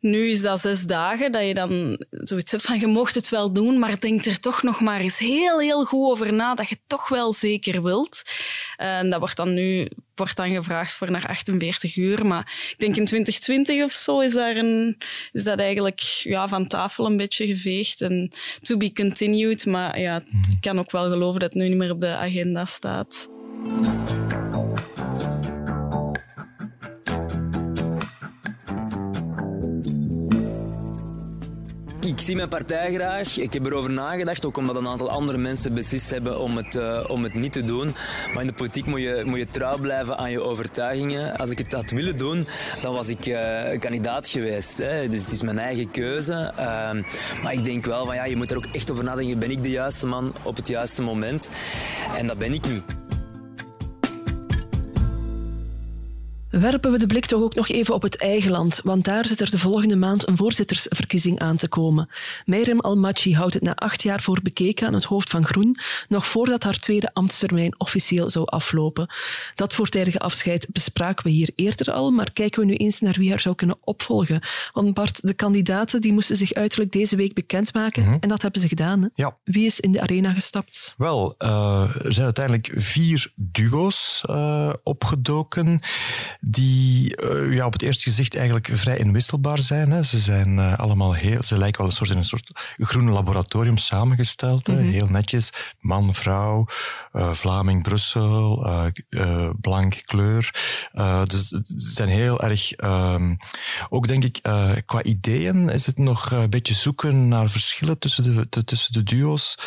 nu 0.00 0.30
is 0.30 0.42
dat 0.42 0.60
zes 0.60 0.82
dagen, 0.82 1.32
dat 1.32 1.46
je 1.46 1.54
dan 1.54 2.04
zoiets 2.10 2.50
hebt 2.50 2.62
van 2.62 2.78
je 2.78 2.86
mocht 2.86 3.14
het 3.14 3.28
wel 3.28 3.52
doen, 3.52 3.78
maar 3.78 4.00
denk 4.00 4.24
er 4.24 4.40
toch 4.40 4.62
nog 4.62 4.80
maar 4.80 5.00
eens 5.00 5.18
heel, 5.18 5.60
heel 5.60 5.84
goed 5.84 6.10
over 6.10 6.32
na 6.32 6.54
dat 6.54 6.68
je 6.68 6.74
het 6.74 6.84
toch 6.86 7.08
wel 7.08 7.32
zeker 7.32 7.82
wilt. 7.82 8.22
En 8.76 9.10
dat 9.10 9.18
wordt 9.18 9.36
dan 9.36 9.43
nu 9.52 9.88
wordt 10.14 10.36
dan 10.36 10.50
gevraagd 10.50 10.96
voor 10.96 11.10
naar 11.10 11.26
48 11.26 11.96
uur. 11.96 12.26
Maar 12.26 12.70
ik 12.70 12.78
denk 12.78 12.96
in 12.96 13.04
2020 13.04 13.82
of 13.82 13.92
zo 13.92 14.20
is, 14.20 14.32
daar 14.32 14.56
een, 14.56 14.98
is 15.32 15.44
dat 15.44 15.58
eigenlijk 15.58 16.00
ja, 16.22 16.48
van 16.48 16.66
tafel 16.66 17.06
een 17.06 17.16
beetje 17.16 17.46
geveegd. 17.46 18.00
En 18.00 18.30
to 18.60 18.76
be 18.76 18.92
continued. 18.92 19.66
Maar 19.66 20.00
ja, 20.00 20.16
ik 20.50 20.60
kan 20.60 20.78
ook 20.78 20.90
wel 20.90 21.10
geloven 21.10 21.40
dat 21.40 21.52
het 21.52 21.62
nu 21.62 21.68
niet 21.68 21.78
meer 21.78 21.90
op 21.90 22.00
de 22.00 22.16
agenda 22.16 22.64
staat. 22.64 23.28
Ik 32.04 32.20
zie 32.20 32.36
mijn 32.36 32.48
partij 32.48 32.94
graag. 32.94 33.38
Ik 33.38 33.52
heb 33.52 33.66
erover 33.66 33.90
nagedacht, 33.90 34.46
ook 34.46 34.56
omdat 34.56 34.76
een 34.76 34.88
aantal 34.88 35.10
andere 35.10 35.38
mensen 35.38 35.74
beslist 35.74 36.10
hebben 36.10 36.38
om 36.38 36.56
het, 36.56 36.74
uh, 36.74 37.04
om 37.08 37.22
het 37.22 37.34
niet 37.34 37.52
te 37.52 37.62
doen. 37.62 37.94
Maar 38.32 38.40
in 38.40 38.46
de 38.46 38.52
politiek 38.52 38.86
moet 38.86 39.00
je, 39.00 39.22
moet 39.26 39.38
je 39.38 39.46
trouw 39.46 39.78
blijven 39.78 40.18
aan 40.18 40.30
je 40.30 40.40
overtuigingen. 40.40 41.38
Als 41.38 41.50
ik 41.50 41.58
het 41.58 41.72
had 41.72 41.90
willen 41.90 42.16
doen, 42.16 42.46
dan 42.80 42.94
was 42.94 43.08
ik 43.08 43.26
uh, 43.26 43.80
kandidaat 43.80 44.28
geweest. 44.28 44.78
Hè. 44.78 45.08
Dus 45.08 45.22
het 45.22 45.32
is 45.32 45.42
mijn 45.42 45.58
eigen 45.58 45.90
keuze. 45.90 46.52
Uh, 46.58 46.90
maar 47.42 47.52
ik 47.52 47.64
denk 47.64 47.84
wel 47.84 48.06
van 48.06 48.14
ja, 48.14 48.24
je 48.24 48.36
moet 48.36 48.50
er 48.50 48.56
ook 48.56 48.66
echt 48.72 48.90
over 48.90 49.04
nadenken. 49.04 49.38
Ben 49.38 49.50
ik 49.50 49.62
de 49.62 49.70
juiste 49.70 50.06
man 50.06 50.30
op 50.42 50.56
het 50.56 50.68
juiste 50.68 51.02
moment? 51.02 51.50
En 52.16 52.26
dat 52.26 52.38
ben 52.38 52.52
ik 52.52 52.66
niet. 52.66 53.03
Werpen 56.60 56.92
we 56.92 56.98
de 56.98 57.06
blik 57.06 57.26
toch 57.26 57.42
ook 57.42 57.54
nog 57.54 57.68
even 57.68 57.94
op 57.94 58.02
het 58.02 58.16
eigen 58.16 58.50
land, 58.50 58.80
want 58.84 59.04
daar 59.04 59.26
zit 59.26 59.40
er 59.40 59.50
de 59.50 59.58
volgende 59.58 59.96
maand 59.96 60.28
een 60.28 60.36
voorzittersverkiezing 60.36 61.38
aan 61.38 61.56
te 61.56 61.68
komen. 61.68 62.08
Meirem 62.44 62.80
Almachi 62.80 63.34
houdt 63.34 63.54
het 63.54 63.62
na 63.62 63.74
acht 63.74 64.02
jaar 64.02 64.20
voor 64.20 64.40
bekeken 64.42 64.86
aan 64.86 64.94
het 64.94 65.04
hoofd 65.04 65.30
van 65.30 65.44
Groen, 65.44 65.76
nog 66.08 66.26
voordat 66.26 66.62
haar 66.62 66.78
tweede 66.78 67.10
ambtstermijn 67.12 67.80
officieel 67.80 68.30
zou 68.30 68.46
aflopen. 68.46 69.10
Dat 69.54 69.74
voortijdige 69.74 70.18
afscheid 70.18 70.66
bespraken 70.72 71.24
we 71.24 71.30
hier 71.30 71.50
eerder 71.54 71.92
al, 71.92 72.10
maar 72.10 72.32
kijken 72.32 72.60
we 72.60 72.66
nu 72.66 72.74
eens 72.74 73.00
naar 73.00 73.16
wie 73.18 73.30
haar 73.30 73.40
zou 73.40 73.54
kunnen 73.54 73.78
opvolgen. 73.80 74.40
Want 74.72 74.94
Bart, 74.94 75.26
de 75.26 75.34
kandidaten 75.34 76.00
die 76.00 76.12
moesten 76.12 76.36
zich 76.36 76.52
uiterlijk 76.52 76.92
deze 76.92 77.16
week 77.16 77.34
bekendmaken 77.34 78.02
mm 78.02 78.08
-hmm. 78.08 78.18
en 78.20 78.28
dat 78.28 78.42
hebben 78.42 78.60
ze 78.60 78.68
gedaan. 78.68 79.02
Hè? 79.02 79.08
Ja. 79.14 79.36
Wie 79.44 79.66
is 79.66 79.80
in 79.80 79.92
de 79.92 80.00
arena 80.00 80.32
gestapt? 80.32 80.94
Wel, 80.96 81.34
uh, 81.38 82.04
er 82.04 82.12
zijn 82.12 82.24
uiteindelijk 82.24 82.70
vier 82.74 83.32
duo's 83.34 84.22
uh, 84.30 84.72
opgedoken 84.82 85.80
die 86.46 87.22
uh, 87.24 87.54
ja, 87.54 87.66
op 87.66 87.72
het 87.72 87.82
eerste 87.82 88.02
gezicht 88.02 88.36
eigenlijk 88.36 88.68
vrij 88.72 88.98
inwisselbaar 88.98 89.58
zijn. 89.58 89.90
Hè. 89.90 90.02
Ze, 90.02 90.18
zijn 90.18 90.58
uh, 90.58 90.78
allemaal 90.78 91.12
heel, 91.12 91.42
ze 91.42 91.58
lijken 91.58 91.80
wel 91.80 91.90
een 91.90 91.96
soort 91.96 92.10
in 92.10 92.16
een 92.16 92.24
soort 92.24 92.74
groene 92.76 93.10
laboratorium 93.10 93.76
samengesteld. 93.76 94.68
Mm 94.68 94.76
-hmm. 94.76 94.90
Heel 94.90 95.06
netjes. 95.06 95.74
Man, 95.80 96.14
vrouw, 96.14 96.66
uh, 97.12 97.32
Vlaming, 97.32 97.82
Brussel, 97.82 98.66
blank 99.60 100.02
kleur. 100.04 100.50
dus 101.24 101.48
ze 101.48 101.62
zijn 101.74 102.08
heel 102.08 102.40
erg... 102.40 102.72
Um, 102.84 103.36
ook 103.88 104.08
denk 104.08 104.24
ik, 104.24 104.40
qua 104.86 105.02
ideeën 105.02 105.68
is 105.68 105.86
het 105.86 105.98
nog 105.98 106.30
een 106.30 106.50
beetje 106.50 106.74
zoeken 106.74 107.28
naar 107.28 107.50
verschillen 107.50 107.98
tussen 107.98 108.24
de, 108.24 108.46
de 108.50 108.64
tussen 108.64 108.92
de 108.92 109.02
duo's. 109.02 109.58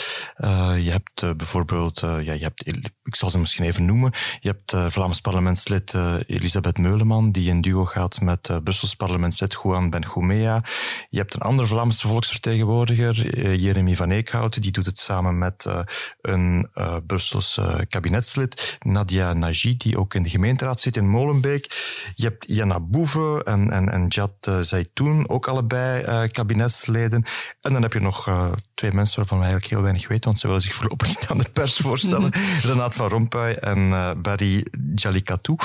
je 0.77 0.91
hebt 0.91 1.37
bijvoorbeeld... 1.37 1.99
ja, 1.99 2.19
je 2.19 2.43
hebt, 2.43 2.63
ik 3.07 3.15
zal 3.15 3.29
ze 3.29 3.39
misschien 3.39 3.65
even 3.65 3.85
noemen. 3.85 4.11
Je 4.39 4.47
hebt 4.49 4.93
Vlaams 4.93 5.21
parlementslid 5.21 5.93
Elisabeth 6.27 6.77
Meuleman, 6.77 7.31
die 7.31 7.49
in 7.49 7.61
duo 7.61 7.85
gaat 7.85 8.21
met 8.21 8.49
uh, 8.49 8.57
Brussels 8.63 8.95
parlementslid 8.95 9.59
Juan 9.63 9.89
Benjumea. 9.89 10.63
Je 11.09 11.17
hebt 11.17 11.33
een 11.33 11.41
andere 11.41 11.67
Vlaamse 11.67 12.07
volksvertegenwoordiger, 12.07 13.37
uh, 13.37 13.55
Jeremy 13.55 13.95
van 13.95 14.11
Eekhout, 14.11 14.61
die 14.61 14.71
doet 14.71 14.85
het 14.85 14.99
samen 14.99 15.37
met 15.37 15.65
uh, 15.67 15.79
een 16.21 16.69
Brussels 17.07 17.59
kabinetslid, 17.87 18.77
Nadia 18.79 19.33
Nagy, 19.33 19.75
die 19.75 19.99
ook 19.99 20.13
in 20.13 20.23
de 20.23 20.29
gemeenteraad 20.29 20.79
zit 20.79 20.97
in 20.97 21.09
Molenbeek. 21.09 21.65
Je 22.15 22.23
hebt 22.23 22.47
Jana 22.47 22.79
Boeve 22.79 23.41
en, 23.43 23.71
en, 23.71 23.89
en 23.89 24.07
Jad 24.07 24.51
Zaitoun, 24.61 25.29
ook 25.29 25.47
allebei 25.47 26.27
kabinetsleden. 26.27 27.25
En 27.61 27.73
dan 27.73 27.81
heb 27.81 27.93
je 27.93 27.99
nog 27.99 28.29
twee 28.73 28.93
mensen 28.93 29.17
waarvan 29.17 29.37
we 29.37 29.43
eigenlijk 29.43 29.73
heel 29.73 29.83
weinig 29.83 30.07
weten, 30.07 30.25
want 30.25 30.39
ze 30.39 30.47
willen 30.47 30.61
zich 30.61 30.73
voorlopig 30.73 31.07
niet 31.07 31.27
aan 31.29 31.37
de 31.37 31.49
pers 31.53 31.77
voorstellen. 31.77 32.31
Renat 32.61 32.95
van 32.97 33.09
Rompuy 33.09 33.51
en 33.51 33.89
Barry 34.21 34.65
Jalikatou. 34.95 35.57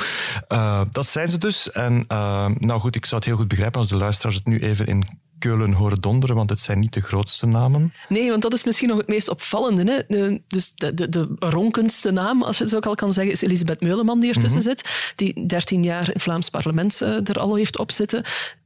dat 0.91 1.03
dat 1.03 1.11
zijn 1.11 1.28
ze 1.28 1.39
dus. 1.39 1.70
En 1.70 2.05
uh, 2.09 2.49
nou 2.59 2.80
goed, 2.80 2.97
ik 2.97 3.05
zou 3.05 3.16
het 3.16 3.24
heel 3.24 3.37
goed 3.37 3.49
begrijpen 3.49 3.80
als 3.80 3.89
de 3.89 3.97
luisteraars 3.97 4.37
het 4.37 4.47
nu 4.47 4.61
even 4.61 4.87
in 4.87 5.20
Keulen 5.39 5.72
horen 5.72 6.01
donderen, 6.01 6.37
want 6.37 6.51
het 6.51 6.59
zijn 6.59 6.78
niet 6.78 6.93
de 6.93 7.01
grootste 7.01 7.47
namen. 7.47 7.93
Nee, 8.09 8.30
want 8.30 8.43
dat 8.43 8.53
is 8.53 8.64
misschien 8.64 8.89
nog 8.89 8.99
het 8.99 9.09
meest 9.09 9.28
opvallende. 9.28 9.93
Hè? 9.93 10.01
De, 10.09 10.41
dus 10.49 10.72
de, 10.74 10.95
de, 10.95 11.09
de 11.09 11.28
ronkendste 11.39 12.11
naam, 12.11 12.43
als 12.43 12.57
je 12.57 12.62
het 12.62 12.72
zo 12.72 12.78
al 12.78 12.95
kan 12.95 13.12
zeggen, 13.12 13.33
is 13.33 13.43
Elisabeth 13.43 13.80
Meuleman 13.80 14.20
die 14.20 14.28
ertussen 14.28 14.61
mm 14.61 14.66
-hmm. 14.66 14.76
zit, 14.76 15.12
die 15.16 15.47
13 15.47 15.83
jaar 15.83 16.07
in 16.07 16.12
het 16.12 16.22
Vlaams 16.22 16.49
parlement 16.49 17.01
er 17.01 17.39
al 17.39 17.57
heeft 17.57 17.78
op 17.78 17.91
zitten 17.91 18.24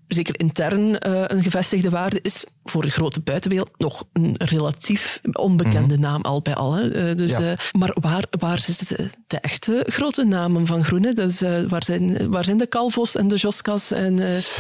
zeker 0.09 0.40
intern 0.40 0.88
uh, 0.88 0.96
een 1.26 1.42
gevestigde 1.42 1.90
waarde 1.90 2.18
is, 2.22 2.46
voor 2.64 2.82
de 2.82 2.90
grote 2.90 3.20
buitenwereld 3.20 3.70
nog 3.78 4.04
een 4.12 4.34
relatief 4.44 5.20
onbekende 5.32 5.94
mhm. 5.94 6.02
naam 6.02 6.22
al 6.22 6.42
bij 6.42 6.54
al. 6.54 6.74
Hè. 6.74 7.11
Uh, 7.11 7.16
dus, 7.16 7.30
ja. 7.30 7.40
uh, 7.40 7.52
maar 7.72 7.96
waar, 8.00 8.24
waar 8.38 8.59
zitten 8.59 8.96
de, 8.96 9.11
de, 9.26 9.38
echte 9.40 9.86
grote 9.88 10.24
namen 10.24 10.66
van 10.66 10.84
Groene? 10.84 11.12
Dus, 11.12 11.40
waar, 11.68 11.84
zijn, 11.84 12.30
waar 12.30 12.44
zijn 12.44 12.57
de 12.57 12.68
Calvo's 12.68 13.16
en 13.16 13.28
de 13.28 13.36
Joskas? 13.36 13.90
En, 13.90 14.16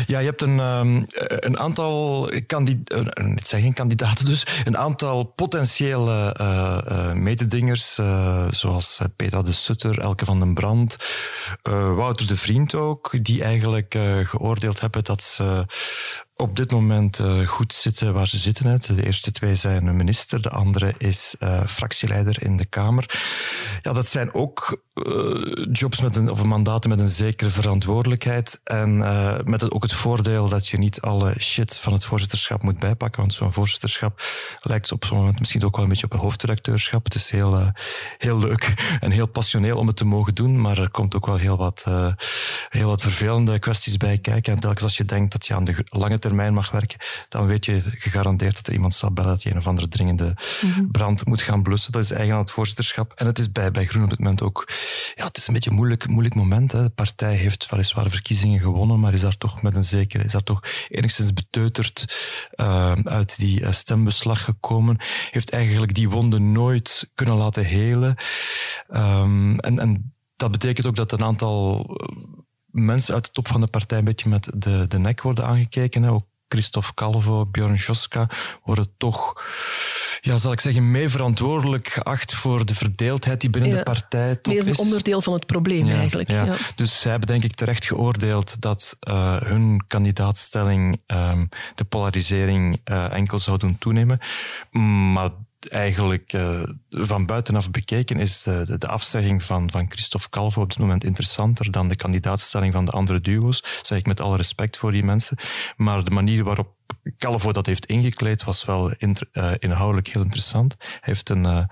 Ja, 0.06 0.18
je 0.18 0.26
hebt 0.26 0.42
een, 0.42 0.58
um, 0.58 1.06
een 1.28 1.58
aantal 1.58 2.30
kandidaten, 2.46 3.34
het 3.34 3.48
zijn 3.48 3.62
geen 3.62 3.74
kandidaten 3.74 4.24
dus, 4.24 4.46
een 4.64 4.76
aantal 4.76 5.24
potentiële 5.24 6.34
mededingers, 7.14 7.98
zoals 8.50 9.00
Petra 9.16 9.42
de 9.42 9.52
Sutter, 9.52 9.98
Elke 9.98 10.24
van 10.24 10.38
den 10.38 10.54
Brand, 10.54 10.96
Wouter 11.62 12.26
de 12.26 12.36
Vriend 12.36 12.74
ook, 12.74 13.14
die 13.22 13.42
eigenlijk 13.42 13.98
geoordeeld 14.24 14.80
hebben 14.80 15.04
dat 15.04 15.22
ze 15.22 15.35
Uh. 15.40 15.64
Op 16.36 16.56
dit 16.56 16.70
moment 16.70 17.18
uh, 17.18 17.46
goed 17.46 17.74
zitten 17.74 18.14
waar 18.14 18.28
ze 18.28 18.38
zitten. 18.38 18.66
Hè. 18.66 18.94
De 18.94 19.06
eerste 19.06 19.30
twee 19.30 19.56
zijn 19.56 19.96
minister, 19.96 20.42
de 20.42 20.50
andere 20.50 20.94
is 20.98 21.36
uh, 21.40 21.66
fractieleider 21.66 22.42
in 22.42 22.56
de 22.56 22.64
Kamer. 22.64 23.20
Ja, 23.82 23.92
dat 23.92 24.06
zijn 24.06 24.34
ook 24.34 24.82
uh, 24.94 25.66
jobs 25.72 26.00
met 26.00 26.16
een, 26.16 26.30
of 26.30 26.44
mandaten 26.44 26.90
met 26.90 26.98
een 26.98 27.08
zekere 27.08 27.50
verantwoordelijkheid. 27.50 28.60
En 28.64 28.96
met 29.44 29.60
het, 29.60 29.70
ook 29.70 29.82
het 29.82 29.92
voordeel 29.92 30.48
dat 30.48 30.68
je 30.68 30.78
niet 30.78 31.00
alle 31.00 31.34
shit 31.38 31.78
van 31.78 31.92
het 31.92 32.04
voorzitterschap 32.04 32.62
moet 32.62 32.78
bijpakken. 32.78 33.20
Want 33.20 33.34
zo'n 33.34 33.52
voorzitterschap 33.52 34.22
lijkt 34.60 34.92
op 34.92 35.04
zo'n 35.04 35.18
moment 35.18 35.38
misschien 35.38 35.64
ook 35.64 35.74
wel 35.74 35.84
een 35.84 35.90
beetje 35.90 36.06
op 36.06 36.12
een 36.12 36.18
hoofddirecteurschap. 36.18 37.04
Het 37.04 37.14
is 37.14 37.30
heel, 37.30 37.72
heel 38.18 38.38
leuk 38.38 38.74
en 39.00 39.10
heel 39.10 39.26
passioneel 39.26 39.78
om 39.78 39.86
het 39.86 39.96
te 39.96 40.04
mogen 40.04 40.34
doen. 40.34 40.60
Maar 40.60 40.78
er 40.78 40.90
komt 40.90 41.14
ook 41.14 41.26
wel 41.26 41.36
heel 41.36 41.56
wat, 41.56 41.86
heel 42.68 42.88
wat 42.88 43.02
vervelende 43.02 43.58
kwesties 43.58 43.96
bij 43.96 44.18
kijken. 44.18 44.52
En 44.52 44.60
telkens 44.60 44.82
als 44.82 44.96
je 44.96 45.04
denkt 45.04 45.32
dat 45.32 45.46
je 45.46 45.54
aan 45.54 45.64
de 45.64 45.84
lange 45.88 46.18
mag 46.34 46.70
werken, 46.70 46.98
dan 47.28 47.46
weet 47.46 47.64
je 47.64 47.82
gegarandeerd 47.84 48.54
dat 48.54 48.66
er 48.66 48.72
iemand 48.72 48.94
zal 48.94 49.12
bellen 49.12 49.30
dat 49.30 49.42
je 49.42 49.50
een 49.50 49.56
of 49.56 49.66
andere 49.66 49.88
dringende 49.88 50.36
mhm. 50.60 50.86
brand 50.90 51.26
moet 51.26 51.42
gaan 51.42 51.62
blussen. 51.62 51.92
Dat 51.92 52.02
is 52.02 52.10
eigen 52.10 52.34
aan 52.34 52.40
het 52.40 52.50
voorzitterschap. 52.50 53.12
En 53.12 53.26
het 53.26 53.38
is 53.38 53.52
bij, 53.52 53.70
bij 53.70 53.84
Groen 53.84 54.02
op 54.02 54.10
dit 54.10 54.18
moment 54.18 54.42
ook, 54.42 54.72
ja, 55.14 55.24
het 55.24 55.36
is 55.36 55.46
een 55.46 55.54
beetje 55.54 55.70
een 55.70 55.76
moeilijk, 55.76 56.08
moeilijk 56.08 56.34
moment. 56.34 56.72
Hè. 56.72 56.82
De 56.82 56.90
partij 56.90 57.34
heeft 57.34 57.70
weliswaar 57.70 58.10
verkiezingen 58.10 58.60
gewonnen, 58.60 59.00
maar 59.00 59.12
is 59.12 59.20
daar 59.20 59.38
toch 59.38 59.62
met 59.62 59.74
een 59.74 59.84
zekere, 59.84 60.24
is 60.24 60.32
daar 60.32 60.42
toch 60.42 60.60
enigszins 60.88 61.32
beteuterd 61.32 62.14
uh, 62.56 62.92
uit 62.92 63.38
die 63.38 63.60
uh, 63.60 63.72
stembeslag 63.72 64.44
gekomen. 64.44 64.96
Heeft 65.30 65.50
eigenlijk 65.50 65.94
die 65.94 66.10
wonden 66.10 66.52
nooit 66.52 67.10
kunnen 67.14 67.36
laten 67.36 67.64
helen. 67.64 68.16
Um, 68.88 69.58
en, 69.58 69.78
en 69.78 70.14
dat 70.36 70.50
betekent 70.50 70.86
ook 70.86 70.96
dat 70.96 71.12
een 71.12 71.24
aantal 71.24 71.86
mensen 72.76 73.14
uit 73.14 73.24
de 73.24 73.30
top 73.30 73.48
van 73.48 73.60
de 73.60 73.66
partij 73.66 73.98
een 73.98 74.04
beetje 74.04 74.28
met 74.28 74.50
de, 74.56 74.86
de 74.86 74.98
nek 74.98 75.22
worden 75.22 75.46
aangekeken. 75.46 76.02
Hè. 76.02 76.10
Ook 76.10 76.24
Christophe 76.48 76.94
Calvo, 76.94 77.46
Björn 77.46 77.74
Joska 77.74 78.28
worden 78.64 78.86
toch, 78.96 79.44
ja, 80.20 80.38
zal 80.38 80.52
ik 80.52 80.60
zeggen, 80.60 80.90
mee 80.90 81.08
verantwoordelijk 81.08 81.88
geacht 81.88 82.34
voor 82.34 82.66
de 82.66 82.74
verdeeldheid 82.74 83.40
die 83.40 83.50
binnen 83.50 83.70
de 83.70 83.82
partij 83.82 84.36
toch 84.36 84.54
is. 84.54 84.66
een 84.66 84.78
onderdeel 84.78 85.22
van 85.22 85.32
het 85.32 85.46
probleem 85.46 85.88
eigenlijk. 85.88 86.30
Ja. 86.30 86.54
Dus 86.74 87.00
zij 87.00 87.10
hebben 87.10 87.28
denk 87.28 87.44
ik 87.44 87.54
terecht 87.54 87.84
geoordeeld 87.84 88.60
dat 88.60 88.96
uh, 89.08 89.40
hun 89.40 89.84
kandidaatstelling 89.86 91.00
um, 91.06 91.48
de 91.74 91.84
polarisering 91.84 92.80
uh, 92.84 93.12
enkel 93.12 93.38
zou 93.38 93.58
doen 93.58 93.78
toenemen. 93.78 94.18
Maar 95.12 95.30
eigenlijk 95.68 96.32
uh, 96.32 96.62
van 96.90 97.26
buitenaf 97.26 97.70
bekeken 97.70 98.18
is 98.18 98.42
de, 98.42 98.78
de, 98.78 98.88
afzegging 98.88 99.42
van, 99.42 99.70
van 99.70 99.90
Christophe 99.90 100.28
Calvo 100.28 100.62
op 100.62 100.68
dit 100.68 100.78
moment 100.78 101.04
interessanter 101.04 101.70
dan 101.70 101.88
de 101.88 101.96
kandidaatstelling 101.96 102.72
van 102.72 102.84
de 102.84 102.90
andere 102.90 103.20
duo's. 103.20 103.60
Dat 103.60 103.86
zeg 103.86 103.98
ik 103.98 104.06
met 104.06 104.20
alle 104.20 104.36
respect 104.36 104.76
voor 104.76 104.92
die 104.92 105.04
mensen. 105.04 105.36
Maar 105.76 106.04
de 106.04 106.10
manier 106.10 106.44
waarop 106.44 106.74
Calvo 107.18 107.52
dat 107.52 107.66
heeft 107.66 107.86
ingekleed 107.86 108.44
was 108.44 108.64
wel 108.64 108.92
uh, 108.98 109.52
inhoudelijk 109.58 110.08
heel 110.08 110.22
interessant. 110.22 110.76
Hij 110.78 110.98
heeft 111.00 111.28
een, 111.28 111.68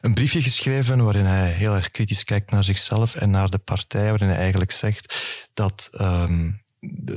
een 0.00 0.14
briefje 0.14 0.42
geschreven 0.42 1.04
waarin 1.04 1.24
hij 1.24 1.50
heel 1.50 1.74
erg 1.74 1.90
kritisch 1.90 2.24
kijkt 2.24 2.50
naar 2.50 2.64
zichzelf 2.64 3.14
en 3.14 3.30
naar 3.30 3.50
de 3.50 3.58
partij, 3.58 4.08
waarin 4.08 4.28
hij 4.28 4.36
eigenlijk 4.36 4.70
zegt 4.70 5.14
dat 5.54 5.88
um, 6.00 6.63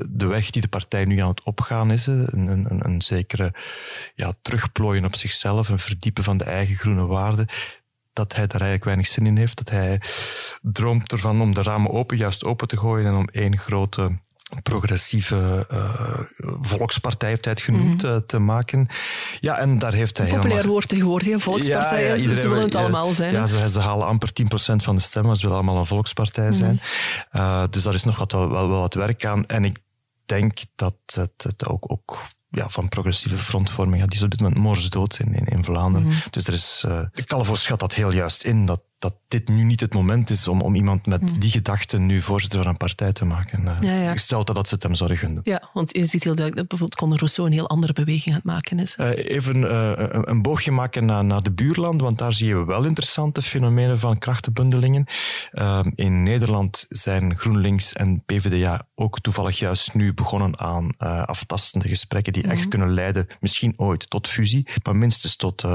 de, 0.09 0.26
weg 0.26 0.49
die 0.49 0.61
de 0.61 0.68
partij 0.68 1.05
nu 1.05 1.20
aan 1.20 1.28
het 1.28 1.43
opgaan 1.43 1.91
is, 1.91 2.05
een, 2.07 2.47
een, 2.47 2.86
een 2.86 3.01
zekere 3.01 3.53
ja, 4.15 4.34
terugplooien 4.41 5.05
op 5.05 5.15
zichzelf, 5.15 5.70
een 5.70 5.80
verdiepen 5.80 6.24
van 6.24 6.38
de 6.38 6.43
eigen 6.43 6.76
groene 6.76 7.05
waarden, 7.05 7.47
dat 8.13 8.36
hij 8.36 8.47
daar 8.47 8.61
eigenlijk 8.61 8.84
weinig 8.84 9.07
zin 9.07 9.26
in 9.26 9.38
heeft. 9.38 9.57
Dat 9.57 9.70
hij 9.70 10.01
droomt 10.61 11.11
ervan 11.11 11.41
om 11.41 11.53
de 11.53 11.61
ramen 11.61 11.91
open, 11.91 12.18
juist 12.18 12.43
open 12.43 12.68
te 12.68 12.78
gooien 12.78 13.07
en 13.07 13.15
om 13.15 13.28
één 13.28 13.57
grote 13.57 14.20
progressieve 14.63 15.67
uh, 15.71 16.19
volkspartij, 16.61 17.29
heeft 17.29 17.43
hij 17.43 17.53
het 17.53 17.63
genoemd, 17.63 18.03
mm 18.03 18.09
-hmm. 18.09 18.25
te 18.25 18.39
maken. 18.39 18.87
Ja, 19.39 19.57
en 19.57 19.79
daar 19.79 19.93
heeft 19.93 20.17
hij 20.17 20.27
Populair 20.27 20.51
helemaal... 20.51 20.71
woord 20.71 20.87
tegenwoordig, 20.87 21.41
volkspartij. 21.41 22.01
Ja, 22.01 22.07
ja, 22.07 22.15
iedereen, 22.15 22.41
ze 22.41 22.47
willen 22.47 22.63
het 22.63 22.75
allemaal 22.75 23.11
zijn. 23.11 23.33
Ja, 23.33 23.45
ze, 23.45 23.69
ze, 23.69 23.79
halen 23.79 24.07
amper 24.07 24.29
10% 24.29 24.75
van 24.75 24.95
de 24.95 25.01
stemmen, 25.01 25.35
ze 25.35 25.41
willen 25.41 25.57
allemaal 25.57 25.77
een 25.77 25.85
volkspartij 25.85 26.51
zijn. 26.51 26.71
Mm 26.71 26.79
-hmm. 27.29 27.41
uh, 27.41 27.63
dus 27.69 27.83
daar 27.83 27.93
is 27.93 28.03
nog 28.03 28.17
wat, 28.17 28.31
wel, 28.31 28.49
wel, 28.49 28.69
wat 28.69 28.93
werk 28.93 29.25
aan. 29.25 29.45
En 29.45 29.65
ik 29.65 29.77
denk 30.25 30.57
dat 30.75 30.95
het, 31.05 31.43
het 31.43 31.67
ook, 31.67 31.91
ook 31.91 32.19
ja, 32.49 32.69
van 32.69 32.89
progressieve 32.89 33.37
frontvorming, 33.37 34.01
ja, 34.01 34.07
die 34.07 34.17
is 34.17 34.23
op 34.23 34.31
dit 34.31 34.39
moment 34.39 34.59
morsdood 34.59 35.19
in, 35.19 35.33
in, 35.33 35.45
in 35.45 35.63
Vlaanderen. 35.63 36.07
Mm 36.07 36.13
-hmm. 36.13 36.21
Dus 36.29 36.47
er 36.47 36.53
is, 36.53 36.83
uh, 36.87 37.01
Calvo 37.25 37.55
schat 37.55 37.79
dat 37.79 37.93
heel 37.93 38.11
juist 38.11 38.43
in, 38.43 38.65
dat 38.65 38.81
dat 39.07 39.15
dit 39.27 39.47
nu 39.47 39.63
niet 39.63 39.79
het 39.79 39.93
moment 39.93 40.29
is 40.29 40.47
om, 40.47 40.61
om 40.61 40.75
iemand 40.75 41.05
met 41.05 41.29
hmm. 41.29 41.39
die 41.39 41.49
gedachten 41.49 42.05
nu 42.05 42.21
voorzitter 42.21 42.59
van 42.59 42.69
een 42.69 42.77
partij 42.77 43.11
te 43.11 43.25
maken. 43.25 43.61
Uh, 43.61 43.75
ja, 43.79 44.01
ja. 44.01 44.11
Gesteld 44.11 44.55
dat 44.55 44.67
ze 44.67 44.73
het 44.73 44.83
hem 44.83 44.93
zouden 44.93 45.17
gunnen. 45.17 45.41
Ja, 45.43 45.69
want 45.73 45.95
je 45.95 46.05
ziet 46.05 46.23
heel 46.23 46.35
duidelijk 46.35 46.55
dat 46.55 46.67
bijvoorbeeld 46.67 46.99
Conor 46.99 47.17
Rousseau 47.17 47.49
een 47.49 47.55
heel 47.55 47.69
andere 47.69 47.93
beweging 47.93 48.27
aan 48.27 48.33
het 48.33 48.43
maken 48.43 48.79
is. 48.79 48.97
Uh, 48.97 49.09
even 49.15 49.55
uh, 49.55 49.91
een 50.21 50.41
boogje 50.41 50.71
maken 50.71 51.05
naar, 51.05 51.25
naar 51.25 51.43
de 51.43 51.51
buurland, 51.51 52.01
want 52.01 52.17
daar 52.17 52.33
zie 52.33 52.47
je 52.47 52.65
wel 52.65 52.83
interessante 52.83 53.41
fenomenen 53.41 53.99
van 53.99 54.17
krachtenbundelingen. 54.17 55.05
in 55.95 56.23
Nederland 56.23 56.85
zijn 56.89 57.35
GroenLinks 57.35 57.93
en 57.93 58.23
PvdA 58.25 58.87
ook 58.95 59.19
toevallig 59.19 59.59
juist 59.59 59.93
nu 59.93 60.13
begonnen 60.13 60.59
aan 60.59 60.97
aftastende 61.25 61.87
gesprekken 61.87 62.33
die 62.33 62.43
echt 62.43 62.61
hmm. 62.61 62.69
kunnen 62.69 62.93
leiden, 62.93 63.27
misschien 63.39 63.73
ooit 63.75 64.09
tot 64.09 64.27
fusie, 64.27 64.67
maar 64.83 64.95
minstens 64.95 65.35
tot 65.35 65.65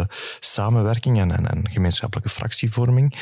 samenwerking 0.41 1.19
en, 1.19 1.37
en, 1.37 1.51
en 1.51 1.71
gemeenschappelijke 1.71 2.31
fractievorming. 2.31 3.15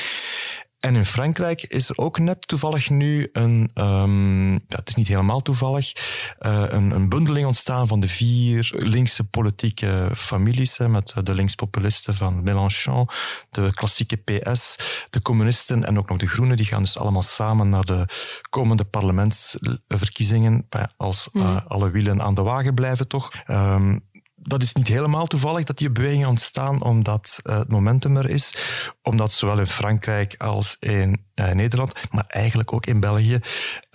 En 0.81 0.97
in 0.97 1.05
Frankrijk 1.05 1.63
is 1.63 1.89
er 1.89 1.99
ook 1.99 2.19
net 2.19 2.49
toevallig 2.49 2.91
nu 2.91 3.29
een, 3.33 3.71
um, 3.75 4.53
ja, 4.53 4.77
het 4.77 4.89
is 4.89 4.95
niet 4.95 5.09
helemaal 5.09 5.41
toevallig, 5.41 5.93
uh, 6.41 6.65
een, 6.69 6.91
een, 6.91 7.09
bundeling 7.09 7.47
ontstaan 7.47 7.87
van 7.87 8.01
de 8.01 8.09
vier 8.09 8.73
linkse 8.77 9.29
politieke 9.29 10.11
families, 10.15 10.79
hè, 10.79 10.89
met 10.89 11.15
de 11.23 11.35
linkspopulisten 11.35 12.15
van 12.15 12.43
Mélenchon, 12.43 13.09
de 13.51 13.75
klassieke 13.75 14.17
PS, 14.17 14.77
de 15.11 15.23
communisten 15.23 15.85
en 15.85 15.99
ook 15.99 16.09
nog 16.09 16.19
de 16.19 16.29
groenen, 16.29 16.57
die 16.57 16.67
gaan 16.67 16.83
dus 16.83 16.99
allemaal 16.99 17.23
samen 17.23 17.69
naar 17.69 17.85
de 17.85 18.07
komende 18.51 18.85
parlementsverkiezingen, 18.85 20.67
als 20.97 21.29
uh, 21.33 21.57
alle 21.67 21.91
wielen 21.91 22.23
aan 22.23 22.35
de 22.35 22.43
wagen 22.43 22.75
blijven 22.75 23.09
toch. 23.09 23.31
Um, 23.47 24.09
dat 24.51 24.63
is 24.63 24.73
niet 24.73 24.89
helemaal 24.89 25.27
toevallig 25.27 25.65
dat 25.65 25.79
die 25.79 25.91
bewegingen 25.91 26.29
ontstaan 26.29 26.83
omdat 26.83 27.41
uh, 27.43 27.59
het 27.59 27.69
momentum 27.69 28.17
er 28.17 28.31
is. 28.31 28.55
Omdat 29.03 29.33
zowel 29.33 29.59
in 29.59 29.67
Frankrijk 29.67 30.35
als 30.37 30.77
in 30.81 31.25
uh, 31.35 31.51
Nederland, 31.51 31.93
maar 32.11 32.25
eigenlijk 32.27 32.73
ook 32.73 32.87
in 32.87 33.01
België, 33.01 33.39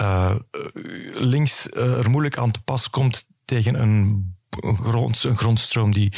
uh, 0.01 0.36
links 1.12 1.68
er 1.72 2.10
moeilijk 2.10 2.38
aan 2.38 2.51
te 2.51 2.62
pas 2.62 2.89
komt 2.89 3.28
tegen 3.45 3.82
een, 3.82 4.34
grond, 4.60 5.24
een 5.24 5.38
grondstroom 5.38 5.91
die 5.91 6.14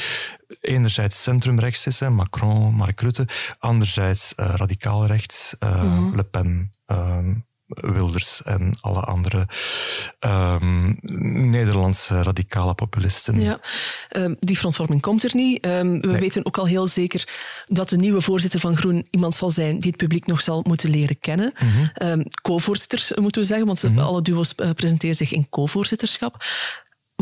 enerzijds 0.61 1.23
centrumrechts 1.23 1.87
is, 1.87 1.99
hè, 1.99 2.09
Macron, 2.09 2.73
Mark 2.73 3.01
Rutte, 3.01 3.27
anderzijds 3.59 4.33
radicaal 4.35 5.05
rechts, 5.05 5.55
mm 5.59 6.15
Le 6.15 6.23
Pen, 6.23 6.71
ehm, 6.85 7.33
Wilders 7.67 8.43
en 8.43 8.77
alle 8.81 8.99
andere 8.99 9.47
um, 10.19 10.97
Nederlandse 11.51 12.23
radicale 12.23 12.73
populisten. 12.73 13.41
Ja, 13.41 13.59
um, 14.15 14.35
die 14.39 14.57
frontvorming 14.57 15.01
komt 15.01 15.23
er 15.23 15.35
niet. 15.35 15.65
Um, 15.65 16.01
we 16.01 16.07
nee. 16.07 16.19
weten 16.19 16.45
ook 16.45 16.57
al 16.57 16.67
heel 16.67 16.87
zeker 16.87 17.27
dat 17.65 17.89
de 17.89 17.97
nieuwe 17.97 18.21
voorzitter 18.21 18.59
van 18.59 18.77
Groen 18.77 19.07
iemand 19.11 19.33
zal 19.33 19.49
zijn 19.49 19.79
die 19.79 19.89
het 19.89 19.97
publiek 19.97 20.25
nog 20.25 20.41
zal 20.41 20.63
moeten 20.67 20.89
leren 20.89 21.19
kennen. 21.19 21.53
Mm 21.59 21.69
-hmm. 21.93 22.25
co-voorzitters 22.41 23.13
moeten 23.15 23.41
we 23.41 23.47
zeggen, 23.47 23.65
want 23.65 23.83
mm 23.83 23.89
-hmm. 23.89 23.99
alle 23.99 24.21
duo's 24.21 24.53
uh, 24.57 24.71
presenteren 24.71 25.15
zich 25.15 25.31
in 25.31 25.49
co-voorzitterschap. 25.49 26.45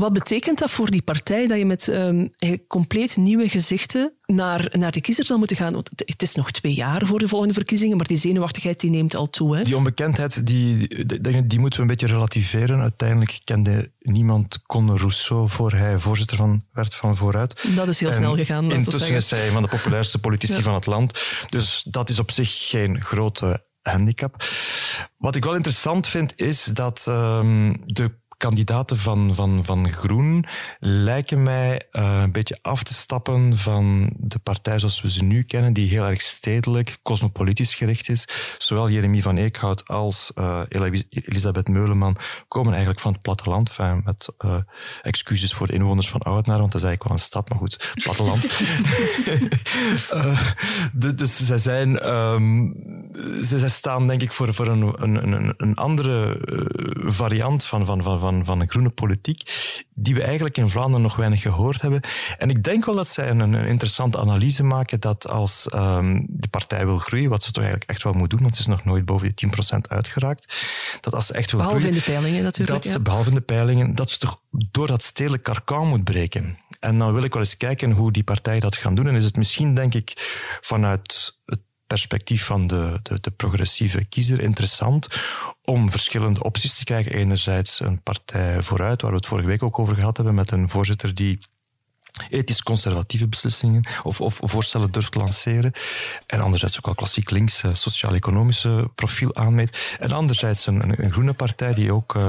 Wat 0.01 0.13
betekent 0.13 0.59
dat 0.59 0.71
voor 0.71 0.91
die 0.91 1.01
partij 1.01 1.47
dat 1.47 1.57
je 1.57 1.65
met 1.65 1.87
um, 1.87 2.31
compleet 2.67 3.17
nieuwe 3.17 3.49
gezichten 3.49 4.13
naar, 4.25 4.69
naar 4.71 4.91
de 4.91 5.01
kiezer 5.01 5.25
zal 5.25 5.37
moeten 5.37 5.55
gaan? 5.55 5.73
Want 5.73 5.89
het 5.95 6.21
is 6.21 6.35
nog 6.35 6.51
twee 6.51 6.73
jaar 6.73 7.05
voor 7.05 7.19
de 7.19 7.27
volgende 7.27 7.53
verkiezingen, 7.53 7.97
maar 7.97 8.07
die 8.07 8.17
zenuwachtigheid 8.17 8.79
die 8.79 8.89
neemt 8.89 9.15
al 9.15 9.29
toe. 9.29 9.57
Hè? 9.57 9.63
Die 9.63 9.77
onbekendheid 9.77 10.47
die, 10.47 10.87
die, 11.05 11.47
die, 11.47 11.59
moeten 11.59 11.79
we 11.79 11.85
een 11.85 11.97
beetje 11.97 12.15
relativeren. 12.15 12.79
Uiteindelijk 12.79 13.39
kende 13.43 13.91
niemand 13.99 14.61
Conor 14.61 14.99
Rousseau 14.99 15.49
voor 15.49 15.71
hij 15.71 15.99
voorzitter 15.99 16.37
van, 16.37 16.61
werd 16.71 16.95
van 16.95 17.15
vooruit. 17.15 17.75
Dat 17.75 17.87
is 17.87 17.99
heel 17.99 18.09
en 18.09 18.15
snel 18.15 18.35
gegaan. 18.35 18.71
Intussen 18.71 19.15
is 19.15 19.29
hij 19.29 19.45
een 19.45 19.51
van 19.51 19.61
de 19.61 19.69
populairste 19.69 20.19
politici 20.19 20.55
ja. 20.55 20.61
van 20.61 20.73
het 20.73 20.85
land. 20.85 21.19
Dus 21.49 21.85
dat 21.89 22.09
is 22.09 22.19
op 22.19 22.31
zich 22.31 22.67
geen 22.69 23.01
grote 23.01 23.65
handicap. 23.81 24.43
Wat 25.17 25.35
ik 25.35 25.43
wel 25.43 25.55
interessant 25.55 26.07
vind, 26.07 26.41
is 26.41 26.63
dat 26.63 27.05
um, 27.07 27.81
de 27.85 28.23
kandidaten 28.37 28.97
van, 28.97 29.35
van, 29.35 29.65
van 29.65 29.89
Groen 29.89 30.45
lijken 30.79 31.43
mij 31.43 31.81
uh, 31.91 32.19
een 32.23 32.31
beetje 32.31 32.57
af 32.61 32.83
te 32.83 32.93
stappen 32.93 33.55
van 33.55 34.09
de 34.17 34.39
partij 34.39 34.79
zoals 34.79 35.01
we 35.01 35.11
ze 35.11 35.23
nu 35.23 35.43
kennen, 35.43 35.73
die 35.73 35.89
heel 35.89 36.03
erg 36.03 36.21
stedelijk, 36.21 36.97
cosmopolitisch 37.03 37.75
gericht 37.75 38.09
is. 38.09 38.27
Zowel 38.57 38.89
Jeremie 38.89 39.23
van 39.23 39.37
Eekhout 39.37 39.87
als 39.87 40.31
uh, 40.35 40.61
Elisabeth 41.09 41.67
Meuleman 41.67 42.17
komen 42.47 42.71
eigenlijk 42.71 43.01
van 43.01 43.11
het 43.11 43.21
platteland. 43.21 43.69
Enfin, 43.69 44.01
met 44.05 44.33
uh, 44.45 44.57
excuses 45.01 45.53
voor 45.53 45.67
de 45.67 45.73
inwoners 45.73 46.09
van 46.09 46.21
Oudenaar, 46.21 46.59
want 46.59 46.71
dat 46.71 46.81
is 46.81 46.87
eigenlijk 46.87 47.03
wel 47.03 47.11
een 47.11 47.19
stad, 47.19 47.49
maar 47.49 47.57
goed, 47.57 47.91
platteland. 48.03 48.41
dus 51.17 51.45
zij 51.45 51.57
zijn, 51.57 52.15
um, 52.15 52.75
zij 53.41 53.69
staan 53.69 54.07
denk 54.07 54.21
ik 54.21 54.31
voor, 54.31 54.53
voor 54.53 54.67
een, 54.67 55.03
een, 55.03 55.53
een 55.57 55.75
andere 55.75 56.39
variant 57.05 57.63
van, 57.63 57.85
van, 57.85 58.03
van 58.03 58.19
van, 58.25 58.45
van 58.45 58.59
een 58.59 58.69
groene 58.69 58.89
politiek, 58.89 59.41
die 59.93 60.15
we 60.15 60.23
eigenlijk 60.23 60.57
in 60.57 60.69
Vlaanderen 60.69 61.01
nog 61.01 61.15
weinig 61.15 61.41
gehoord 61.41 61.81
hebben. 61.81 62.01
En 62.37 62.49
ik 62.49 62.63
denk 62.63 62.85
wel 62.85 62.95
dat 62.95 63.07
zij 63.07 63.29
een, 63.29 63.39
een 63.39 63.67
interessante 63.67 64.19
analyse 64.19 64.63
maken 64.63 64.99
dat 64.99 65.27
als 65.27 65.69
um, 65.75 66.25
de 66.29 66.47
partij 66.47 66.85
wil 66.85 66.97
groeien, 66.97 67.29
wat 67.29 67.43
ze 67.43 67.51
toch 67.51 67.63
eigenlijk 67.63 67.91
echt 67.91 68.03
wel 68.03 68.13
moet 68.13 68.29
doen, 68.29 68.41
want 68.41 68.55
ze 68.55 68.61
is 68.61 68.67
nog 68.67 68.85
nooit 68.85 69.05
boven 69.05 69.31
die 69.35 69.49
10% 69.49 69.77
uitgeraakt, 69.81 70.67
dat 71.01 71.13
als 71.13 71.25
ze 71.25 71.33
echt 71.33 71.51
wil 71.51 71.59
behalve 71.59 71.79
groeien... 71.79 71.97
in 71.97 72.03
de 72.05 72.11
peilingen 72.11 72.43
natuurlijk. 72.43 72.83
Dat 72.83 72.91
ze, 72.91 72.99
behalve 72.99 73.29
in 73.29 73.35
de 73.35 73.41
peilingen, 73.41 73.95
dat 73.95 74.09
ze 74.09 74.17
toch 74.17 74.41
door 74.49 74.87
dat 74.87 75.03
stedelijk 75.03 75.43
karkan 75.43 75.87
moet 75.87 76.03
breken. 76.03 76.57
En 76.79 76.97
dan 76.97 77.13
wil 77.13 77.23
ik 77.23 77.33
wel 77.33 77.41
eens 77.41 77.57
kijken 77.57 77.91
hoe 77.91 78.11
die 78.11 78.23
partij 78.23 78.59
dat 78.59 78.75
gaan 78.75 78.95
doen. 78.95 79.07
En 79.07 79.15
is 79.15 79.23
het 79.23 79.37
misschien, 79.37 79.73
denk 79.73 79.93
ik, 79.93 80.11
vanuit 80.61 81.39
het 81.45 81.59
perspectief 81.87 82.45
van 82.45 82.67
de, 82.67 82.99
de, 83.03 83.19
de, 83.21 83.31
progressieve 83.31 84.05
kiezer 84.05 84.41
interessant 84.41 85.07
om 85.63 85.89
verschillende 85.89 86.43
opties 86.43 86.77
te 86.77 86.83
krijgen. 86.83 87.11
Enerzijds 87.11 87.79
een 87.79 88.01
partij 88.01 88.63
vooruit, 88.63 89.01
waar 89.01 89.11
we 89.11 89.17
het 89.17 89.25
vorige 89.25 89.47
week 89.47 89.63
ook 89.63 89.79
over 89.79 89.95
gehad 89.95 90.17
hebben, 90.17 90.35
met 90.35 90.51
een 90.51 90.69
voorzitter 90.69 91.13
die 91.13 91.39
ethisch 92.29 92.63
conservatieve 92.63 93.27
beslissingen 93.27 93.87
of, 94.03 94.21
of 94.21 94.39
voorstellen 94.41 94.91
durft 94.91 95.15
lanceren. 95.15 95.71
En 96.27 96.41
anderzijds 96.41 96.77
ook 96.77 96.85
wel 96.85 96.95
klassiek 96.95 97.29
links 97.29 97.63
uh, 97.63 97.73
sociaal-economische 97.73 98.89
profiel 98.95 99.35
aanmeet. 99.35 99.97
En 99.99 100.11
anderzijds 100.11 100.67
een, 100.67 101.03
een, 101.03 101.11
groene 101.11 101.33
partij 101.33 101.73
die 101.73 101.91
ook 101.91 102.15
uh, 102.15 102.27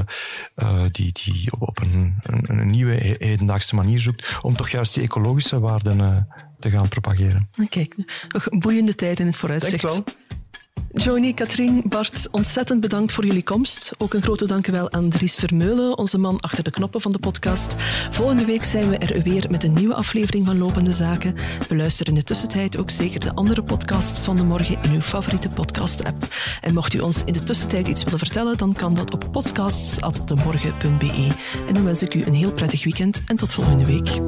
uh, 0.57 0.82
die, 0.93 1.12
die 1.12 1.51
op 1.59 1.80
een, 1.80 2.14
een, 2.22 2.45
een, 2.47 2.66
nieuwe 2.66 3.16
hedendaagse 3.18 3.74
manier 3.74 3.99
zoekt 3.99 4.39
om 4.43 4.57
toch 4.57 4.68
juist 4.68 4.95
die 4.95 5.03
ecologische 5.03 5.61
waarden 5.61 6.26
te 6.59 6.70
gaan 6.70 6.89
propageren. 6.89 7.49
Kijk, 7.68 7.95
nog 8.28 8.49
boeiende 8.51 8.95
tijd 8.95 9.20
in 9.20 9.26
het 9.26 9.37
vooruitzicht. 9.37 9.82
Wel. 9.82 10.05
Joni, 10.97 11.34
Katrien, 11.34 11.82
Bart, 11.84 12.28
ontzettend 12.30 12.80
bedankt 12.80 13.12
voor 13.12 13.26
jullie 13.26 13.42
komst. 13.42 13.94
Ook 13.99 14.14
een 14.14 14.22
grote 14.22 14.47
dankjewel 14.47 14.92
aan 14.92 15.09
Dries 15.09 15.34
Vermeulen, 15.34 15.99
onze 15.99 16.18
man 16.18 16.40
achter 16.40 16.64
de 16.64 16.70
knoppen 16.70 17.01
van 17.01 17.11
de 17.11 17.18
podcast. 17.18 17.74
Volgende 18.11 18.44
week 18.44 18.64
zijn 18.64 18.88
we 18.88 18.99
er 18.99 19.22
weer 19.22 19.47
met 19.51 19.64
een 19.64 19.72
nieuwe 19.72 19.94
aflevering 19.94 20.47
van 20.47 20.59
Lopende 20.59 20.92
Zaken. 20.92 21.34
Beluister 21.68 22.09
in 22.09 22.14
de 22.14 22.22
tussentijd 22.22 22.78
ook 22.78 22.90
zeker 22.90 23.20
de 23.20 23.34
andere 23.34 23.62
podcasts 23.62 24.24
van 24.24 24.36
de 24.36 24.44
morgen 24.44 24.78
in 24.82 24.90
uw 24.90 25.01
favoriete 25.01 25.49
podcast-app. 25.49 26.26
En 26.61 26.74
mocht 26.74 26.94
u 26.94 26.99
ons 26.99 27.24
in 27.24 27.32
de 27.32 27.42
tussentijd 27.42 27.88
iets 27.88 28.05
willen 28.05 28.18
vertellen, 28.18 28.59
dan 28.59 28.72
kan 28.72 28.94
dat 28.94 29.12
op 29.12 29.28
podcasts.demorgen.be. 29.32 31.30
En 31.66 31.74
dan 31.74 31.84
wens 31.84 32.03
ik 32.03 32.14
u 32.14 32.24
een 32.24 32.34
heel 32.34 32.53
prettig 32.53 32.84
weekend 32.84 33.22
en 33.26 33.36
tot 33.36 33.53
volgende 33.53 33.86
week. 33.86 34.20